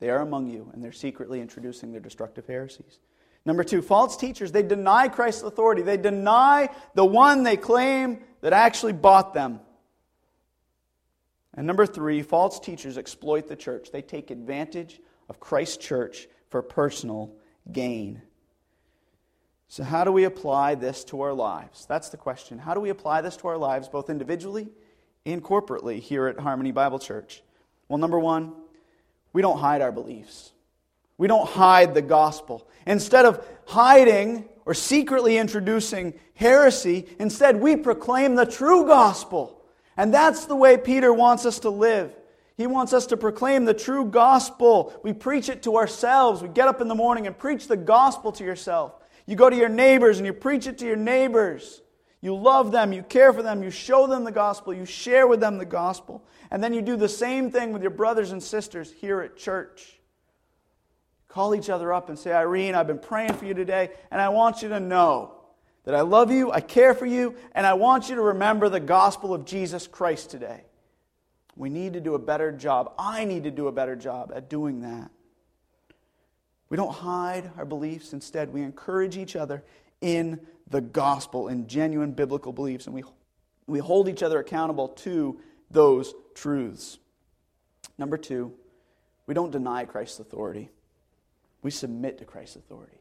They 0.00 0.10
are 0.10 0.20
among 0.20 0.48
you, 0.48 0.70
and 0.72 0.82
they're 0.82 0.92
secretly 0.92 1.40
introducing 1.40 1.90
their 1.90 2.00
destructive 2.00 2.46
heresies. 2.46 3.00
Number 3.44 3.64
two, 3.64 3.82
false 3.82 4.16
teachers, 4.16 4.52
they 4.52 4.62
deny 4.62 5.08
Christ's 5.08 5.42
authority. 5.42 5.82
They 5.82 5.96
deny 5.96 6.68
the 6.94 7.04
one 7.04 7.42
they 7.42 7.56
claim 7.56 8.22
that 8.42 8.52
actually 8.52 8.92
bought 8.92 9.32
them. 9.32 9.60
And 11.54 11.66
number 11.66 11.86
three, 11.86 12.22
false 12.22 12.60
teachers 12.60 12.98
exploit 12.98 13.48
the 13.48 13.56
church. 13.56 13.90
They 13.90 14.02
take 14.02 14.30
advantage 14.30 15.00
of 15.28 15.40
Christ's 15.40 15.78
church 15.78 16.28
for 16.50 16.62
personal 16.62 17.34
gain. 17.72 18.22
So, 19.66 19.82
how 19.82 20.04
do 20.04 20.12
we 20.12 20.24
apply 20.24 20.76
this 20.76 21.04
to 21.04 21.20
our 21.22 21.32
lives? 21.32 21.84
That's 21.86 22.10
the 22.10 22.16
question. 22.16 22.58
How 22.58 22.74
do 22.74 22.80
we 22.80 22.90
apply 22.90 23.22
this 23.22 23.36
to 23.38 23.48
our 23.48 23.58
lives, 23.58 23.88
both 23.88 24.08
individually 24.08 24.68
and 25.32 25.42
corporately 25.42 26.00
here 26.00 26.26
at 26.26 26.38
Harmony 26.38 26.72
Bible 26.72 26.98
Church? 26.98 27.42
Well, 27.88 27.98
number 27.98 28.18
one, 28.18 28.52
we 29.32 29.42
don't 29.42 29.58
hide 29.58 29.82
our 29.82 29.92
beliefs. 29.92 30.52
We 31.16 31.26
don't 31.28 31.48
hide 31.48 31.94
the 31.94 32.02
gospel. 32.02 32.68
Instead 32.86 33.24
of 33.24 33.44
hiding 33.66 34.48
or 34.64 34.74
secretly 34.74 35.36
introducing 35.36 36.14
heresy, 36.34 37.06
instead 37.18 37.56
we 37.56 37.76
proclaim 37.76 38.34
the 38.34 38.46
true 38.46 38.86
gospel. 38.86 39.60
And 39.96 40.14
that's 40.14 40.46
the 40.46 40.56
way 40.56 40.76
Peter 40.76 41.12
wants 41.12 41.44
us 41.44 41.60
to 41.60 41.70
live. 41.70 42.14
He 42.56 42.66
wants 42.66 42.92
us 42.92 43.06
to 43.06 43.16
proclaim 43.16 43.64
the 43.64 43.74
true 43.74 44.04
gospel. 44.04 44.92
We 45.02 45.12
preach 45.12 45.48
it 45.48 45.62
to 45.64 45.76
ourselves. 45.76 46.42
We 46.42 46.48
get 46.48 46.68
up 46.68 46.80
in 46.80 46.88
the 46.88 46.94
morning 46.94 47.26
and 47.26 47.36
preach 47.36 47.68
the 47.68 47.76
gospel 47.76 48.32
to 48.32 48.44
yourself. 48.44 48.94
You 49.26 49.36
go 49.36 49.50
to 49.50 49.56
your 49.56 49.68
neighbors 49.68 50.18
and 50.18 50.26
you 50.26 50.32
preach 50.32 50.66
it 50.66 50.78
to 50.78 50.86
your 50.86 50.96
neighbors. 50.96 51.82
You 52.20 52.34
love 52.34 52.72
them, 52.72 52.92
you 52.92 53.02
care 53.02 53.32
for 53.32 53.42
them, 53.42 53.62
you 53.62 53.70
show 53.70 54.06
them 54.06 54.24
the 54.24 54.32
gospel, 54.32 54.74
you 54.74 54.84
share 54.84 55.26
with 55.26 55.40
them 55.40 55.58
the 55.58 55.64
gospel. 55.64 56.24
And 56.50 56.62
then 56.62 56.74
you 56.74 56.82
do 56.82 56.96
the 56.96 57.08
same 57.08 57.50
thing 57.50 57.72
with 57.72 57.82
your 57.82 57.92
brothers 57.92 58.32
and 58.32 58.42
sisters 58.42 58.92
here 58.92 59.20
at 59.20 59.36
church. 59.36 60.00
Call 61.28 61.54
each 61.54 61.70
other 61.70 61.92
up 61.92 62.08
and 62.08 62.18
say, 62.18 62.32
Irene, 62.32 62.74
I've 62.74 62.86
been 62.86 62.98
praying 62.98 63.34
for 63.34 63.44
you 63.44 63.54
today, 63.54 63.90
and 64.10 64.20
I 64.20 64.30
want 64.30 64.62
you 64.62 64.70
to 64.70 64.80
know 64.80 65.34
that 65.84 65.94
I 65.94 66.00
love 66.00 66.32
you, 66.32 66.50
I 66.50 66.60
care 66.60 66.94
for 66.94 67.06
you, 67.06 67.36
and 67.52 67.66
I 67.66 67.74
want 67.74 68.08
you 68.08 68.16
to 68.16 68.22
remember 68.22 68.68
the 68.68 68.80
gospel 68.80 69.32
of 69.32 69.44
Jesus 69.44 69.86
Christ 69.86 70.30
today. 70.30 70.64
We 71.54 71.70
need 71.70 71.92
to 71.94 72.00
do 72.00 72.14
a 72.14 72.18
better 72.18 72.50
job. 72.50 72.92
I 72.98 73.24
need 73.24 73.44
to 73.44 73.50
do 73.50 73.68
a 73.68 73.72
better 73.72 73.96
job 73.96 74.32
at 74.34 74.48
doing 74.48 74.80
that. 74.80 75.10
We 76.70 76.76
don't 76.76 76.92
hide 76.92 77.50
our 77.56 77.64
beliefs. 77.64 78.12
Instead, 78.12 78.52
we 78.52 78.62
encourage 78.62 79.16
each 79.16 79.36
other 79.36 79.64
in 80.00 80.40
the 80.70 80.80
gospel, 80.80 81.48
in 81.48 81.66
genuine 81.66 82.12
biblical 82.12 82.52
beliefs, 82.52 82.86
and 82.86 82.94
we, 82.94 83.02
we 83.66 83.78
hold 83.78 84.08
each 84.08 84.22
other 84.22 84.38
accountable 84.38 84.88
to 84.88 85.40
those 85.70 86.14
truths. 86.34 86.98
Number 87.96 88.16
two, 88.16 88.52
we 89.26 89.34
don't 89.34 89.50
deny 89.50 89.84
Christ's 89.84 90.20
authority, 90.20 90.70
we 91.62 91.70
submit 91.70 92.18
to 92.18 92.24
Christ's 92.24 92.56
authority. 92.56 92.98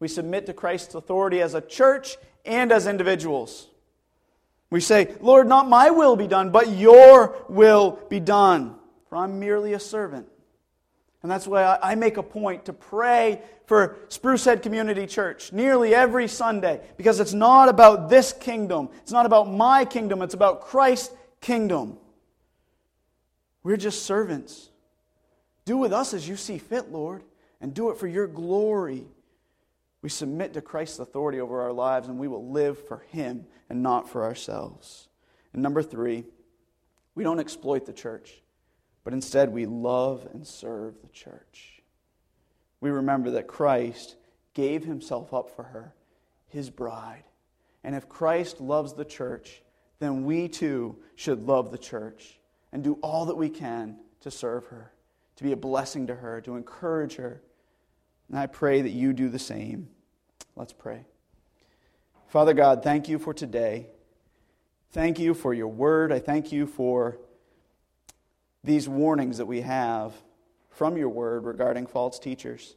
We 0.00 0.08
submit 0.08 0.46
to 0.46 0.52
Christ's 0.52 0.94
authority 0.94 1.40
as 1.40 1.54
a 1.54 1.60
church 1.60 2.16
and 2.44 2.72
as 2.72 2.86
individuals. 2.86 3.68
We 4.68 4.80
say, 4.80 5.14
Lord, 5.20 5.46
not 5.46 5.68
my 5.68 5.90
will 5.90 6.16
be 6.16 6.26
done, 6.26 6.50
but 6.50 6.68
your 6.68 7.36
will 7.48 7.98
be 8.10 8.20
done. 8.20 8.74
For 9.08 9.16
I'm 9.16 9.38
merely 9.38 9.72
a 9.72 9.78
servant. 9.78 10.26
And 11.24 11.30
that's 11.30 11.46
why 11.46 11.78
I 11.82 11.94
make 11.94 12.18
a 12.18 12.22
point 12.22 12.66
to 12.66 12.74
pray 12.74 13.40
for 13.64 13.96
Sprucehead 14.10 14.62
Community 14.62 15.06
Church 15.06 15.54
nearly 15.54 15.94
every 15.94 16.28
Sunday, 16.28 16.82
because 16.98 17.18
it's 17.18 17.32
not 17.32 17.70
about 17.70 18.10
this 18.10 18.34
kingdom. 18.34 18.90
It's 19.00 19.10
not 19.10 19.24
about 19.24 19.50
my 19.50 19.86
kingdom. 19.86 20.20
It's 20.20 20.34
about 20.34 20.60
Christ's 20.60 21.14
kingdom. 21.40 21.96
We're 23.62 23.78
just 23.78 24.04
servants. 24.04 24.68
Do 25.64 25.78
with 25.78 25.94
us 25.94 26.12
as 26.12 26.28
you 26.28 26.36
see 26.36 26.58
fit, 26.58 26.92
Lord, 26.92 27.22
and 27.58 27.72
do 27.72 27.88
it 27.88 27.96
for 27.96 28.06
your 28.06 28.26
glory. 28.26 29.06
We 30.02 30.10
submit 30.10 30.52
to 30.52 30.60
Christ's 30.60 30.98
authority 30.98 31.40
over 31.40 31.62
our 31.62 31.72
lives 31.72 32.06
and 32.06 32.18
we 32.18 32.28
will 32.28 32.50
live 32.50 32.86
for 32.86 32.98
Him 33.12 33.46
and 33.70 33.82
not 33.82 34.10
for 34.10 34.24
ourselves. 34.24 35.08
And 35.54 35.62
number 35.62 35.82
three, 35.82 36.24
we 37.14 37.24
don't 37.24 37.40
exploit 37.40 37.86
the 37.86 37.94
church, 37.94 38.42
but 39.04 39.12
instead 39.12 39.52
we 39.52 39.66
love 39.66 40.26
and 40.32 40.46
serve 40.46 41.00
the 41.02 41.08
church. 41.08 41.82
We 42.80 42.90
remember 42.90 43.30
that 43.32 43.46
Christ 43.46 44.16
gave 44.54 44.84
Himself 44.84 45.32
up 45.32 45.50
for 45.54 45.62
her, 45.64 45.94
His 46.48 46.70
bride. 46.70 47.24
And 47.84 47.94
if 47.94 48.08
Christ 48.08 48.60
loves 48.60 48.94
the 48.94 49.04
church, 49.04 49.62
then 49.98 50.24
we 50.24 50.48
too 50.48 50.96
should 51.14 51.46
love 51.46 51.70
the 51.70 51.78
church 51.78 52.38
and 52.72 52.82
do 52.82 52.98
all 53.02 53.26
that 53.26 53.36
we 53.36 53.50
can 53.50 53.98
to 54.20 54.30
serve 54.30 54.66
her, 54.66 54.92
to 55.36 55.44
be 55.44 55.52
a 55.52 55.56
blessing 55.56 56.06
to 56.06 56.14
her, 56.14 56.40
to 56.40 56.56
encourage 56.56 57.16
her. 57.16 57.42
And 58.28 58.38
I 58.38 58.46
pray 58.46 58.80
that 58.80 58.90
you 58.90 59.12
do 59.12 59.28
the 59.28 59.38
same. 59.38 59.88
Let's 60.56 60.72
pray. 60.72 61.04
Father 62.28 62.54
God, 62.54 62.82
thank 62.82 63.08
you 63.08 63.18
for 63.18 63.34
today. 63.34 63.88
Thank 64.92 65.18
you 65.18 65.34
for 65.34 65.52
your 65.52 65.68
word. 65.68 66.10
I 66.12 66.18
thank 66.18 66.52
you 66.52 66.66
for 66.66 67.18
these 68.64 68.88
warnings 68.88 69.38
that 69.38 69.46
we 69.46 69.60
have 69.60 70.12
from 70.70 70.96
your 70.96 71.10
word 71.10 71.44
regarding 71.44 71.86
false 71.86 72.18
teachers. 72.18 72.74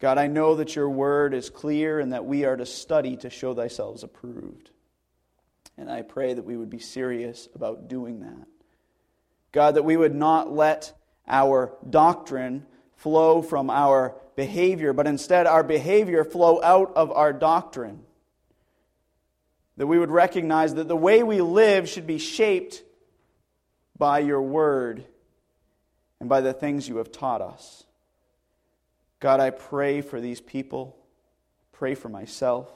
God, 0.00 0.16
I 0.16 0.28
know 0.28 0.56
that 0.56 0.74
your 0.74 0.88
word 0.88 1.34
is 1.34 1.50
clear 1.50 2.00
and 2.00 2.14
that 2.14 2.24
we 2.24 2.44
are 2.46 2.56
to 2.56 2.64
study 2.64 3.16
to 3.18 3.28
show 3.28 3.54
thyself 3.54 4.02
approved. 4.02 4.70
And 5.76 5.90
I 5.90 6.02
pray 6.02 6.32
that 6.32 6.44
we 6.44 6.56
would 6.56 6.70
be 6.70 6.78
serious 6.78 7.48
about 7.54 7.88
doing 7.88 8.20
that. 8.20 8.46
God, 9.52 9.74
that 9.74 9.82
we 9.82 9.96
would 9.96 10.14
not 10.14 10.50
let 10.52 10.94
our 11.28 11.72
doctrine 11.88 12.66
flow 12.96 13.42
from 13.42 13.68
our 13.68 14.16
behavior, 14.36 14.92
but 14.92 15.06
instead 15.06 15.46
our 15.46 15.62
behavior 15.62 16.24
flow 16.24 16.62
out 16.62 16.92
of 16.96 17.12
our 17.12 17.32
doctrine. 17.32 18.00
That 19.76 19.86
we 19.86 19.98
would 19.98 20.10
recognize 20.10 20.74
that 20.74 20.88
the 20.88 20.96
way 20.96 21.22
we 21.22 21.40
live 21.42 21.88
should 21.88 22.06
be 22.06 22.18
shaped 22.18 22.82
by 24.00 24.18
your 24.18 24.40
word 24.42 25.04
and 26.18 26.28
by 26.28 26.40
the 26.40 26.54
things 26.54 26.88
you 26.88 26.96
have 26.96 27.12
taught 27.12 27.42
us. 27.42 27.84
God, 29.20 29.38
I 29.38 29.50
pray 29.50 30.00
for 30.00 30.20
these 30.20 30.40
people, 30.40 30.96
pray 31.70 31.94
for 31.94 32.08
myself. 32.08 32.68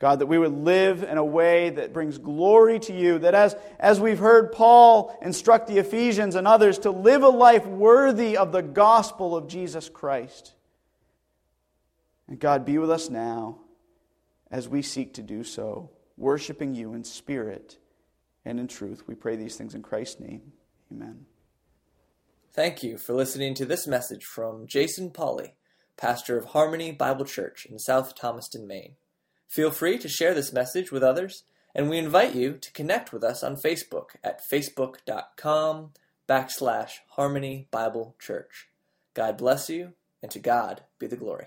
God, 0.00 0.18
that 0.18 0.26
we 0.26 0.38
would 0.38 0.64
live 0.64 1.02
in 1.02 1.18
a 1.18 1.24
way 1.24 1.70
that 1.70 1.92
brings 1.92 2.18
glory 2.18 2.80
to 2.80 2.92
you, 2.92 3.18
that 3.20 3.34
as, 3.34 3.54
as 3.78 4.00
we've 4.00 4.18
heard 4.18 4.50
Paul 4.50 5.16
instruct 5.22 5.68
the 5.68 5.78
Ephesians 5.78 6.34
and 6.34 6.48
others 6.48 6.78
to 6.80 6.90
live 6.90 7.22
a 7.22 7.28
life 7.28 7.66
worthy 7.66 8.36
of 8.36 8.50
the 8.50 8.62
gospel 8.62 9.36
of 9.36 9.46
Jesus 9.46 9.88
Christ. 9.88 10.54
And 12.28 12.40
God, 12.40 12.64
be 12.64 12.78
with 12.78 12.90
us 12.90 13.10
now 13.10 13.58
as 14.50 14.68
we 14.68 14.82
seek 14.82 15.14
to 15.14 15.22
do 15.22 15.44
so, 15.44 15.90
worshiping 16.16 16.74
you 16.74 16.94
in 16.94 17.04
spirit 17.04 17.76
and 18.44 18.58
in 18.58 18.68
truth. 18.68 19.04
We 19.06 19.14
pray 19.14 19.36
these 19.36 19.56
things 19.56 19.74
in 19.74 19.82
Christ's 19.82 20.20
name. 20.20 20.52
Amen. 20.92 21.26
Thank 22.52 22.82
you 22.82 22.98
for 22.98 23.12
listening 23.12 23.54
to 23.54 23.64
this 23.64 23.86
message 23.86 24.24
from 24.24 24.66
Jason 24.66 25.10
Pauley, 25.10 25.52
pastor 25.96 26.36
of 26.36 26.46
Harmony 26.46 26.90
Bible 26.90 27.24
Church 27.24 27.64
in 27.64 27.78
South 27.78 28.14
Thomaston, 28.16 28.66
Maine. 28.66 28.96
Feel 29.48 29.70
free 29.70 29.98
to 29.98 30.08
share 30.08 30.34
this 30.34 30.52
message 30.52 30.90
with 30.90 31.02
others, 31.02 31.44
and 31.74 31.88
we 31.88 31.98
invite 31.98 32.34
you 32.34 32.54
to 32.54 32.72
connect 32.72 33.12
with 33.12 33.22
us 33.22 33.44
on 33.44 33.56
Facebook 33.56 34.16
at 34.24 34.40
facebook.com 34.50 35.90
backslash 36.28 36.98
Harmony 37.10 37.68
Bible 37.70 38.16
Church. 38.18 38.68
God 39.14 39.36
bless 39.36 39.68
you, 39.68 39.92
and 40.22 40.30
to 40.30 40.38
God 40.38 40.82
be 40.98 41.06
the 41.06 41.16
glory. 41.16 41.46